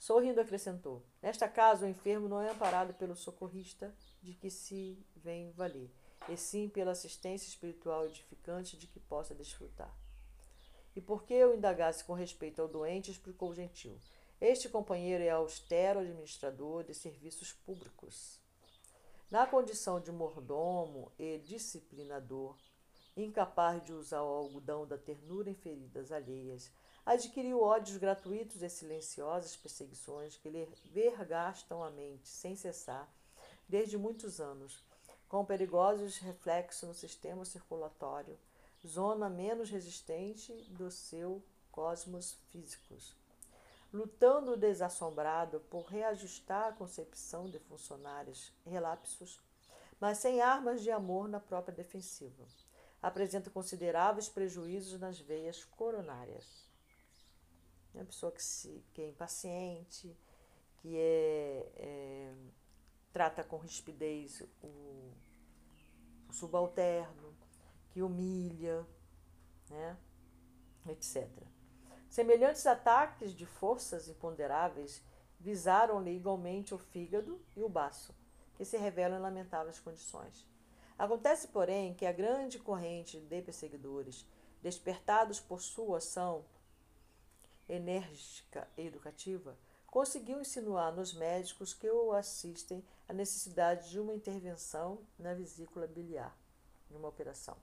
Sorrindo, 0.00 0.40
acrescentou: 0.40 1.04
Nesta 1.20 1.46
casa, 1.46 1.84
o 1.84 1.88
enfermo 1.88 2.26
não 2.26 2.40
é 2.40 2.50
amparado 2.50 2.94
pelo 2.94 3.14
socorrista 3.14 3.94
de 4.22 4.32
que 4.32 4.50
se 4.50 4.98
vem 5.14 5.52
valer, 5.52 5.90
e 6.26 6.38
sim 6.38 6.70
pela 6.70 6.92
assistência 6.92 7.46
espiritual 7.46 8.06
edificante 8.06 8.78
de 8.78 8.86
que 8.86 8.98
possa 8.98 9.34
desfrutar. 9.34 9.94
E 10.96 11.02
porque 11.02 11.34
eu 11.34 11.54
indagasse 11.54 12.02
com 12.02 12.14
respeito 12.14 12.62
ao 12.62 12.66
doente, 12.66 13.10
explicou 13.10 13.50
o 13.50 13.54
gentil. 13.54 13.94
Este 14.40 14.70
companheiro 14.70 15.22
é 15.22 15.28
austero 15.28 16.00
administrador 16.00 16.82
de 16.82 16.94
serviços 16.94 17.52
públicos. 17.52 18.40
Na 19.30 19.46
condição 19.46 20.00
de 20.00 20.10
mordomo 20.10 21.12
e 21.18 21.36
disciplinador, 21.40 22.56
incapaz 23.14 23.84
de 23.84 23.92
usar 23.92 24.22
o 24.22 24.34
algodão 24.34 24.86
da 24.86 24.96
ternura 24.96 25.50
em 25.50 25.54
feridas 25.54 26.10
alheias, 26.10 26.72
adquiriu 27.04 27.62
ódios 27.62 27.96
gratuitos 27.96 28.62
e 28.62 28.68
silenciosas 28.68 29.56
perseguições 29.56 30.36
que 30.36 30.48
lhe 30.48 30.68
vergastam 30.84 31.82
a 31.82 31.90
mente 31.90 32.28
sem 32.28 32.54
cessar 32.54 33.08
desde 33.68 33.96
muitos 33.96 34.40
anos, 34.40 34.82
com 35.28 35.44
perigosos 35.44 36.18
reflexos 36.18 36.88
no 36.88 36.94
sistema 36.94 37.44
circulatório, 37.44 38.36
zona 38.86 39.30
menos 39.30 39.70
resistente 39.70 40.52
do 40.70 40.90
seu 40.90 41.42
cosmos 41.70 42.36
físicos. 42.50 43.14
Lutando 43.92 44.56
desassombrado 44.56 45.60
por 45.70 45.84
reajustar 45.86 46.68
a 46.68 46.72
concepção 46.72 47.48
de 47.48 47.58
funcionários 47.58 48.52
relapsos, 48.66 49.40
mas 50.00 50.18
sem 50.18 50.40
armas 50.40 50.82
de 50.82 50.90
amor 50.90 51.28
na 51.28 51.40
própria 51.40 51.74
defensiva. 51.74 52.44
Apresenta 53.02 53.50
consideráveis 53.50 54.28
prejuízos 54.28 54.98
nas 55.00 55.18
veias 55.18 55.64
coronárias. 55.64 56.69
É 57.94 57.98
uma 57.98 58.04
pessoa 58.04 58.30
que, 58.32 58.42
se, 58.42 58.84
que 58.92 59.02
é 59.02 59.08
impaciente, 59.08 60.16
que 60.78 60.96
é, 60.96 61.72
é 61.76 62.34
trata 63.12 63.42
com 63.42 63.58
rispidez 63.58 64.42
o, 64.62 65.12
o 66.28 66.32
subalterno, 66.32 67.34
que 67.90 68.02
humilha, 68.02 68.86
né? 69.68 69.96
etc. 70.88 71.28
Semelhantes 72.08 72.66
ataques 72.66 73.34
de 73.34 73.46
forças 73.46 74.08
imponderáveis 74.08 75.02
visaram-lhe 75.38 76.14
igualmente 76.14 76.74
o 76.74 76.78
fígado 76.78 77.40
e 77.56 77.62
o 77.62 77.68
baço, 77.68 78.14
que 78.56 78.64
se 78.64 78.76
revelam 78.76 79.18
em 79.18 79.22
lamentáveis 79.22 79.78
condições. 79.78 80.46
Acontece, 80.98 81.48
porém, 81.48 81.94
que 81.94 82.04
a 82.04 82.12
grande 82.12 82.58
corrente 82.58 83.18
de 83.20 83.40
perseguidores, 83.40 84.26
despertados 84.62 85.40
por 85.40 85.62
sua 85.62 85.98
ação 85.98 86.44
enérgica 87.72 88.68
e 88.76 88.86
educativa, 88.86 89.56
conseguiu 89.86 90.40
insinuar 90.40 90.94
nos 90.94 91.14
médicos 91.14 91.72
que 91.72 91.90
o 91.90 92.12
assistem 92.12 92.84
a 93.08 93.12
necessidade 93.12 93.90
de 93.90 93.98
uma 93.98 94.14
intervenção 94.14 94.98
na 95.18 95.34
vesícula 95.34 95.86
biliar, 95.86 96.36
numa 96.90 97.08
operação 97.08 97.56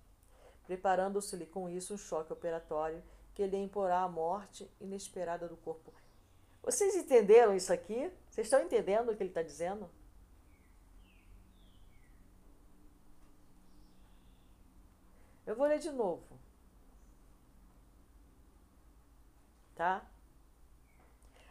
preparando-se-lhe 0.67 1.45
com 1.45 1.69
isso 1.69 1.93
um 1.93 1.97
choque 1.97 2.33
operatório 2.33 3.01
que 3.33 3.47
lhe 3.47 3.57
imporá 3.57 4.01
a 4.01 4.09
morte 4.09 4.69
inesperada 4.81 5.47
do 5.47 5.55
corpo. 5.55 5.93
Vocês 6.61 6.93
entenderam 6.95 7.55
isso 7.55 7.71
aqui? 7.71 8.11
Vocês 8.29 8.47
estão 8.47 8.61
entendendo 8.61 9.09
o 9.09 9.15
que 9.15 9.23
ele 9.23 9.29
está 9.29 9.41
dizendo? 9.41 9.89
Eu 15.45 15.55
vou 15.55 15.65
ler 15.65 15.79
de 15.79 15.91
novo. 15.91 16.36
Tá? 19.77 20.03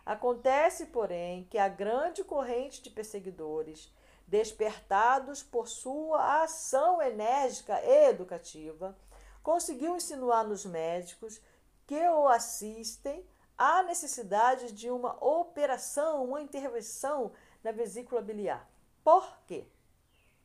Acontece, 0.05 0.87
porém, 0.87 1.45
que 1.45 1.57
a 1.57 1.69
grande 1.69 2.25
corrente 2.25 2.83
de 2.83 2.91
perseguidores, 2.91 3.93
despertados 4.27 5.45
por 5.45 5.69
sua 5.69 6.43
ação 6.43 7.01
enérgica 7.01 7.81
e 7.85 8.09
educativa, 8.09 8.99
conseguiu 9.45 9.95
insinuar 9.95 10.45
nos 10.45 10.67
médicos 10.67 11.41
que 11.87 12.01
o 12.09 12.27
assistem 12.27 13.25
a 13.57 13.85
necessidade 13.85 14.73
de 14.73 14.91
uma 14.91 15.25
operação, 15.25 16.25
uma 16.25 16.43
intervenção 16.43 17.31
na 17.63 17.71
vesícula 17.71 18.21
biliar. 18.21 18.69
Por 19.05 19.39
quê? 19.47 19.69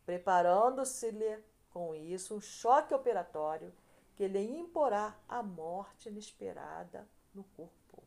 Preparando-se-lhe 0.05 1.43
com 1.71 1.95
isso 1.95 2.35
um 2.35 2.41
choque 2.41 2.93
operatório 2.93 3.73
que 4.15 4.27
lhe 4.27 4.59
imporá 4.59 5.15
a 5.27 5.41
morte 5.41 6.09
inesperada 6.09 7.09
no 7.33 7.43
corpo. 7.43 8.03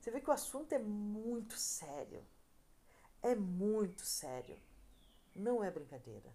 Você 0.00 0.10
vê 0.10 0.20
que 0.20 0.30
o 0.30 0.32
assunto 0.32 0.72
é 0.72 0.78
muito 0.78 1.54
sério. 1.56 2.24
É 3.22 3.34
muito 3.34 4.02
sério. 4.02 4.58
Não 5.34 5.62
é 5.62 5.70
brincadeira. 5.70 6.34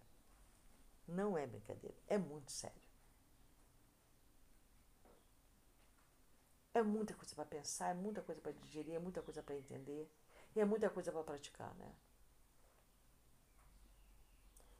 Não 1.08 1.38
é 1.38 1.48
brincadeira. 1.48 1.96
É 2.08 2.18
muito 2.18 2.52
sério. 2.52 2.86
É 6.76 6.84
muita 6.84 7.14
coisa 7.14 7.34
para 7.34 7.46
pensar, 7.46 7.90
é 7.90 7.94
muita 7.94 8.22
coisa 8.22 8.40
para 8.42 8.52
digerir, 8.52 8.94
é 8.94 9.00
muita 9.00 9.22
coisa 9.22 9.42
para 9.42 9.56
entender 9.56 10.08
e 10.56 10.60
é 10.60 10.66
muita 10.66 10.90
coisa 10.90 11.12
para 11.12 11.24
praticar, 11.24 11.74
né? 11.76 11.92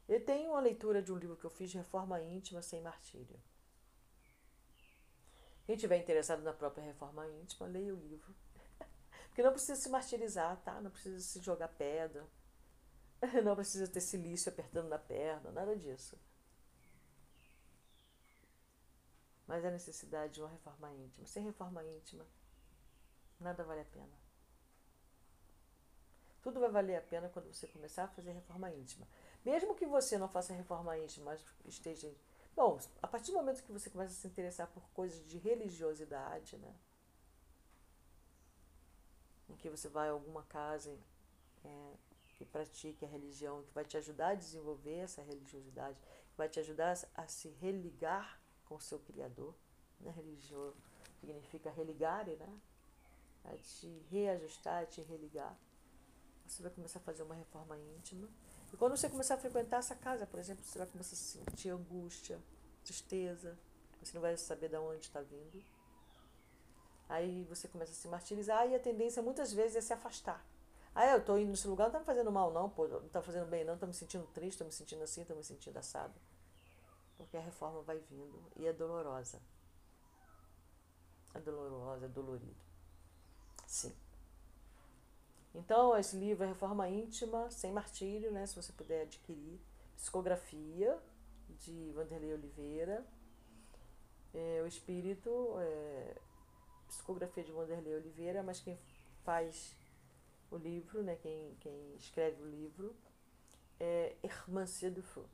Eu 0.08 0.24
tenho 0.24 0.50
uma 0.50 0.60
leitura 0.60 1.02
de 1.02 1.12
um 1.12 1.16
livro 1.16 1.36
que 1.36 1.44
eu 1.44 1.50
fiz, 1.50 1.72
Reforma 1.72 2.22
Íntima 2.22 2.62
Sem 2.62 2.80
Martírio. 2.80 3.38
Quem 5.66 5.74
estiver 5.74 5.98
interessado 5.98 6.42
na 6.42 6.52
própria 6.52 6.84
reforma 6.84 7.28
íntima, 7.28 7.66
leia 7.66 7.92
o 7.92 7.98
livro. 7.98 8.34
Porque 9.28 9.42
não 9.42 9.52
precisa 9.52 9.76
se 9.76 9.90
martirizar, 9.90 10.56
tá? 10.62 10.80
Não 10.80 10.90
precisa 10.90 11.20
se 11.20 11.40
jogar 11.40 11.68
pedra. 11.68 12.26
Não 13.44 13.54
precisa 13.56 13.88
ter 13.88 14.00
silício 14.00 14.52
apertando 14.52 14.88
na 14.88 14.98
perna, 14.98 15.50
nada 15.50 15.74
disso. 15.74 16.18
mas 19.46 19.64
a 19.64 19.70
necessidade 19.70 20.34
de 20.34 20.40
uma 20.40 20.50
reforma 20.50 20.92
íntima. 20.94 21.26
Sem 21.26 21.44
reforma 21.44 21.84
íntima, 21.84 22.26
nada 23.38 23.62
vale 23.64 23.80
a 23.80 23.84
pena. 23.84 24.26
Tudo 26.42 26.60
vai 26.60 26.70
valer 26.70 26.96
a 26.96 27.02
pena 27.02 27.28
quando 27.28 27.52
você 27.52 27.66
começar 27.66 28.04
a 28.04 28.08
fazer 28.08 28.32
reforma 28.32 28.70
íntima. 28.70 29.06
Mesmo 29.44 29.74
que 29.74 29.86
você 29.86 30.18
não 30.18 30.28
faça 30.28 30.52
reforma 30.52 30.96
íntima, 30.98 31.26
mas 31.26 31.44
esteja. 31.64 32.12
Bom, 32.56 32.78
a 33.02 33.06
partir 33.06 33.32
do 33.32 33.36
momento 33.36 33.62
que 33.62 33.70
você 33.70 33.90
começa 33.90 34.14
a 34.14 34.16
se 34.16 34.26
interessar 34.26 34.66
por 34.68 34.82
coisas 34.94 35.22
de 35.28 35.36
religiosidade, 35.36 36.56
né? 36.56 36.74
Em 39.50 39.54
que 39.56 39.68
você 39.68 39.90
vai 39.90 40.08
a 40.08 40.12
alguma 40.12 40.42
casa 40.44 40.98
é, 41.62 41.92
que 42.38 42.46
pratique 42.46 43.04
a 43.04 43.08
religião, 43.08 43.62
que 43.62 43.74
vai 43.74 43.84
te 43.84 43.98
ajudar 43.98 44.28
a 44.28 44.34
desenvolver 44.34 44.96
essa 45.00 45.20
religiosidade, 45.20 45.98
que 46.00 46.36
vai 46.38 46.48
te 46.48 46.58
ajudar 46.58 46.98
a 47.14 47.28
se 47.28 47.50
religar 47.60 48.40
com 48.64 48.76
o 48.76 48.80
seu 48.80 48.98
Criador. 49.00 49.54
Né? 50.00 50.10
Religião 50.12 50.72
significa 51.20 51.70
religare, 51.70 52.36
né? 52.36 52.60
A 53.44 53.54
te 53.56 53.86
reajustar, 54.10 54.82
a 54.82 54.86
te 54.86 55.02
religar. 55.02 55.54
Você 56.46 56.62
vai 56.62 56.72
começar 56.72 57.00
a 57.00 57.02
fazer 57.02 57.22
uma 57.22 57.34
reforma 57.34 57.76
íntima. 57.76 58.26
E 58.72 58.76
quando 58.76 58.96
você 58.96 59.08
começar 59.08 59.34
a 59.34 59.38
frequentar 59.38 59.78
essa 59.78 59.94
casa, 59.94 60.26
por 60.26 60.38
exemplo, 60.38 60.64
você 60.64 60.78
vai 60.78 60.86
começar 60.86 61.14
a 61.14 61.16
sentir 61.16 61.70
angústia, 61.70 62.38
tristeza. 62.84 63.56
Você 64.02 64.12
não 64.14 64.20
vai 64.20 64.36
saber 64.36 64.68
de 64.68 64.76
onde 64.76 65.06
está 65.06 65.20
vindo. 65.20 65.62
Aí 67.08 67.44
você 67.44 67.68
começa 67.68 67.92
a 67.92 67.94
se 67.94 68.08
martirizar 68.08 68.68
e 68.68 68.74
a 68.74 68.80
tendência 68.80 69.22
muitas 69.22 69.52
vezes 69.52 69.76
é 69.76 69.80
se 69.80 69.92
afastar. 69.92 70.44
Ah, 70.94 71.06
eu 71.06 71.18
estou 71.18 71.38
indo 71.38 71.50
nesse 71.50 71.68
lugar, 71.68 71.84
não 71.84 71.88
está 71.88 72.00
me 72.00 72.06
fazendo 72.06 72.32
mal, 72.32 72.52
não, 72.52 72.70
pô, 72.70 72.88
não 72.88 73.06
está 73.06 73.22
fazendo 73.22 73.46
bem, 73.48 73.64
não, 73.64 73.74
estou 73.74 73.86
me 73.86 73.94
sentindo 73.94 74.26
triste, 74.28 74.52
estou 74.52 74.66
me 74.66 74.72
sentindo 74.72 75.04
assim, 75.04 75.20
estou 75.20 75.36
me 75.36 75.44
sentindo 75.44 75.76
assado 75.76 76.14
porque 77.16 77.36
a 77.36 77.40
reforma 77.40 77.82
vai 77.82 77.98
vindo 77.98 78.42
e 78.56 78.66
é 78.66 78.72
dolorosa. 78.72 79.40
É 81.34 81.40
dolorosa, 81.40 82.06
é 82.06 82.08
dolorido. 82.08 82.64
Sim. 83.66 83.94
Então, 85.56 85.96
esse 85.96 86.16
livro 86.16 86.44
é 86.44 86.48
Reforma 86.48 86.88
Íntima, 86.88 87.50
sem 87.50 87.72
martírio, 87.72 88.30
né? 88.30 88.46
Se 88.46 88.54
você 88.54 88.72
puder 88.72 89.02
adquirir. 89.02 89.58
Psicografia, 89.96 91.00
de 91.48 91.90
Vanderlei 91.92 92.34
Oliveira. 92.34 93.04
É, 94.34 94.56
meu 94.56 94.66
espírito, 94.66 95.54
é, 95.58 96.16
psicografia 96.88 97.42
de 97.42 97.52
Wanderlei 97.52 97.94
Oliveira, 97.94 98.42
mas 98.42 98.60
quem 98.60 98.78
faz 99.24 99.74
o 100.50 100.56
livro, 100.58 101.02
né, 101.02 101.16
quem, 101.16 101.56
quem 101.60 101.96
escreve 101.96 102.42
o 102.42 102.46
livro, 102.46 102.94
é 103.80 104.14
Hermancia 104.22 104.90
Dufour. 104.90 105.24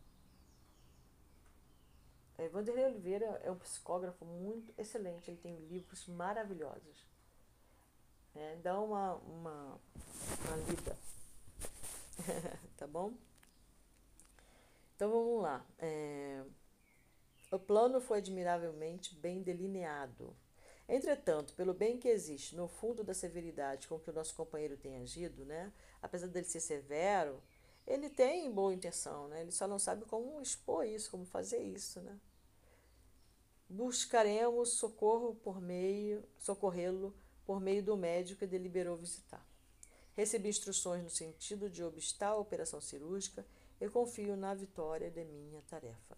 É, 2.39 2.49
Wanderlei 2.55 2.85
Oliveira 2.87 3.27
é 3.43 3.51
um 3.51 3.59
psicógrafo 3.59 4.25
muito 4.25 4.73
excelente, 4.79 5.31
ele 5.31 5.41
tem 5.41 5.57
livros 5.67 6.07
maravilhosos. 6.07 7.12
É, 8.35 8.57
dá 8.57 8.81
uma, 8.81 9.15
uma, 9.17 9.81
uma 10.47 10.57
lida. 10.69 10.97
tá 12.77 12.87
bom? 12.87 13.13
Então 14.97 15.11
vamos 15.11 15.43
lá. 15.43 15.65
É, 15.79 16.43
o 17.51 17.59
plano 17.59 18.01
foi 18.01 18.19
admiravelmente 18.19 19.15
bem 19.15 19.43
delineado. 19.43 20.35
Entretanto, 20.89 21.55
pelo 21.55 21.75
bem 21.75 21.99
que 21.99 22.09
existe 22.09 22.57
no 22.57 22.69
fundo 22.69 23.05
da 23.05 23.15
severidade 23.15 23.87
com 23.87 23.99
que 23.99 24.11
o 24.11 24.13
nosso 24.13 24.35
companheiro 24.35 24.77
tem 24.77 24.97
agido, 24.97 25.45
né? 25.45 25.73
apesar 26.01 26.27
dele 26.27 26.47
ser 26.47 26.61
severo, 26.61 27.41
ele 27.87 28.11
tem 28.11 28.51
boa 28.51 28.75
intenção, 28.75 29.29
né? 29.29 29.43
ele 29.43 29.53
só 29.53 29.67
não 29.69 29.79
sabe 29.79 30.05
como 30.05 30.41
expor 30.41 30.85
isso, 30.85 31.11
como 31.11 31.25
fazer 31.25 31.63
isso. 31.63 32.01
Né? 32.01 32.19
Buscaremos 33.69 34.71
socorro 34.71 35.35
por 35.37 35.61
meio, 35.61 36.25
socorrê-lo 36.39 37.15
por 37.45 37.61
meio 37.61 37.83
do 37.83 37.97
médico 37.97 38.41
que 38.41 38.47
deliberou 38.47 38.97
visitar. 38.97 39.45
Recebi 40.15 40.49
instruções 40.49 41.03
no 41.03 41.11
sentido 41.11 41.71
de 41.71 41.83
obstar 41.83 42.29
a 42.29 42.37
operação 42.37 42.81
cirúrgica 42.81 43.47
e 43.81 43.89
confio 43.89 44.37
na 44.37 44.55
vitória 44.55 45.11
de 45.11 45.25
minha 45.25 45.63
tarefa. 45.63 46.17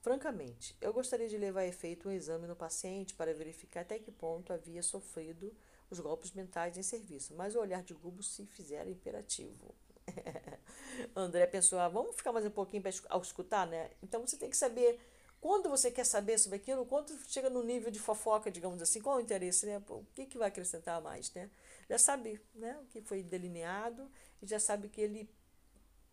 Francamente, 0.00 0.74
eu 0.80 0.92
gostaria 0.92 1.28
de 1.28 1.36
levar 1.36 1.60
a 1.60 1.66
efeito 1.66 2.08
um 2.08 2.12
exame 2.12 2.46
no 2.46 2.56
paciente 2.56 3.14
para 3.14 3.34
verificar 3.34 3.82
até 3.82 3.98
que 3.98 4.10
ponto 4.10 4.52
havia 4.52 4.82
sofrido 4.82 5.52
os 5.90 6.00
golpes 6.00 6.32
mentais 6.32 6.78
em 6.78 6.82
serviço, 6.82 7.34
mas 7.34 7.54
o 7.54 7.60
olhar 7.60 7.82
de 7.82 7.92
Gubo 7.92 8.22
se 8.22 8.46
fizera 8.46 8.88
imperativo. 8.88 9.74
André 11.14 11.46
pensou, 11.46 11.78
ah, 11.78 11.88
vamos 11.88 12.16
ficar 12.16 12.32
mais 12.32 12.46
um 12.46 12.50
pouquinho 12.50 12.82
para 12.82 13.18
escutar, 13.20 13.66
né? 13.66 13.90
Então 14.02 14.26
você 14.26 14.36
tem 14.36 14.48
que 14.48 14.56
saber 14.56 14.98
quando 15.40 15.70
você 15.70 15.90
quer 15.90 16.04
saber 16.04 16.38
sobre 16.38 16.56
aquilo, 16.56 16.84
quando 16.84 17.16
chega 17.26 17.48
no 17.48 17.62
nível 17.62 17.90
de 17.90 17.98
fofoca, 17.98 18.50
digamos 18.50 18.82
assim, 18.82 19.00
qual 19.00 19.16
o 19.16 19.20
interesse, 19.20 19.64
né? 19.64 19.82
O 19.88 20.04
que, 20.14 20.26
que 20.26 20.36
vai 20.36 20.48
acrescentar 20.48 21.00
mais, 21.00 21.32
né? 21.32 21.50
Já 21.88 21.98
sabe 21.98 22.40
né, 22.54 22.78
o 22.82 22.86
que 22.86 23.00
foi 23.00 23.22
delineado 23.22 24.10
e 24.42 24.46
já 24.46 24.60
sabe 24.60 24.88
que 24.88 25.00
ele 25.00 25.30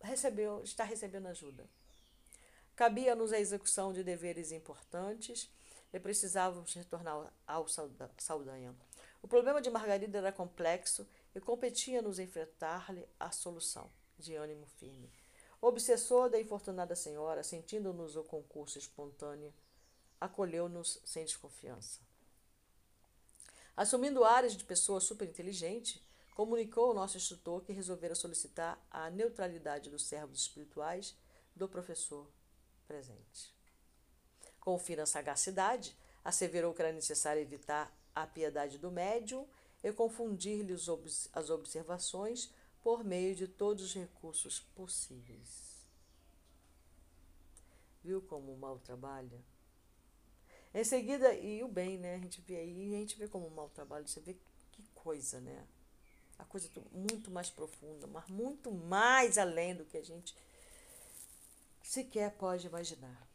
recebeu, 0.00 0.62
está 0.62 0.82
recebendo 0.82 1.26
ajuda. 1.26 1.68
Cabia-nos 2.74 3.32
a 3.32 3.38
execução 3.38 3.92
de 3.92 4.02
deveres 4.02 4.50
importantes 4.50 5.50
e 5.92 6.00
precisávamos 6.00 6.72
retornar 6.74 7.32
ao 7.46 7.66
Saldanha. 8.16 8.74
O 9.20 9.28
problema 9.28 9.60
de 9.60 9.68
Margarida 9.68 10.18
era 10.18 10.32
complexo 10.32 11.06
e 11.34 11.40
competia-nos 11.40 12.18
enfrentar-lhe 12.18 13.06
a 13.18 13.30
solução, 13.30 13.90
de 14.18 14.34
ânimo 14.36 14.66
firme. 14.78 15.10
Obsessor 15.60 16.30
da 16.30 16.40
infortunada 16.40 16.94
senhora, 16.94 17.42
sentindo-nos 17.42 18.14
o 18.14 18.22
concurso 18.22 18.78
espontâneo, 18.78 19.52
acolheu-nos 20.20 21.00
sem 21.04 21.24
desconfiança. 21.24 22.00
Assumindo 23.76 24.24
áreas 24.24 24.56
de 24.56 24.64
pessoa 24.64 25.00
superinteligente, 25.00 26.04
comunicou 26.34 26.86
ao 26.86 26.94
nosso 26.94 27.16
instrutor 27.16 27.64
que 27.64 27.72
resolvera 27.72 28.14
solicitar 28.14 28.80
a 28.90 29.10
neutralidade 29.10 29.90
dos 29.90 30.06
servos 30.06 30.42
espirituais 30.42 31.16
do 31.54 31.68
professor 31.68 32.30
presente. 32.86 33.52
Com 34.60 34.78
fina 34.78 35.06
sagacidade, 35.06 35.96
asseverou 36.24 36.72
que 36.72 36.82
era 36.82 36.92
necessário 36.92 37.42
evitar 37.42 37.92
a 38.14 38.26
piedade 38.26 38.78
do 38.78 38.90
médium 38.90 39.48
e 39.82 39.92
confundir-lhe 39.92 40.74
as 41.32 41.50
observações 41.50 42.52
por 42.82 43.04
meio 43.04 43.34
de 43.34 43.46
todos 43.46 43.84
os 43.84 43.94
recursos 43.94 44.60
possíveis. 44.74 45.86
Viu 48.02 48.22
como 48.22 48.52
o 48.52 48.58
mal 48.58 48.78
trabalha? 48.78 49.42
Em 50.72 50.84
seguida, 50.84 51.34
e 51.34 51.62
o 51.62 51.68
bem, 51.68 51.98
né? 51.98 52.14
A 52.14 52.18
gente 52.18 52.40
vê 52.40 52.56
aí, 52.56 52.94
a 52.94 52.98
gente 52.98 53.18
vê 53.18 53.26
como 53.26 53.46
o 53.46 53.50
mal 53.50 53.68
trabalha, 53.70 54.06
você 54.06 54.20
vê 54.20 54.36
que 54.72 54.82
coisa, 54.94 55.40
né? 55.40 55.66
A 56.38 56.44
coisa 56.44 56.70
muito 56.92 57.30
mais 57.30 57.50
profunda, 57.50 58.06
mas 58.06 58.28
muito 58.28 58.70
mais 58.70 59.38
além 59.38 59.74
do 59.74 59.84
que 59.84 59.96
a 59.96 60.04
gente 60.04 60.36
sequer 61.82 62.30
pode 62.36 62.66
imaginar. 62.66 63.26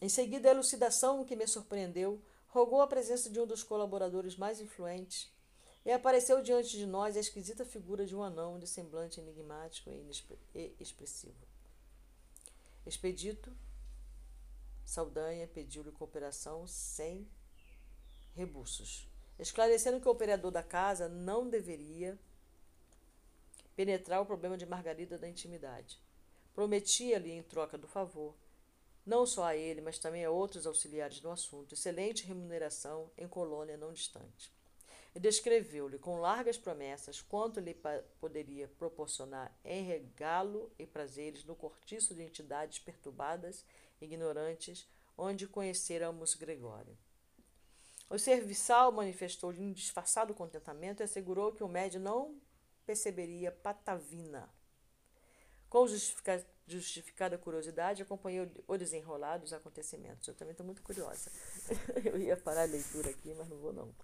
Em 0.00 0.08
seguida, 0.08 0.48
a 0.48 0.52
elucidação 0.52 1.24
que 1.24 1.34
me 1.34 1.46
surpreendeu 1.46 2.22
rogou 2.48 2.80
a 2.80 2.86
presença 2.86 3.28
de 3.28 3.40
um 3.40 3.46
dos 3.46 3.64
colaboradores 3.64 4.36
mais 4.36 4.60
influentes 4.60 5.33
e 5.84 5.92
apareceu 5.92 6.40
diante 6.42 6.78
de 6.78 6.86
nós 6.86 7.16
a 7.16 7.20
esquisita 7.20 7.64
figura 7.64 8.06
de 8.06 8.16
um 8.16 8.22
anão 8.22 8.58
de 8.58 8.66
semblante 8.66 9.20
enigmático 9.20 9.90
e 9.90 10.74
expressivo. 10.80 11.46
Expedito, 12.86 13.52
Saldanha 14.84 15.46
pediu-lhe 15.46 15.92
cooperação 15.92 16.66
sem 16.66 17.28
rebuços, 18.34 19.06
esclarecendo 19.38 20.00
que 20.00 20.08
o 20.08 20.12
operador 20.12 20.50
da 20.50 20.62
casa 20.62 21.08
não 21.08 21.48
deveria 21.48 22.18
penetrar 23.76 24.22
o 24.22 24.26
problema 24.26 24.56
de 24.56 24.64
Margarida 24.64 25.18
da 25.18 25.28
intimidade. 25.28 26.00
Prometia-lhe, 26.54 27.32
em 27.32 27.42
troca 27.42 27.76
do 27.76 27.88
favor, 27.88 28.34
não 29.04 29.26
só 29.26 29.44
a 29.44 29.56
ele, 29.56 29.80
mas 29.80 29.98
também 29.98 30.24
a 30.24 30.30
outros 30.30 30.66
auxiliares 30.66 31.20
no 31.20 31.30
assunto, 31.30 31.74
excelente 31.74 32.24
remuneração 32.24 33.10
em 33.18 33.28
colônia 33.28 33.76
não 33.76 33.92
distante 33.92 34.54
descreveu-lhe 35.20 35.98
com 35.98 36.18
largas 36.18 36.58
promessas 36.58 37.22
quanto 37.22 37.60
lhe 37.60 37.76
poderia 38.20 38.66
proporcionar 38.66 39.56
em 39.64 39.84
regalo 39.84 40.72
e 40.78 40.86
prazeres 40.86 41.44
no 41.44 41.54
cortiço 41.54 42.14
de 42.14 42.22
entidades 42.22 42.78
perturbadas, 42.80 43.64
ignorantes, 44.00 44.88
onde 45.16 45.46
conheceramos 45.46 46.34
Gregório. 46.34 46.98
O 48.10 48.18
serviçal 48.18 48.92
manifestou-lhe 48.92 49.60
um 49.60 49.72
disfarçado 49.72 50.34
contentamento 50.34 51.02
e 51.02 51.04
assegurou 51.04 51.52
que 51.52 51.64
o 51.64 51.68
médio 51.68 52.00
não 52.00 52.40
perceberia 52.84 53.50
patavina. 53.50 54.48
Com 55.70 55.86
justifica 55.86 56.44
justificada 56.66 57.36
curiosidade, 57.36 58.02
acompanhei 58.02 58.50
o 58.66 58.76
desenrolar 58.76 59.38
dos 59.38 59.52
acontecimentos. 59.52 60.26
Eu 60.26 60.34
também 60.34 60.52
estou 60.52 60.64
muito 60.64 60.82
curiosa. 60.82 61.30
Eu 62.04 62.18
ia 62.18 62.36
parar 62.36 62.62
a 62.62 62.66
leitura 62.66 63.10
aqui, 63.10 63.34
mas 63.34 63.48
não 63.48 63.58
vou 63.58 63.72
não. 63.72 63.94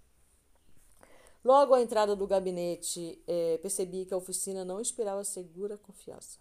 Logo 1.43 1.73
à 1.73 1.81
entrada 1.81 2.15
do 2.15 2.27
gabinete, 2.27 3.21
é, 3.27 3.57
percebi 3.57 4.05
que 4.05 4.13
a 4.13 4.17
oficina 4.17 4.63
não 4.63 4.79
inspirava 4.79 5.23
segura 5.23 5.77
confiança. 5.77 6.39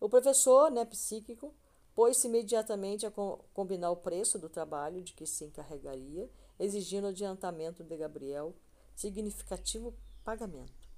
O 0.00 0.08
professor, 0.08 0.70
né, 0.70 0.84
psíquico, 0.84 1.54
pôs-se 1.94 2.26
imediatamente 2.26 3.06
a 3.06 3.10
co 3.10 3.44
combinar 3.54 3.90
o 3.90 3.96
preço 3.96 4.38
do 4.38 4.48
trabalho 4.48 5.00
de 5.00 5.12
que 5.12 5.26
se 5.26 5.44
encarregaria, 5.44 6.28
exigindo 6.58 7.06
adiantamento 7.06 7.84
de 7.84 7.96
Gabriel, 7.96 8.54
significativo 8.96 9.94
pagamento. 10.24 10.90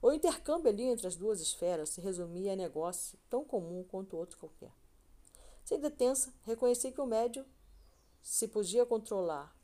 O 0.00 0.12
intercâmbio 0.12 0.70
ali 0.70 0.84
entre 0.84 1.08
as 1.08 1.16
duas 1.16 1.40
esferas 1.40 1.88
se 1.88 2.00
resumia 2.00 2.52
a 2.52 2.56
negócio 2.56 3.18
tão 3.28 3.44
comum 3.44 3.82
quanto 3.82 4.16
outro 4.16 4.38
qualquer. 4.38 4.72
Sem 5.64 5.80
detença, 5.80 6.32
reconheci 6.42 6.92
que 6.92 7.00
o 7.00 7.06
médio 7.06 7.44
se 8.22 8.46
podia 8.46 8.86
controlar 8.86 9.57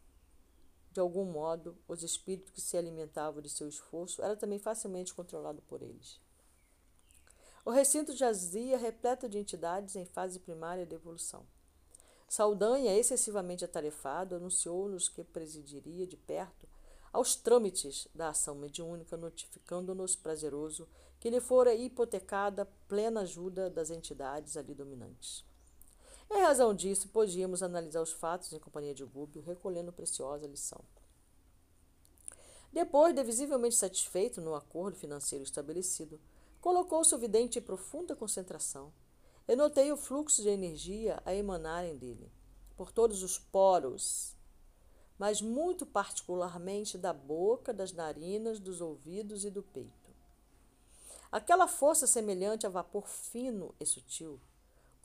de 0.95 1.01
algum 1.01 1.25
modo, 1.25 1.77
os 1.89 2.05
espíritos 2.05 2.53
que 2.53 2.61
se 2.61 2.77
alimentavam 2.77 3.43
de 3.43 3.49
seu 3.49 3.69
esforço 3.69 4.23
era 4.23 4.37
também 4.37 4.61
facilmente 4.61 5.13
controlado 5.13 5.61
por 5.63 5.83
eles. 5.83 6.21
O 7.65 7.71
recinto 7.73 8.15
jazia 8.15 8.79
repleto 8.79 9.29
de 9.29 9.37
entidades 9.37 9.97
em 9.97 10.05
fase 10.05 10.39
primária 10.39 10.87
de 10.87 10.95
evolução. 10.95 11.45
Saldanha, 12.29 12.97
excessivamente 12.97 13.65
atarefado, 13.65 14.37
anunciou-nos 14.37 15.09
que 15.09 15.25
presidiria 15.25 16.07
de 16.07 16.17
perto 16.17 16.69
aos 17.13 17.35
trâmites 17.35 18.07
da 18.15 18.29
ação 18.29 18.55
mediúnica, 18.55 19.17
notificando-nos 19.17 20.15
prazeroso 20.15 20.89
que 21.19 21.29
lhe 21.29 21.41
fora 21.41 21.75
hipotecada 21.75 22.67
plena 22.87 23.23
ajuda 23.23 23.69
das 23.69 23.91
entidades 23.91 24.57
ali 24.57 24.75
dominantes. 24.75 25.45
Em 26.31 26.41
razão 26.41 26.75
disso, 26.75 27.09
podíamos 27.09 27.63
analisar 27.63 28.03
os 28.03 28.13
fatos 28.13 28.53
em 28.53 28.59
companhia 28.59 28.95
de 28.95 29.05
Gúbio, 29.05 29.43
recolhendo 29.43 29.93
preciosa 29.93 30.47
lição. 30.47 30.81
Depois 32.73 33.15
de 33.15 33.23
visivelmente 33.23 33.77
satisfeito 33.77 34.41
no 34.41 34.55
acordo 34.55 34.97
financeiro 34.97 35.45
estabelecido, 35.45 36.21
colocou-se 36.61 37.15
o 37.15 37.19
vidente 37.19 37.59
em 37.59 37.63
profunda 37.63 38.17
concentração. 38.17 38.93
Eu 39.47 39.57
notei 39.57 39.93
o 39.93 39.97
fluxo 39.97 40.43
de 40.43 40.49
energia 40.49 41.23
a 41.25 41.35
emanarem 41.35 41.97
dele, 41.97 42.33
por 42.77 42.91
todos 42.91 43.23
os 43.23 43.39
poros, 43.39 44.35
mas 45.19 45.41
muito 45.41 45.87
particularmente 45.87 46.99
da 46.99 47.13
boca, 47.13 47.73
das 47.73 47.93
narinas, 47.93 48.59
dos 48.59 48.81
ouvidos 48.81 49.45
e 49.45 49.51
do 49.51 49.63
peito. 49.63 50.11
Aquela 51.31 51.69
força 51.69 52.07
semelhante 52.07 52.67
a 52.67 52.71
vapor 52.71 53.07
fino 53.07 53.75
e 53.79 53.87
sutil 53.87 54.41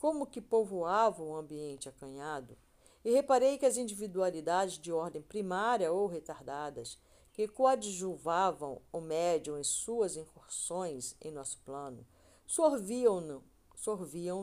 como 0.00 0.26
que 0.26 0.40
povoavam 0.40 1.28
o 1.28 1.36
ambiente 1.36 1.88
acanhado, 1.88 2.56
e 3.04 3.12
reparei 3.12 3.58
que 3.58 3.66
as 3.66 3.76
individualidades 3.76 4.78
de 4.78 4.90
ordem 4.90 5.20
primária 5.20 5.92
ou 5.92 6.06
retardadas 6.06 6.98
que 7.34 7.46
coadjuvavam 7.46 8.80
o 8.90 9.00
médium 9.00 9.58
em 9.58 9.62
suas 9.62 10.16
incursões 10.16 11.14
em 11.20 11.30
nosso 11.30 11.58
plano 11.58 12.06
sorviam-na 12.46 13.40
sorviam 13.76 14.42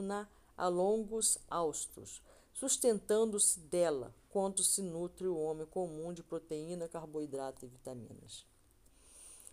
a 0.55 0.67
longos 0.67 1.37
austos, 1.47 2.21
sustentando-se 2.53 3.59
dela, 3.59 4.15
quanto 4.29 4.63
se 4.63 4.81
nutre 4.81 5.27
o 5.27 5.37
homem 5.37 5.67
comum 5.67 6.13
de 6.13 6.23
proteína, 6.23 6.87
carboidrato 6.87 7.65
e 7.65 7.67
vitaminas. 7.67 8.45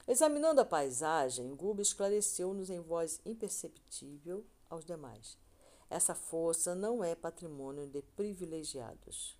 Examinando 0.06 0.60
a 0.60 0.64
paisagem, 0.64 1.54
Guba 1.54 1.82
esclareceu-nos 1.82 2.70
em 2.70 2.80
voz 2.80 3.20
imperceptível 3.24 4.44
aos 4.70 4.84
demais. 4.84 5.43
Essa 5.90 6.14
força 6.14 6.74
não 6.74 7.04
é 7.04 7.14
patrimônio 7.14 7.86
de 7.86 8.02
privilegiados. 8.02 9.38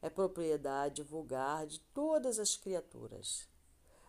É 0.00 0.08
propriedade 0.08 1.02
vulgar 1.02 1.66
de 1.66 1.80
todas 1.92 2.38
as 2.38 2.56
criaturas. 2.56 3.48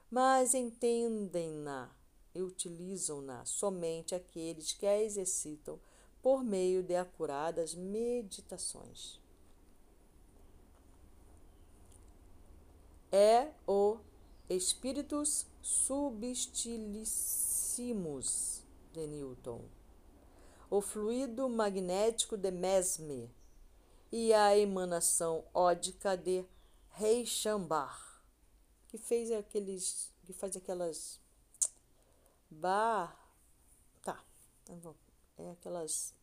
Mas 0.10 0.53
entendem-na 0.53 1.93
e 2.34 2.41
utilizam-na 2.41 3.43
somente 3.45 4.14
aqueles 4.14 4.72
que 4.72 4.86
a 4.86 5.01
exercitam 5.01 5.80
por 6.22 6.43
meio 6.43 6.84
de 6.84 6.95
acuradas 6.95 7.74
meditações. 7.74 9.20
É 13.12 13.51
o 13.66 13.97
Spiritus 14.60 15.47
Subtilissimus 15.62 18.62
de 18.93 19.08
Newton, 19.08 19.62
o 20.70 20.82
fluido 20.82 21.47
magnético 21.49 22.38
de 22.38 22.51
Mesmer 22.51 23.30
e 24.11 24.34
a 24.34 24.57
emanação 24.57 25.43
ódica 25.53 26.15
de 26.15 26.45
Reichenbach, 26.89 28.22
que 28.88 28.97
fez 28.97 29.32
aqueles, 29.32 30.11
que 30.26 30.34
faz 30.34 30.55
aquelas 30.55 31.20
bar, 32.49 33.18
tá, 34.01 34.24
é 35.38 35.51
aquelas, 35.51 36.13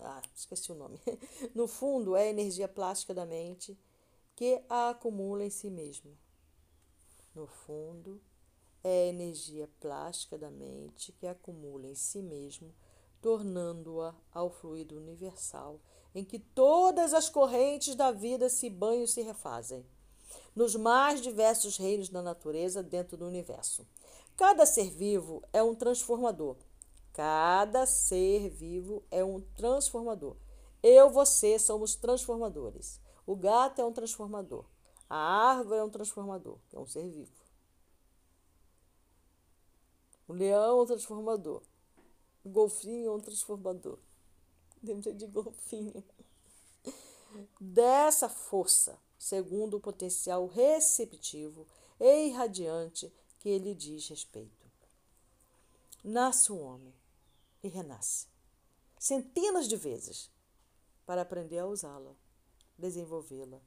ah, 0.00 0.22
esqueci 0.34 0.72
o 0.72 0.74
nome. 0.74 1.00
No 1.54 1.66
fundo, 1.66 2.16
é 2.16 2.22
a 2.22 2.30
energia 2.30 2.68
plástica 2.68 3.14
da 3.14 3.26
mente 3.26 3.78
que 4.34 4.62
a 4.68 4.90
acumula 4.90 5.44
em 5.44 5.50
si 5.50 5.70
mesma 5.70 6.12
no 7.36 7.46
fundo, 7.46 8.18
é 8.82 9.04
a 9.04 9.06
energia 9.08 9.68
plástica 9.78 10.38
da 10.38 10.50
mente 10.50 11.12
que 11.12 11.26
acumula 11.26 11.86
em 11.86 11.94
si 11.94 12.22
mesmo, 12.22 12.74
tornando-a 13.26 14.14
ao 14.32 14.48
fluido 14.48 14.96
universal, 14.96 15.80
em 16.14 16.24
que 16.24 16.38
todas 16.38 17.12
as 17.12 17.28
correntes 17.28 17.96
da 17.96 18.12
vida 18.12 18.48
se 18.48 18.70
banham 18.70 19.02
e 19.02 19.08
se 19.08 19.20
refazem, 19.20 19.84
nos 20.54 20.76
mais 20.76 21.20
diversos 21.20 21.76
reinos 21.76 22.08
da 22.08 22.22
natureza 22.22 22.84
dentro 22.84 23.16
do 23.16 23.26
universo. 23.26 23.84
Cada 24.36 24.64
ser 24.64 24.90
vivo 24.90 25.42
é 25.52 25.60
um 25.60 25.74
transformador. 25.74 26.54
Cada 27.12 27.84
ser 27.84 28.48
vivo 28.48 29.02
é 29.10 29.24
um 29.24 29.40
transformador. 29.40 30.36
Eu, 30.80 31.10
você 31.10 31.58
somos 31.58 31.96
transformadores. 31.96 33.00
O 33.26 33.34
gato 33.34 33.80
é 33.80 33.84
um 33.84 33.92
transformador. 33.92 34.66
A 35.10 35.16
árvore 35.16 35.80
é 35.80 35.82
um 35.82 35.90
transformador, 35.90 36.58
é 36.72 36.78
um 36.78 36.86
ser 36.86 37.08
vivo. 37.08 37.34
O 40.28 40.32
leão 40.32 40.78
é 40.78 40.82
um 40.82 40.86
transformador. 40.86 41.60
O 42.46 42.48
golfinho 42.48 43.08
é 43.08 43.10
um 43.10 43.18
transformador. 43.18 43.98
Dentro 44.80 45.12
de 45.12 45.26
golfinho. 45.26 46.04
Dessa 47.60 48.28
força, 48.28 48.96
segundo 49.18 49.78
o 49.78 49.80
potencial 49.80 50.46
receptivo 50.46 51.66
e 51.98 52.28
irradiante 52.28 53.12
que 53.40 53.48
ele 53.48 53.74
diz 53.74 54.08
respeito. 54.08 54.64
Nasce 56.04 56.52
um 56.52 56.62
homem 56.62 56.94
e 57.64 57.68
renasce 57.68 58.28
centenas 58.96 59.66
de 59.66 59.76
vezes 59.76 60.30
para 61.04 61.22
aprender 61.22 61.58
a 61.58 61.66
usá-la, 61.66 62.14
desenvolvê-la 62.78 63.60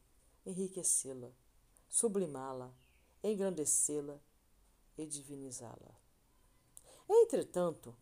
enriquecê-la, 0.46 1.30
sublimá-la, 1.90 2.74
engrandecê-la 3.22 4.20
e 4.98 5.06
divinizá-la. 5.06 6.00
Entretanto, 7.10 7.94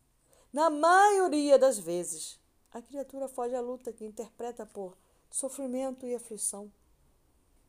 na 0.52 0.70
maioria 0.70 1.58
das 1.58 1.78
vezes, 1.78 2.38
a 2.72 2.80
criatura 2.80 3.28
foge 3.28 3.54
à 3.54 3.60
luta 3.60 3.92
que 3.92 4.04
interpreta 4.04 4.64
por 4.64 4.96
sofrimento 5.30 6.06
e 6.06 6.14
aflição. 6.14 6.72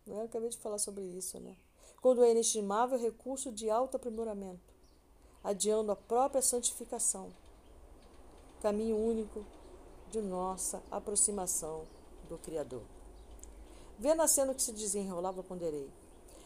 Eu 0.08 0.22
acabei 0.22 0.50
de 0.50 0.58
falar 0.58 0.78
sobre 0.78 1.04
isso, 1.04 1.40
né? 1.40 1.56
Quando 2.02 2.24
é 2.24 2.32
inestimável 2.32 2.98
recurso 2.98 3.52
de 3.52 3.70
autoaprimoramento, 3.70 4.74
adiando 5.44 5.92
a 5.92 5.96
própria 5.96 6.42
santificação, 6.42 7.34
caminho 8.62 8.98
único 8.98 9.46
de 10.10 10.22
nossa 10.22 10.82
aproximação 10.90 11.86
do 12.28 12.38
Criador. 12.38 12.84
Vendo 13.98 14.22
a 14.22 14.28
cena 14.28 14.54
que 14.54 14.62
se 14.62 14.72
desenrolava, 14.72 15.44
ponderei. 15.44 15.90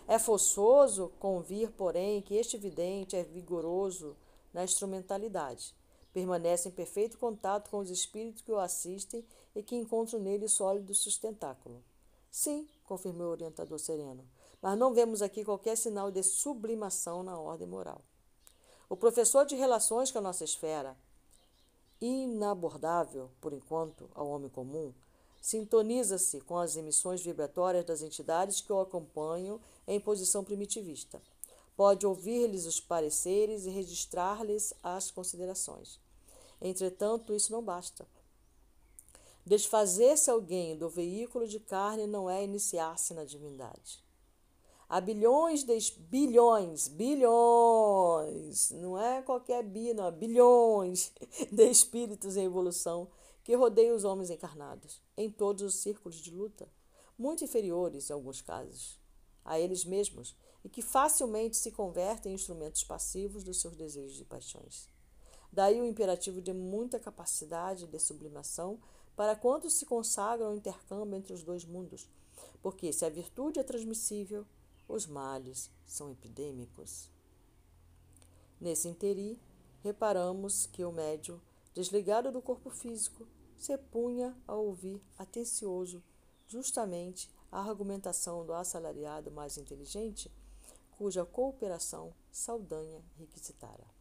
É 0.07 0.17
forçoso 0.17 1.11
convir, 1.19 1.71
porém, 1.71 2.21
que 2.21 2.35
este 2.35 2.57
vidente 2.57 3.15
é 3.15 3.23
vigoroso 3.23 4.17
na 4.51 4.63
instrumentalidade. 4.63 5.75
Permanece 6.13 6.69
em 6.69 6.71
perfeito 6.71 7.17
contato 7.17 7.69
com 7.69 7.79
os 7.79 7.89
espíritos 7.89 8.41
que 8.41 8.51
o 8.51 8.59
assistem 8.59 9.25
e 9.55 9.63
que 9.63 9.75
encontram 9.75 10.19
nele 10.19 10.47
sólido 10.47 10.93
sustentáculo. 10.93 11.83
Sim, 12.31 12.67
confirmou 12.85 13.27
o 13.27 13.31
orientador 13.31 13.79
sereno, 13.79 14.23
mas 14.61 14.77
não 14.77 14.93
vemos 14.93 15.21
aqui 15.21 15.43
qualquer 15.43 15.75
sinal 15.75 16.11
de 16.11 16.21
sublimação 16.23 17.23
na 17.23 17.37
ordem 17.37 17.67
moral. 17.67 18.01
O 18.87 18.95
professor 18.95 19.45
de 19.45 19.55
relações 19.55 20.11
com 20.11 20.19
a 20.19 20.21
nossa 20.21 20.43
esfera, 20.43 20.95
inabordável, 21.99 23.29
por 23.41 23.53
enquanto, 23.53 24.09
ao 24.13 24.27
homem 24.27 24.49
comum, 24.49 24.93
Sintoniza-se 25.43 26.39
com 26.39 26.57
as 26.57 26.77
emissões 26.77 27.21
vibratórias 27.21 27.83
das 27.83 28.01
entidades 28.01 28.61
que 28.61 28.71
o 28.71 28.79
acompanham 28.79 29.59
em 29.85 29.99
posição 29.99 30.41
primitivista. 30.41 31.21
Pode 31.75 32.07
ouvir-lhes 32.07 32.65
os 32.65 32.79
pareceres 32.79 33.65
e 33.65 33.69
registrar-lhes 33.69 34.73
as 34.81 35.11
considerações. 35.11 35.99
Entretanto, 36.63 37.35
isso 37.35 37.51
não 37.51 37.61
basta. 37.61 38.07
Desfazer-se 39.45 40.29
alguém 40.29 40.77
do 40.77 40.89
veículo 40.89 41.45
de 41.45 41.59
carne 41.59 42.07
não 42.07 42.29
é 42.29 42.41
iniciar-se 42.41 43.13
na 43.13 43.25
divindade. 43.25 44.01
Há 44.87 45.01
bilhões 45.01 45.65
de 45.65 45.77
bilhões, 45.99 46.87
bilhões, 46.87 48.71
não 48.71 48.97
é 48.97 49.21
qualquer 49.21 49.61
bi, 49.61 49.93
não, 49.93 50.09
bilhões 50.09 51.11
de 51.51 51.69
espíritos 51.69 52.37
em 52.37 52.45
evolução 52.45 53.09
que 53.43 53.55
rodeiam 53.55 53.93
os 53.93 54.05
homens 54.05 54.29
encarnados, 54.29 55.01
em 55.17 55.29
todos 55.29 55.63
os 55.63 55.75
círculos 55.75 56.15
de 56.15 56.31
luta, 56.31 56.69
muito 57.17 57.43
inferiores, 57.43 58.09
em 58.09 58.13
alguns 58.13 58.41
casos, 58.41 58.97
a 59.43 59.59
eles 59.59 59.83
mesmos, 59.83 60.33
e 60.63 60.69
que 60.69 60.81
facilmente 60.81 61.57
se 61.57 61.71
convertem 61.71 62.31
em 62.31 62.35
instrumentos 62.35 62.85
passivos 62.85 63.43
dos 63.43 63.59
seus 63.59 63.75
desejos 63.75 64.21
e 64.21 64.23
paixões. 64.23 64.92
Daí 65.53 65.79
o 65.79 65.85
imperativo 65.85 66.41
de 66.41 66.51
muita 66.51 66.99
capacidade 66.99 67.87
de 67.87 67.99
sublimação 67.99 68.79
para 69.15 69.35
quantos 69.35 69.75
se 69.75 69.85
consagram 69.85 70.47
ao 70.47 70.55
intercâmbio 70.55 71.15
entre 71.15 71.31
os 71.31 71.43
dois 71.43 71.63
mundos, 71.63 72.09
porque 72.61 72.91
se 72.91 73.05
a 73.05 73.09
virtude 73.09 73.59
é 73.59 73.63
transmissível, 73.63 74.45
os 74.87 75.05
males 75.05 75.69
são 75.85 76.11
epidêmicos. 76.11 77.09
Nesse 78.59 78.87
interi, 78.87 79.39
reparamos 79.83 80.65
que 80.65 80.83
o 80.83 80.91
médio 80.91 81.39
desligado 81.73 82.31
do 82.31 82.41
corpo 82.41 82.69
físico, 82.69 83.27
se 83.57 83.77
punha 83.77 84.35
a 84.47 84.55
ouvir 84.55 85.01
atencioso 85.17 86.03
justamente 86.47 87.29
a 87.51 87.59
argumentação 87.59 88.45
do 88.45 88.53
assalariado 88.53 89.31
mais 89.31 89.57
inteligente, 89.57 90.31
cuja 90.91 91.25
cooperação 91.25 92.13
Saldanha 92.31 93.01
requisitara. 93.17 93.92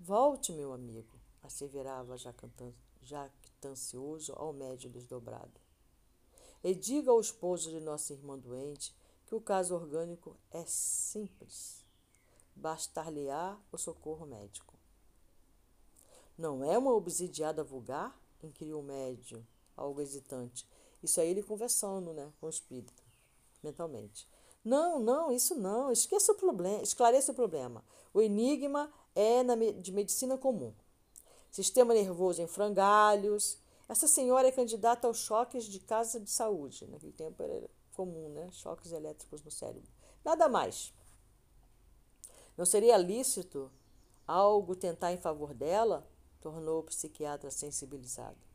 Volte, 0.00 0.52
meu 0.52 0.72
amigo, 0.72 1.18
asseverava 1.42 2.16
jactancioso 3.02 4.32
ao 4.36 4.52
médio 4.52 4.88
desdobrado. 4.88 5.60
E 6.62 6.72
diga 6.72 7.10
ao 7.10 7.20
esposo 7.20 7.70
de 7.70 7.80
nossa 7.80 8.12
irmã 8.12 8.38
doente 8.38 8.94
que 9.26 9.34
o 9.34 9.40
caso 9.40 9.74
orgânico 9.74 10.36
é 10.50 10.64
simples. 10.66 11.84
Bastar-lhe-á 12.54 13.58
o 13.72 13.76
socorro 13.76 14.24
médico. 14.24 14.74
Não 16.36 16.64
é 16.64 16.78
uma 16.78 16.94
obsidiada 16.94 17.64
vulgar? 17.64 18.16
inquiriu 18.40 18.78
o 18.78 18.82
médium, 18.84 19.44
algo 19.76 20.00
hesitante. 20.00 20.64
Isso 21.02 21.20
aí 21.20 21.30
ele 21.30 21.42
conversando, 21.42 22.12
né, 22.12 22.32
com 22.40 22.46
o 22.46 22.50
espírito, 22.50 23.02
mentalmente. 23.62 24.28
Não, 24.64 25.00
não, 25.00 25.32
isso 25.32 25.54
não. 25.54 25.90
Esqueça 25.90 26.32
o 26.32 26.36
problema, 26.36 26.82
esclareça 26.82 27.32
o 27.32 27.34
problema. 27.34 27.84
O 28.12 28.20
enigma 28.20 28.92
é 29.18 29.42
na, 29.42 29.56
de 29.56 29.90
medicina 29.90 30.38
comum. 30.38 30.72
Sistema 31.50 31.92
nervoso 31.92 32.40
em 32.40 32.46
frangalhos, 32.46 33.58
Essa 33.88 34.06
senhora 34.06 34.46
é 34.46 34.52
candidata 34.52 35.08
aos 35.08 35.16
choques 35.16 35.64
de 35.64 35.80
casa 35.80 36.20
de 36.20 36.30
saúde. 36.30 36.86
Naquele 36.86 37.12
tempo 37.12 37.42
era 37.42 37.68
comum, 37.94 38.28
né? 38.28 38.48
Choques 38.52 38.92
elétricos 38.92 39.42
no 39.42 39.50
cérebro. 39.50 39.90
Nada 40.24 40.48
mais. 40.48 40.92
Não 42.56 42.66
seria 42.66 42.96
lícito 42.98 43.72
algo 44.26 44.76
tentar 44.76 45.12
em 45.12 45.16
favor 45.16 45.54
dela? 45.54 46.06
Tornou 46.40 46.80
o 46.80 46.84
psiquiatra 46.84 47.50
sensibilizado. 47.50 48.47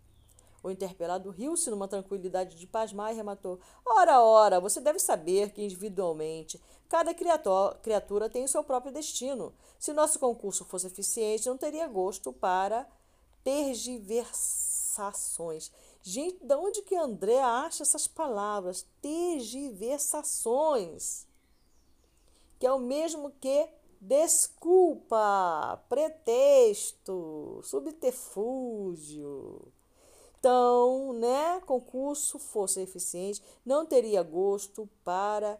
O 0.63 0.71
interpelado 0.71 1.29
riu-se 1.29 1.69
numa 1.69 1.87
tranquilidade 1.89 2.55
de 2.55 2.65
pasmar 2.65 3.11
e 3.11 3.15
rematou: 3.15 3.59
Ora, 3.85 4.23
ora, 4.23 4.61
você 4.61 4.79
deve 4.79 4.97
saber 4.97 5.51
que 5.51 5.61
individualmente 5.61 6.57
cada 6.87 7.13
criatura 7.13 8.29
tem 8.29 8.45
o 8.45 8.47
seu 8.47 8.63
próprio 8.63 8.93
destino. 8.93 9.53
Se 9.77 9.91
nosso 9.91 10.17
concurso 10.19 10.63
fosse 10.63 10.87
eficiente, 10.87 11.49
não 11.49 11.57
teria 11.57 11.85
gosto 11.87 12.31
para 12.31 12.87
tergiversações. 13.43 15.69
Gente, 16.01 16.45
de 16.45 16.55
onde 16.55 16.81
que 16.83 16.95
André 16.95 17.41
acha 17.41 17.83
essas 17.83 18.07
palavras? 18.07 18.87
Tergiversações. 19.01 21.27
Que 22.59 22.67
é 22.67 22.71
o 22.71 22.79
mesmo 22.79 23.31
que 23.41 23.67
desculpa, 23.99 25.83
pretexto, 25.89 27.59
subterfúgio. 27.63 29.72
Então, 30.43 31.13
né, 31.13 31.61
concurso 31.61 32.37
fosse 32.37 32.81
eficiente, 32.81 33.41
não 33.65 33.85
teria 33.85 34.21
gosto 34.21 34.89
para 35.01 35.57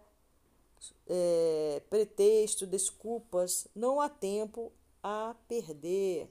é, 1.07 1.81
pretexto, 1.89 2.67
desculpas, 2.67 3.65
não 3.73 4.01
há 4.01 4.09
tempo 4.09 4.73
a 5.01 5.37
perder. 5.47 6.29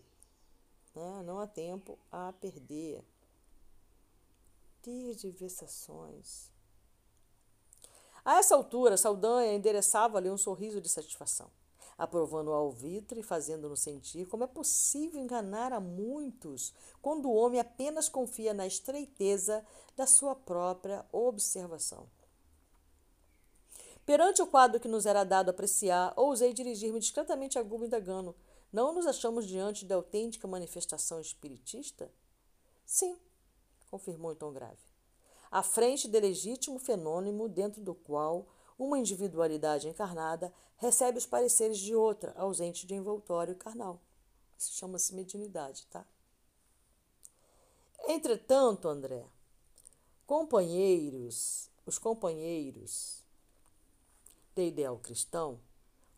Né? 0.95 1.23
Não 1.25 1.39
há 1.39 1.47
tempo 1.47 1.99
a 2.11 2.31
perder. 2.43 3.03
Tergiversações. 4.83 6.51
A 8.23 8.37
essa 8.37 8.55
altura, 8.55 8.99
Saldanha 8.99 9.55
endereçava-lhe 9.55 10.29
um 10.29 10.37
sorriso 10.37 10.79
de 10.79 10.91
satisfação 10.91 11.51
aprovando 11.97 12.49
o 12.49 12.55
alvitre 12.55 13.21
e 13.21 13.23
fazendo-nos 13.23 13.81
sentir 13.81 14.27
como 14.27 14.45
é 14.45 14.47
possível 14.47 15.21
enganar 15.21 15.73
a 15.73 15.81
muitos 15.81 16.73
quando 17.01 17.29
o 17.29 17.35
homem 17.35 17.61
apenas 17.61 18.09
confia 18.09 18.55
na 18.55 18.67
estreiteza 18.67 19.65
da 19.97 20.07
sua 20.07 20.35
própria 20.35 21.05
observação. 21.13 22.07
Perante 24.05 24.43
o 24.43 24.47
quadro 24.47 24.81
que 24.81 24.89
nos 24.89 25.07
era 25.07 25.23
dado 25.23 25.51
apreciar, 25.51 26.13
ousei 26.17 26.53
dirigir-me 26.53 26.99
discretamente 26.99 27.59
a 27.59 27.63
Gubo 27.63 27.85
indagando: 27.85 28.35
Não 28.73 28.93
nos 28.93 29.07
achamos 29.07 29.47
diante 29.47 29.85
de 29.85 29.95
autêntica 29.95 30.49
manifestação 30.49 31.21
espiritista? 31.21 32.11
Sim, 32.85 33.17
confirmou 33.91 34.33
em 34.33 34.37
tom 34.37 34.53
grave. 34.53 34.93
À 35.51 35.63
frente 35.63 36.09
de 36.09 36.19
legítimo 36.19 36.79
fenômeno 36.79 37.49
dentro 37.49 37.81
do 37.81 37.95
qual 37.95 38.47
uma 38.83 38.99
individualidade 38.99 39.89
encarnada 39.89 40.53
recebe 40.77 41.17
os 41.17 41.27
pareceres 41.27 41.79
de 41.79 41.95
outra, 41.95 42.33
ausente 42.37 42.87
de 42.87 42.95
envoltório 42.95 43.55
carnal. 43.55 44.01
Isso 44.59 44.73
chama-se 44.73 45.15
mediunidade, 45.15 45.87
tá? 45.87 46.05
Entretanto, 48.09 48.89
André, 48.89 49.25
companheiros, 50.27 51.71
os 51.87 51.99
companheiros 51.99 53.23
de 54.55 54.67
ideal 54.67 54.99
cristão, 54.99 55.61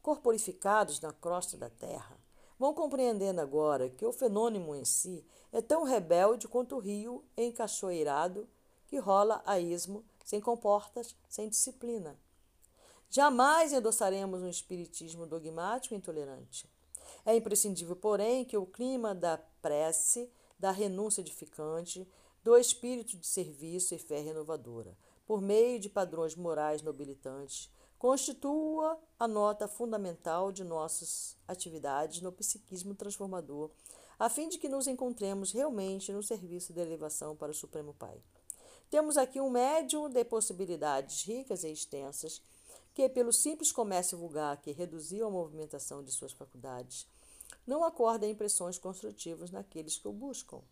corporificados 0.03 1.01
na 1.01 1.13
crosta 1.13 1.57
da 1.57 1.69
terra, 1.69 2.19
vão 2.59 2.73
compreendendo 2.73 3.41
agora 3.41 3.91
que 3.91 4.07
o 4.07 4.13
fenômeno 4.13 4.75
em 4.75 4.85
si 4.85 5.25
é 5.53 5.61
tão 5.61 5.85
rebelde 5.85 6.49
quanto 6.49 6.77
o 6.77 6.81
rio 6.81 7.23
encachoeirado 7.37 8.49
que 8.87 8.97
rola 8.99 9.43
a 9.45 9.59
ismo 9.61 10.05
sem 10.25 10.41
comportas, 10.41 11.15
sem 11.29 11.49
disciplina. 11.49 12.19
Jamais 13.15 13.73
endossaremos 13.73 14.43
um 14.43 14.49
espiritismo 14.49 15.25
dogmático 15.25 15.95
e 15.95 15.97
intolerante. 15.97 16.69
É 17.25 17.37
imprescindível, 17.37 17.95
porém, 17.95 18.45
que 18.45 18.57
o 18.57 18.67
clima 18.67 19.15
da 19.15 19.39
prece, 19.63 20.29
da 20.59 20.73
renúncia 20.73 21.21
edificante, 21.21 22.05
do 22.43 22.57
espírito 22.57 23.17
de 23.17 23.25
serviço 23.25 23.95
e 23.95 23.99
fé 23.99 24.19
renovadora, 24.19 24.99
por 25.29 25.41
meio 25.41 25.79
de 25.79 25.89
padrões 25.89 26.35
morais 26.35 26.83
nobilitantes, 26.83 27.71
constitua 28.01 28.99
a 29.17 29.29
nota 29.29 29.69
fundamental 29.69 30.51
de 30.51 30.65
nossas 30.65 31.37
atividades 31.47 32.21
no 32.21 32.33
psiquismo 32.33 32.97
transformador, 32.97 33.71
a 34.19 34.29
fim 34.29 34.49
de 34.49 34.59
que 34.59 34.69
nos 34.69 34.89
encontremos 34.89 35.53
realmente 35.53 36.13
no 36.13 36.21
serviço 36.21 36.73
da 36.73 36.83
elevação 36.83 37.37
para 37.37 37.53
o 37.53 37.55
Supremo 37.55 37.95
Pai. 37.95 38.21
Temos 38.91 39.17
aqui 39.17 39.41
um 39.41 39.51
médium 39.51 40.09
de 40.09 40.25
possibilidades 40.25 41.23
ricas 41.23 41.63
e 41.63 41.71
extensas 41.71 42.43
que, 42.95 43.09
pelo 43.09 43.33
simples 43.33 43.73
comércio 43.73 44.17
vulgar 44.17 44.57
que 44.63 44.71
reduziu 44.71 45.27
a 45.27 45.31
movimentação 45.31 46.03
de 46.03 46.13
suas 46.13 46.33
faculdades, 46.33 47.07
não 47.67 47.83
acorda 47.83 48.27
impressões 48.27 48.79
construtivas 48.79 49.51
naqueles 49.51 49.99
que 49.99 50.07
o 50.07 50.13
buscam. 50.13 50.63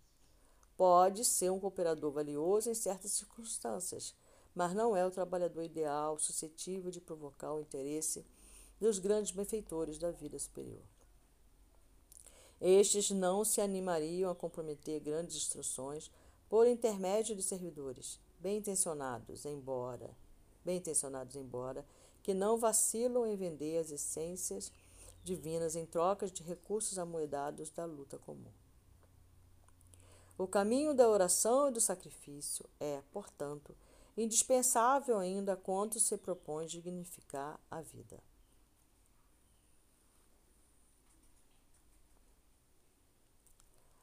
Pode 0.77 1.25
ser 1.25 1.51
um 1.51 1.59
cooperador 1.59 2.13
valioso 2.13 2.71
em 2.71 2.75
certas 2.75 3.13
circunstâncias, 3.13 4.15
mas 4.55 4.73
não 4.73 4.97
é 4.97 5.05
o 5.05 5.11
trabalhador 5.11 5.63
ideal 5.63 6.19
suscetível 6.19 6.91
de 6.91 7.01
provocar 7.01 7.53
o 7.55 7.61
interesse 7.61 8.25
dos 8.81 8.99
grandes 8.99 9.33
benfeitores 9.33 9.99
da 9.99 10.11
vida 10.11 10.39
superior. 10.39 10.83
Estes 12.61 13.11
não 13.11 13.45
se 13.45 13.61
animariam 13.61 14.31
a 14.31 14.35
comprometer 14.35 15.01
grandes 15.01 15.37
instruções 15.37 16.11
por 16.49 16.67
intermédio 16.67 17.35
de 17.35 17.43
servidores, 17.43 18.21
bem 18.39 18.59
intencionados, 18.59 19.45
embora, 19.45 20.11
bem 20.65 20.77
intencionados 20.77 21.35
embora, 21.35 21.85
que 22.23 22.33
não 22.33 22.57
vacilam 22.57 23.27
em 23.27 23.37
vender 23.37 23.79
as 23.79 23.91
essências 23.91 24.73
divinas 25.25 25.77
em 25.77 25.87
trocas 25.87 26.31
de 26.31 26.43
recursos 26.43 26.99
amoedados 26.99 27.71
da 27.71 27.85
luta 27.85 28.19
comum. 28.19 28.53
O 30.39 30.47
caminho 30.47 30.95
da 30.95 31.09
oração 31.09 31.69
e 31.69 31.73
do 31.73 31.81
sacrifício 31.81 32.69
é, 32.81 33.03
portanto, 33.13 33.77
indispensável 34.17 35.19
ainda 35.19 35.57
quando 35.57 36.01
se 36.01 36.17
propõe 36.17 36.67
dignificar 36.67 37.61
a 37.71 37.81
vida. 37.81 38.23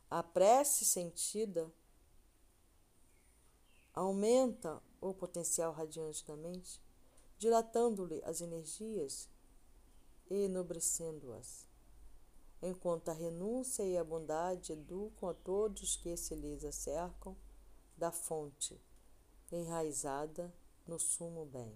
A 0.10 0.24
prece 0.24 0.86
sentida 0.86 1.72
aumenta 3.94 4.82
o 5.00 5.14
potencial 5.14 5.72
radiante 5.72 6.26
da 6.26 6.36
mente 6.36 6.82
dilatando-lhe 7.40 8.22
as 8.26 8.42
energias 8.42 9.30
e 10.30 10.46
enobrecendo-as, 10.46 11.66
enquanto 12.62 13.10
a 13.10 13.14
renúncia 13.14 13.84
e 13.84 13.98
a 13.98 14.04
bondade 14.04 14.74
educam 14.74 15.30
a 15.30 15.34
todos 15.34 15.96
que 15.96 16.16
se 16.18 16.36
lhes 16.36 16.66
acercam 16.66 17.36
da 17.98 18.12
fonte, 18.12 18.80
enraizada 19.52 20.54
no 20.86 21.00
sumo 21.00 21.46
bem. 21.46 21.74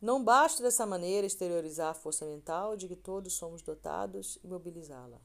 Não 0.00 0.22
basta 0.22 0.62
dessa 0.62 0.84
maneira 0.84 1.26
exteriorizar 1.26 1.90
a 1.90 1.94
força 1.94 2.26
mental 2.26 2.76
de 2.76 2.88
que 2.88 2.96
todos 2.96 3.32
somos 3.34 3.62
dotados 3.62 4.38
e 4.42 4.46
mobilizá-la. 4.48 5.20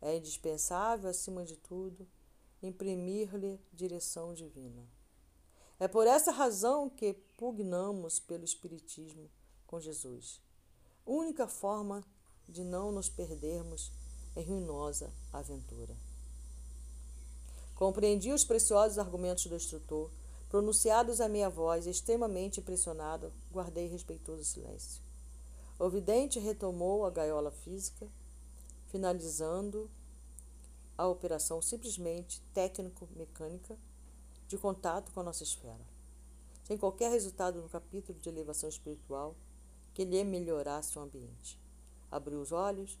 É 0.00 0.16
indispensável, 0.16 1.10
acima 1.10 1.44
de 1.44 1.56
tudo, 1.56 2.06
imprimir-lhe 2.62 3.58
direção 3.72 4.32
divina. 4.34 4.97
É 5.80 5.86
por 5.86 6.08
essa 6.08 6.32
razão 6.32 6.90
que 6.90 7.14
pugnamos 7.36 8.18
pelo 8.18 8.44
Espiritismo 8.44 9.30
com 9.64 9.80
Jesus. 9.80 10.40
Única 11.06 11.46
forma 11.46 12.04
de 12.48 12.64
não 12.64 12.90
nos 12.90 13.08
perdermos 13.08 13.92
em 14.34 14.42
ruinosa 14.42 15.12
aventura. 15.32 15.96
Compreendi 17.76 18.32
os 18.32 18.44
preciosos 18.44 18.98
argumentos 18.98 19.46
do 19.46 19.54
instrutor, 19.54 20.10
pronunciados 20.48 21.20
à 21.20 21.28
minha 21.28 21.48
voz, 21.48 21.86
extremamente 21.86 22.58
impressionado, 22.58 23.32
guardei 23.52 23.86
respeitoso 23.86 24.42
silêncio. 24.42 25.00
O 25.78 25.88
vidente 25.88 26.40
retomou 26.40 27.06
a 27.06 27.10
gaiola 27.10 27.52
física, 27.52 28.08
finalizando 28.88 29.88
a 30.96 31.06
operação 31.06 31.62
simplesmente 31.62 32.42
técnico-mecânica 32.52 33.78
de 34.48 34.58
contato 34.58 35.12
com 35.12 35.20
a 35.20 35.22
nossa 35.22 35.42
esfera, 35.42 35.86
sem 36.64 36.76
qualquer 36.76 37.10
resultado 37.10 37.60
no 37.60 37.68
capítulo 37.68 38.18
de 38.18 38.28
elevação 38.28 38.68
espiritual 38.68 39.36
que 39.94 40.04
lhe 40.04 40.24
melhorasse 40.24 40.98
o 40.98 41.02
ambiente. 41.02 41.60
Abriu 42.10 42.40
os 42.40 42.50
olhos, 42.50 42.98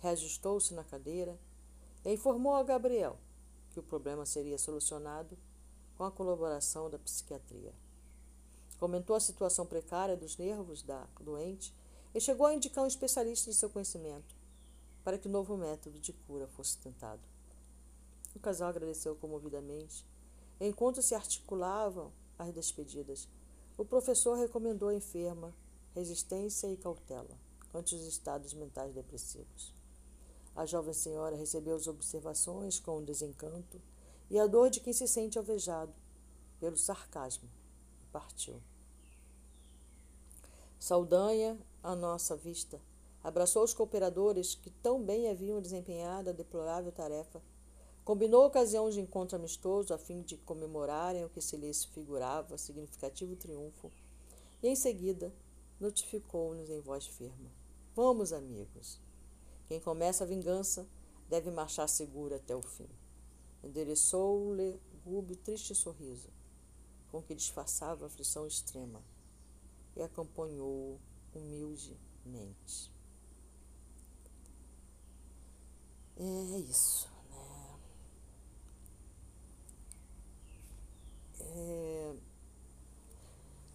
reajustou-se 0.00 0.72
na 0.74 0.82
cadeira 0.82 1.38
e 2.04 2.14
informou 2.14 2.54
a 2.54 2.62
Gabriel 2.62 3.18
que 3.70 3.78
o 3.78 3.82
problema 3.82 4.24
seria 4.24 4.58
solucionado 4.58 5.36
com 5.96 6.04
a 6.04 6.10
colaboração 6.10 6.88
da 6.88 6.98
psiquiatria. 6.98 7.74
Comentou 8.78 9.16
a 9.16 9.20
situação 9.20 9.66
precária 9.66 10.16
dos 10.16 10.36
nervos 10.36 10.82
da 10.82 11.06
doente 11.20 11.74
e 12.14 12.20
chegou 12.20 12.46
a 12.46 12.54
indicar 12.54 12.84
um 12.84 12.86
especialista 12.86 13.50
de 13.50 13.56
seu 13.56 13.68
conhecimento 13.68 14.34
para 15.04 15.18
que 15.18 15.28
o 15.28 15.30
novo 15.30 15.56
método 15.56 15.98
de 15.98 16.12
cura 16.12 16.46
fosse 16.48 16.78
tentado. 16.78 17.22
O 18.34 18.38
casal 18.38 18.68
agradeceu 18.68 19.14
comovidamente. 19.16 20.04
Enquanto 20.60 21.02
se 21.02 21.14
articulavam 21.14 22.12
as 22.38 22.52
despedidas, 22.52 23.28
o 23.76 23.84
professor 23.84 24.38
recomendou 24.38 24.88
à 24.88 24.94
enferma 24.94 25.54
resistência 25.94 26.66
e 26.68 26.76
cautela 26.76 27.38
ante 27.74 27.94
os 27.94 28.06
estados 28.06 28.54
mentais 28.54 28.94
depressivos. 28.94 29.74
A 30.54 30.64
jovem 30.64 30.94
senhora 30.94 31.36
recebeu 31.36 31.76
as 31.76 31.86
observações 31.86 32.80
com 32.80 33.04
desencanto 33.04 33.80
e 34.30 34.38
a 34.38 34.46
dor 34.46 34.70
de 34.70 34.80
quem 34.80 34.92
se 34.92 35.06
sente 35.06 35.38
alvejado 35.38 35.92
pelo 36.58 36.76
sarcasmo 36.76 37.48
e 38.02 38.06
partiu. 38.06 38.60
Saldanha, 40.78 41.58
à 41.82 41.94
nossa 41.94 42.34
vista, 42.34 42.80
abraçou 43.22 43.64
os 43.64 43.74
cooperadores 43.74 44.54
que 44.54 44.70
tão 44.70 45.02
bem 45.02 45.28
haviam 45.28 45.60
desempenhado 45.60 46.30
a 46.30 46.32
deplorável 46.32 46.92
tarefa 46.92 47.42
Combinou 48.06 48.46
ocasião 48.46 48.88
de 48.88 49.00
encontro 49.00 49.34
amistoso 49.34 49.92
a 49.92 49.98
fim 49.98 50.22
de 50.22 50.36
comemorarem 50.36 51.24
o 51.24 51.28
que 51.28 51.40
se 51.40 51.56
lhes 51.56 51.84
figurava 51.86 52.56
significativo 52.56 53.34
triunfo, 53.34 53.90
e 54.62 54.68
em 54.68 54.76
seguida 54.76 55.34
notificou-nos 55.80 56.70
em 56.70 56.80
voz 56.80 57.04
firme: 57.04 57.50
Vamos, 57.96 58.32
amigos. 58.32 59.00
Quem 59.66 59.80
começa 59.80 60.22
a 60.22 60.26
vingança 60.26 60.86
deve 61.28 61.50
marchar 61.50 61.88
seguro 61.88 62.36
até 62.36 62.54
o 62.54 62.62
fim. 62.62 62.88
Endereçou-lhe 63.64 64.80
Gúbio 65.04 65.34
triste 65.34 65.74
sorriso, 65.74 66.30
com 67.10 67.20
que 67.20 67.34
disfarçava 67.34 68.04
a 68.04 68.06
aflição 68.06 68.46
extrema, 68.46 69.02
e 69.96 70.00
acompanhou 70.00 71.00
humildemente. 71.34 72.92
É 76.16 76.58
isso. 76.60 77.15
É, 81.54 82.14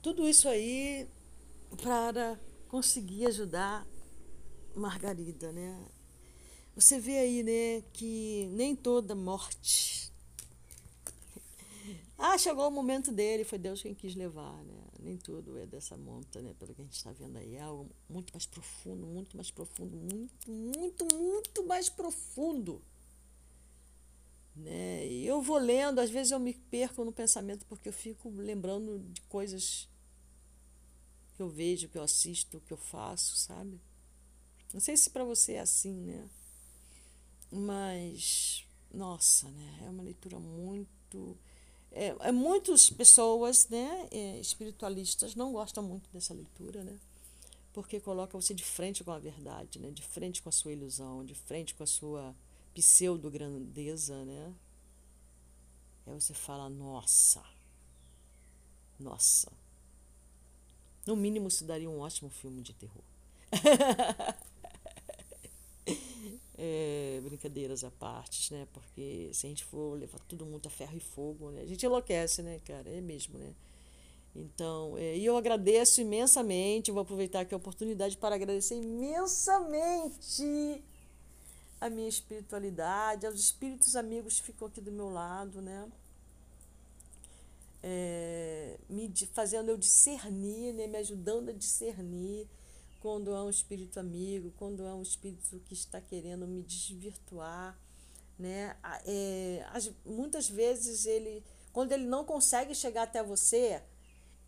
tudo 0.01 0.27
isso 0.27 0.49
aí 0.49 1.07
para 1.81 2.39
conseguir 2.67 3.27
ajudar 3.27 3.85
Margarida, 4.75 5.51
né? 5.51 5.85
Você 6.75 6.99
vê 6.99 7.17
aí, 7.17 7.43
né, 7.43 7.83
que 7.93 8.47
nem 8.53 8.75
toda 8.75 9.15
morte. 9.15 10.11
Ah, 12.23 12.37
chegou 12.37 12.67
o 12.67 12.71
momento 12.71 13.11
dele, 13.11 13.43
foi 13.43 13.57
Deus 13.57 13.81
quem 13.81 13.95
quis 13.95 14.15
levar, 14.15 14.63
né? 14.63 14.83
Nem 14.99 15.17
tudo 15.17 15.57
é 15.57 15.65
dessa 15.65 15.97
monta, 15.97 16.39
né? 16.39 16.53
Pelo 16.59 16.75
que 16.75 16.81
a 16.81 16.85
gente 16.85 16.95
está 16.95 17.11
vendo 17.11 17.35
aí. 17.37 17.55
É 17.55 17.61
algo 17.61 17.89
muito 18.07 18.31
mais 18.31 18.45
profundo, 18.45 19.07
muito 19.07 19.35
mais 19.35 19.49
profundo, 19.49 19.97
muito, 19.97 20.51
muito, 20.51 21.15
muito 21.15 21.63
mais 21.65 21.89
profundo. 21.89 22.79
Né? 24.61 25.07
E 25.07 25.25
eu 25.25 25.41
vou 25.41 25.57
lendo, 25.57 25.99
às 25.99 26.09
vezes 26.09 26.31
eu 26.31 26.39
me 26.39 26.53
perco 26.53 27.03
no 27.03 27.11
pensamento 27.11 27.65
porque 27.65 27.89
eu 27.89 27.93
fico 27.93 28.29
lembrando 28.29 28.99
de 28.99 29.21
coisas 29.21 29.89
que 31.35 31.41
eu 31.41 31.49
vejo, 31.49 31.89
que 31.89 31.97
eu 31.97 32.03
assisto, 32.03 32.61
que 32.61 32.71
eu 32.71 32.77
faço, 32.77 33.35
sabe? 33.35 33.79
Não 34.73 34.79
sei 34.79 34.95
se 34.95 35.09
para 35.09 35.23
você 35.23 35.53
é 35.53 35.59
assim, 35.59 35.93
né? 35.93 36.29
Mas, 37.51 38.65
nossa, 38.93 39.49
né? 39.49 39.79
É 39.85 39.89
uma 39.89 40.03
leitura 40.03 40.39
muito. 40.39 41.37
É, 41.91 42.15
é 42.19 42.31
muitas 42.31 42.89
pessoas, 42.89 43.67
né, 43.67 44.07
é, 44.11 44.39
espiritualistas, 44.39 45.35
não 45.35 45.51
gostam 45.51 45.83
muito 45.83 46.09
dessa 46.11 46.33
leitura, 46.33 46.83
né? 46.83 46.97
Porque 47.73 47.99
coloca 47.99 48.39
você 48.39 48.53
de 48.53 48.63
frente 48.63 49.03
com 49.03 49.11
a 49.11 49.19
verdade, 49.19 49.79
né? 49.79 49.91
De 49.91 50.03
frente 50.03 50.41
com 50.41 50.49
a 50.49 50.51
sua 50.51 50.71
ilusão, 50.71 51.25
de 51.25 51.35
frente 51.35 51.73
com 51.73 51.83
a 51.83 51.87
sua 51.87 52.35
pseudo-grandeza, 52.73 54.23
né? 54.25 54.53
Aí 56.05 56.13
você 56.13 56.33
fala, 56.33 56.69
nossa, 56.69 57.43
nossa. 58.99 59.51
No 61.05 61.15
mínimo, 61.15 61.47
isso 61.47 61.63
daria 61.65 61.89
um 61.89 61.99
ótimo 61.99 62.29
filme 62.29 62.61
de 62.61 62.73
terror. 62.73 63.03
é, 66.57 67.19
brincadeiras 67.23 67.83
à 67.83 67.91
parte, 67.91 68.53
né? 68.53 68.67
Porque 68.71 69.29
se 69.33 69.47
a 69.47 69.49
gente 69.49 69.65
for 69.65 69.97
levar 69.97 70.19
tudo 70.27 70.45
muito 70.45 70.67
a 70.67 70.71
ferro 70.71 70.95
e 70.95 70.99
fogo, 70.99 71.49
né? 71.51 71.61
A 71.61 71.65
gente 71.65 71.85
enlouquece, 71.85 72.43
né, 72.43 72.59
cara? 72.65 72.89
É 72.89 73.01
mesmo, 73.01 73.37
né? 73.39 73.53
Então, 74.35 74.97
é, 74.97 75.17
e 75.17 75.25
eu 75.25 75.35
agradeço 75.35 75.99
imensamente, 76.01 76.91
vou 76.91 77.01
aproveitar 77.01 77.41
aqui 77.41 77.53
a 77.53 77.57
oportunidade 77.57 78.15
para 78.15 78.35
agradecer 78.35 78.75
imensamente 78.75 80.43
a 81.81 81.89
minha 81.89 82.07
espiritualidade, 82.07 83.25
aos 83.25 83.39
espíritos 83.39 83.95
amigos 83.95 84.39
que 84.39 84.45
ficam 84.45 84.67
aqui 84.67 84.79
do 84.79 84.91
meu 84.91 85.09
lado, 85.09 85.63
né? 85.63 85.91
É, 87.81 88.77
me 88.87 89.11
fazendo 89.33 89.69
eu 89.69 89.77
discernir, 89.77 90.71
né? 90.73 90.85
me 90.85 90.97
ajudando 90.99 91.49
a 91.49 91.51
discernir 91.51 92.47
quando 92.99 93.33
é 93.33 93.41
um 93.41 93.49
espírito 93.49 93.99
amigo, 93.99 94.53
quando 94.57 94.85
é 94.85 94.93
um 94.93 95.01
espírito 95.01 95.59
que 95.65 95.73
está 95.73 95.99
querendo 95.99 96.47
me 96.47 96.61
desvirtuar, 96.61 97.75
né? 98.37 98.77
É, 99.03 99.65
as, 99.71 99.91
muitas 100.05 100.47
vezes 100.47 101.07
ele, 101.07 101.43
quando 101.73 101.93
ele 101.93 102.05
não 102.05 102.23
consegue 102.23 102.75
chegar 102.75 103.03
até 103.03 103.23
você, 103.23 103.81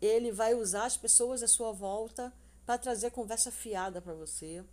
ele 0.00 0.30
vai 0.30 0.54
usar 0.54 0.84
as 0.84 0.96
pessoas 0.96 1.42
à 1.42 1.48
sua 1.48 1.72
volta 1.72 2.32
para 2.64 2.78
trazer 2.78 3.10
conversa 3.10 3.50
fiada 3.50 4.00
para 4.00 4.14
você, 4.14 4.64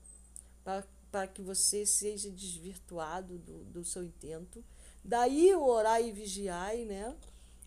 para 0.63 0.85
para 1.11 1.27
que 1.27 1.41
você 1.41 1.85
seja 1.85 2.31
desvirtuado 2.31 3.37
do, 3.37 3.65
do 3.65 3.83
seu 3.83 4.03
intento. 4.03 4.63
Daí 5.03 5.53
o 5.53 5.63
orar 5.63 6.01
e 6.01 6.11
vigiar, 6.11 6.75
né? 6.77 7.15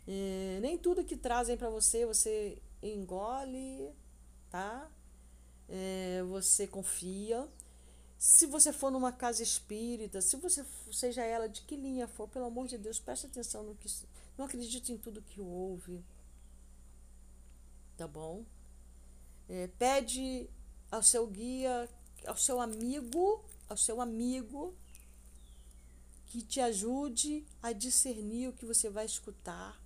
É, 0.06 0.58
nem 0.62 0.78
tudo 0.78 1.04
que 1.04 1.16
trazem 1.16 1.56
para 1.56 1.68
você 1.68 2.06
você 2.06 2.58
engole, 2.82 3.90
tá? 4.50 4.90
É, 5.68 6.22
você 6.22 6.66
confia. 6.66 7.46
Se 8.16 8.46
você 8.46 8.72
for 8.72 8.90
numa 8.90 9.12
casa 9.12 9.42
espírita, 9.42 10.20
se 10.22 10.36
você 10.36 10.64
seja 10.90 11.22
ela 11.22 11.48
de 11.48 11.62
que 11.62 11.76
linha 11.76 12.08
for, 12.08 12.28
pelo 12.28 12.46
amor 12.46 12.66
de 12.66 12.78
Deus, 12.78 12.98
preste 12.98 13.26
atenção 13.26 13.62
no 13.62 13.74
que. 13.74 13.88
Não 14.38 14.46
acredite 14.46 14.92
em 14.92 14.96
tudo 14.96 15.20
que 15.20 15.40
ouve. 15.40 16.02
Tá 17.96 18.08
bom? 18.08 18.44
É, 19.48 19.68
pede 19.78 20.48
ao 20.90 21.02
seu 21.02 21.26
guia 21.26 21.88
ao 22.26 22.36
seu 22.36 22.60
amigo, 22.60 23.44
ao 23.68 23.76
seu 23.76 24.00
amigo 24.00 24.74
que 26.26 26.42
te 26.42 26.60
ajude 26.60 27.46
a 27.62 27.72
discernir 27.72 28.48
o 28.48 28.52
que 28.52 28.66
você 28.66 28.90
vai 28.90 29.06
escutar. 29.06 29.80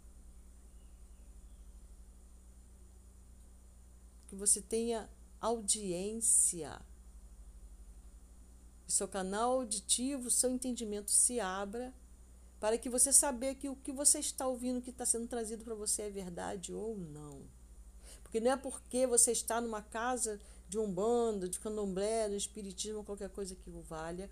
Que 4.27 4.35
você 4.35 4.62
tenha 4.62 5.10
audiência. 5.40 6.81
Que 8.86 8.93
seu 8.93 9.06
canal 9.06 9.52
auditivo, 9.52 10.31
seu 10.31 10.51
entendimento 10.51 11.10
se 11.10 11.39
abra 11.39 11.93
para 12.59 12.78
que 12.78 12.89
você 12.89 13.12
saber 13.12 13.55
que 13.55 13.69
o 13.69 13.77
que 13.77 13.93
você 13.93 14.19
está 14.19 14.47
ouvindo, 14.47 14.82
que 14.82 14.90
está 14.90 15.06
sendo 15.06 15.28
trazido 15.28 15.65
para 15.65 15.74
você 15.74 16.02
é 16.02 16.10
verdade 16.10 16.73
ou 16.73 16.97
não. 16.97 17.43
Porque 18.23 18.40
não 18.40 18.52
é 18.52 18.56
porque 18.56 19.06
você 19.06 19.32
está 19.32 19.60
numa 19.60 19.82
casa 19.82 20.40
de 20.69 20.78
umbanda, 20.78 21.49
de 21.49 21.59
candomblé, 21.59 22.28
do 22.28 22.36
espiritismo, 22.36 23.05
qualquer 23.05 23.31
coisa 23.31 23.55
que 23.55 23.70
o 23.70 23.81
valha, 23.81 24.31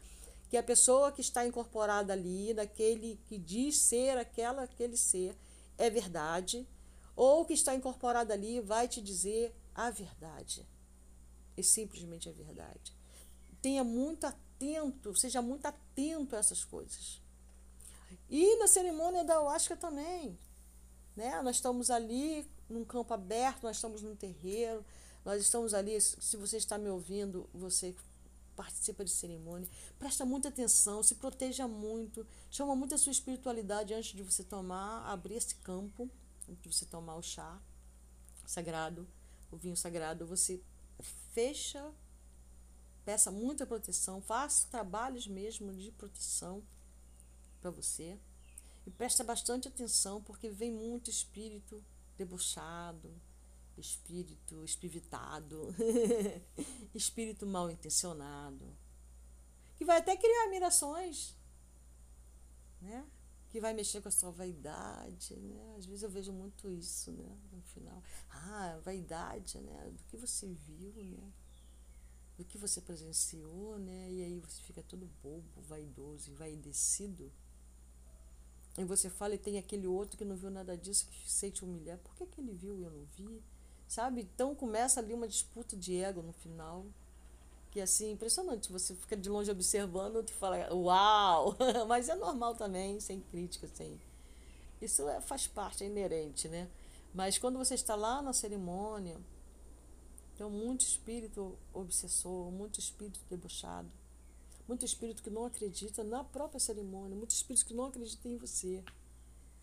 que 0.48 0.56
a 0.56 0.62
pessoa 0.62 1.10
que 1.10 1.20
está 1.20 1.46
incorporada 1.46 2.12
ali, 2.12 2.52
daquele 2.52 3.18
que 3.26 3.38
diz 3.38 3.78
ser 3.78 4.18
aquela, 4.18 4.62
aquele 4.62 4.96
ser, 4.96 5.36
é 5.78 5.88
verdade, 5.90 6.66
ou 7.14 7.44
que 7.44 7.54
está 7.54 7.74
incorporada 7.74 8.34
ali 8.34 8.60
vai 8.60 8.86
te 8.86 9.00
dizer 9.00 9.54
a 9.74 9.90
verdade. 9.90 10.66
E 11.56 11.62
simplesmente 11.62 12.28
a 12.28 12.32
verdade. 12.32 12.94
Tenha 13.62 13.82
muito 13.82 14.26
atento, 14.26 15.16
seja 15.16 15.40
muito 15.40 15.64
atento 15.64 16.36
a 16.36 16.38
essas 16.38 16.62
coisas. 16.62 17.22
E 18.28 18.56
na 18.58 18.68
cerimônia 18.68 19.24
da 19.24 19.34
Ayahuasca 19.34 19.76
também. 19.76 20.38
Né? 21.16 21.40
Nós 21.40 21.56
estamos 21.56 21.90
ali 21.90 22.48
num 22.68 22.84
campo 22.84 23.14
aberto, 23.14 23.62
nós 23.62 23.76
estamos 23.76 24.02
num 24.02 24.14
terreiro, 24.14 24.84
nós 25.26 25.42
estamos 25.42 25.74
ali, 25.74 26.00
se 26.00 26.36
você 26.36 26.56
está 26.56 26.78
me 26.78 26.88
ouvindo, 26.88 27.50
você 27.52 27.92
participa 28.54 29.04
de 29.04 29.10
cerimônia, 29.10 29.68
presta 29.98 30.24
muita 30.24 30.50
atenção, 30.50 31.02
se 31.02 31.16
proteja 31.16 31.66
muito, 31.66 32.24
chama 32.48 32.76
muito 32.76 32.94
a 32.94 32.98
sua 32.98 33.10
espiritualidade 33.10 33.92
antes 33.92 34.14
de 34.14 34.22
você 34.22 34.44
tomar, 34.44 35.04
abrir 35.04 35.34
esse 35.34 35.56
campo, 35.56 36.08
antes 36.48 36.62
de 36.62 36.72
você 36.72 36.86
tomar 36.86 37.16
o 37.16 37.22
chá 37.22 37.60
sagrado, 38.46 39.04
o 39.50 39.56
vinho 39.56 39.76
sagrado, 39.76 40.24
você 40.24 40.62
fecha, 41.34 41.92
peça 43.04 43.28
muita 43.32 43.66
proteção, 43.66 44.22
faça 44.22 44.68
trabalhos 44.68 45.26
mesmo 45.26 45.74
de 45.74 45.90
proteção 45.90 46.62
para 47.60 47.72
você. 47.72 48.16
E 48.86 48.92
presta 48.92 49.24
bastante 49.24 49.66
atenção, 49.66 50.22
porque 50.22 50.48
vem 50.48 50.70
muito 50.70 51.10
espírito 51.10 51.84
debochado, 52.16 53.12
espírito 53.80 54.64
espivitado, 54.64 55.74
espírito 56.94 57.46
mal 57.46 57.70
intencionado, 57.70 58.76
que 59.76 59.84
vai 59.84 59.98
até 59.98 60.16
criar 60.16 60.44
admirações, 60.44 61.34
né? 62.80 63.06
que 63.56 63.60
vai 63.60 63.72
mexer 63.72 64.02
com 64.02 64.08
a 64.08 64.12
sua 64.12 64.30
vaidade, 64.30 65.34
né? 65.36 65.76
Às 65.78 65.86
vezes 65.86 66.02
eu 66.02 66.10
vejo 66.10 66.30
muito 66.30 66.70
isso, 66.70 67.10
né? 67.12 67.38
No 67.50 67.62
final. 67.62 68.02
Ah, 68.28 68.78
vaidade, 68.84 69.58
né? 69.60 69.90
Do 69.96 70.04
que 70.04 70.16
você 70.18 70.46
viu, 70.46 70.92
né? 70.92 71.32
Do 72.36 72.44
que 72.44 72.58
você 72.58 72.82
presenciou, 72.82 73.78
né? 73.78 74.12
E 74.12 74.22
aí 74.22 74.40
você 74.40 74.60
fica 74.60 74.82
todo 74.82 75.10
bobo, 75.22 75.62
vaidoso, 75.62 76.30
envaidecido. 76.30 77.32
E 78.76 78.84
você 78.84 79.08
fala 79.08 79.34
e 79.34 79.38
tem 79.38 79.56
aquele 79.56 79.86
outro 79.86 80.18
que 80.18 80.24
não 80.24 80.36
viu 80.36 80.50
nada 80.50 80.76
disso, 80.76 81.06
que 81.06 81.30
sente 81.30 81.64
humilhar. 81.64 81.98
Por 82.00 82.14
que, 82.14 82.26
que 82.26 82.40
ele 82.42 82.52
viu 82.52 82.76
e 82.76 82.82
eu 82.82 82.90
não 82.90 83.04
vi? 83.06 83.42
Sabe? 83.88 84.22
Então 84.22 84.54
começa 84.54 85.00
ali 85.00 85.14
uma 85.14 85.28
disputa 85.28 85.76
de 85.76 85.96
ego 85.96 86.22
no 86.22 86.32
final. 86.32 86.84
Que 87.70 87.80
assim, 87.80 88.12
impressionante. 88.12 88.72
Você 88.72 88.94
fica 88.94 89.16
de 89.16 89.28
longe 89.28 89.50
observando 89.50 90.24
e 90.28 90.32
fala, 90.32 90.72
uau! 90.74 91.56
Mas 91.86 92.08
é 92.08 92.14
normal 92.14 92.54
também, 92.54 92.98
sem 93.00 93.20
crítica, 93.20 93.68
sem. 93.68 94.00
Isso 94.80 95.08
é, 95.08 95.20
faz 95.20 95.46
parte, 95.46 95.84
é 95.84 95.86
inerente, 95.86 96.48
né? 96.48 96.68
Mas 97.14 97.38
quando 97.38 97.58
você 97.58 97.74
está 97.74 97.94
lá 97.94 98.20
na 98.20 98.32
cerimônia, 98.32 99.18
tem 100.36 100.48
muito 100.50 100.82
espírito 100.82 101.56
obsessor, 101.72 102.50
muito 102.50 102.78
espírito 102.78 103.20
debochado 103.30 103.90
muito 104.66 104.84
espírito 104.84 105.22
que 105.22 105.30
não 105.30 105.46
acredita 105.46 106.02
na 106.02 106.24
própria 106.24 106.58
cerimônia, 106.58 107.16
muito 107.16 107.30
espírito 107.30 107.66
que 107.66 107.74
não 107.74 107.84
acredita 107.84 108.28
em 108.28 108.36
você. 108.36 108.82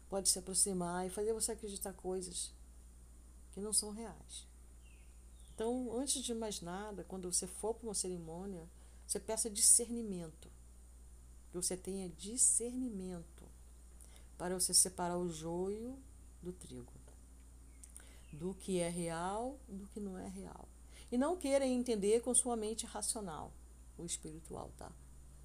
Pode 0.09 0.29
se 0.29 0.39
aproximar 0.39 1.05
e 1.05 1.09
fazer 1.09 1.33
você 1.33 1.51
acreditar 1.51 1.93
coisas 1.93 2.51
que 3.53 3.61
não 3.61 3.71
são 3.71 3.91
reais. 3.91 4.47
Então, 5.53 5.95
antes 5.95 6.23
de 6.23 6.33
mais 6.33 6.61
nada, 6.61 7.03
quando 7.03 7.31
você 7.31 7.45
for 7.45 7.75
para 7.75 7.87
uma 7.87 7.93
cerimônia, 7.93 8.67
você 9.05 9.19
peça 9.19 9.49
discernimento. 9.49 10.49
Que 11.51 11.57
você 11.57 11.77
tenha 11.77 12.09
discernimento 12.09 13.43
para 14.37 14.59
você 14.59 14.73
separar 14.73 15.17
o 15.17 15.31
joio 15.31 15.97
do 16.41 16.51
trigo, 16.51 16.91
do 18.31 18.55
que 18.55 18.79
é 18.79 18.89
real, 18.89 19.59
do 19.69 19.87
que 19.87 19.99
não 19.99 20.17
é 20.17 20.27
real. 20.27 20.67
E 21.11 21.17
não 21.17 21.37
queira 21.37 21.65
entender 21.65 22.21
com 22.21 22.33
sua 22.33 22.55
mente 22.55 22.87
racional 22.87 23.53
o 23.97 24.05
espiritual, 24.05 24.71
tá? 24.75 24.91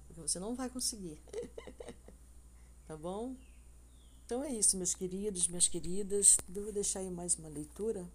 Porque 0.07 0.19
você 0.19 0.39
não 0.39 0.55
vai 0.55 0.69
conseguir. 0.69 1.21
tá 2.87 2.97
bom? 2.97 3.35
Então 4.29 4.43
é 4.43 4.51
isso, 4.51 4.77
meus 4.77 4.93
queridos, 4.93 5.47
minhas 5.47 5.67
queridas. 5.67 6.37
Devo 6.47 6.71
deixar 6.71 6.99
aí 6.99 7.09
mais 7.09 7.33
uma 7.33 7.49
leitura 7.49 8.05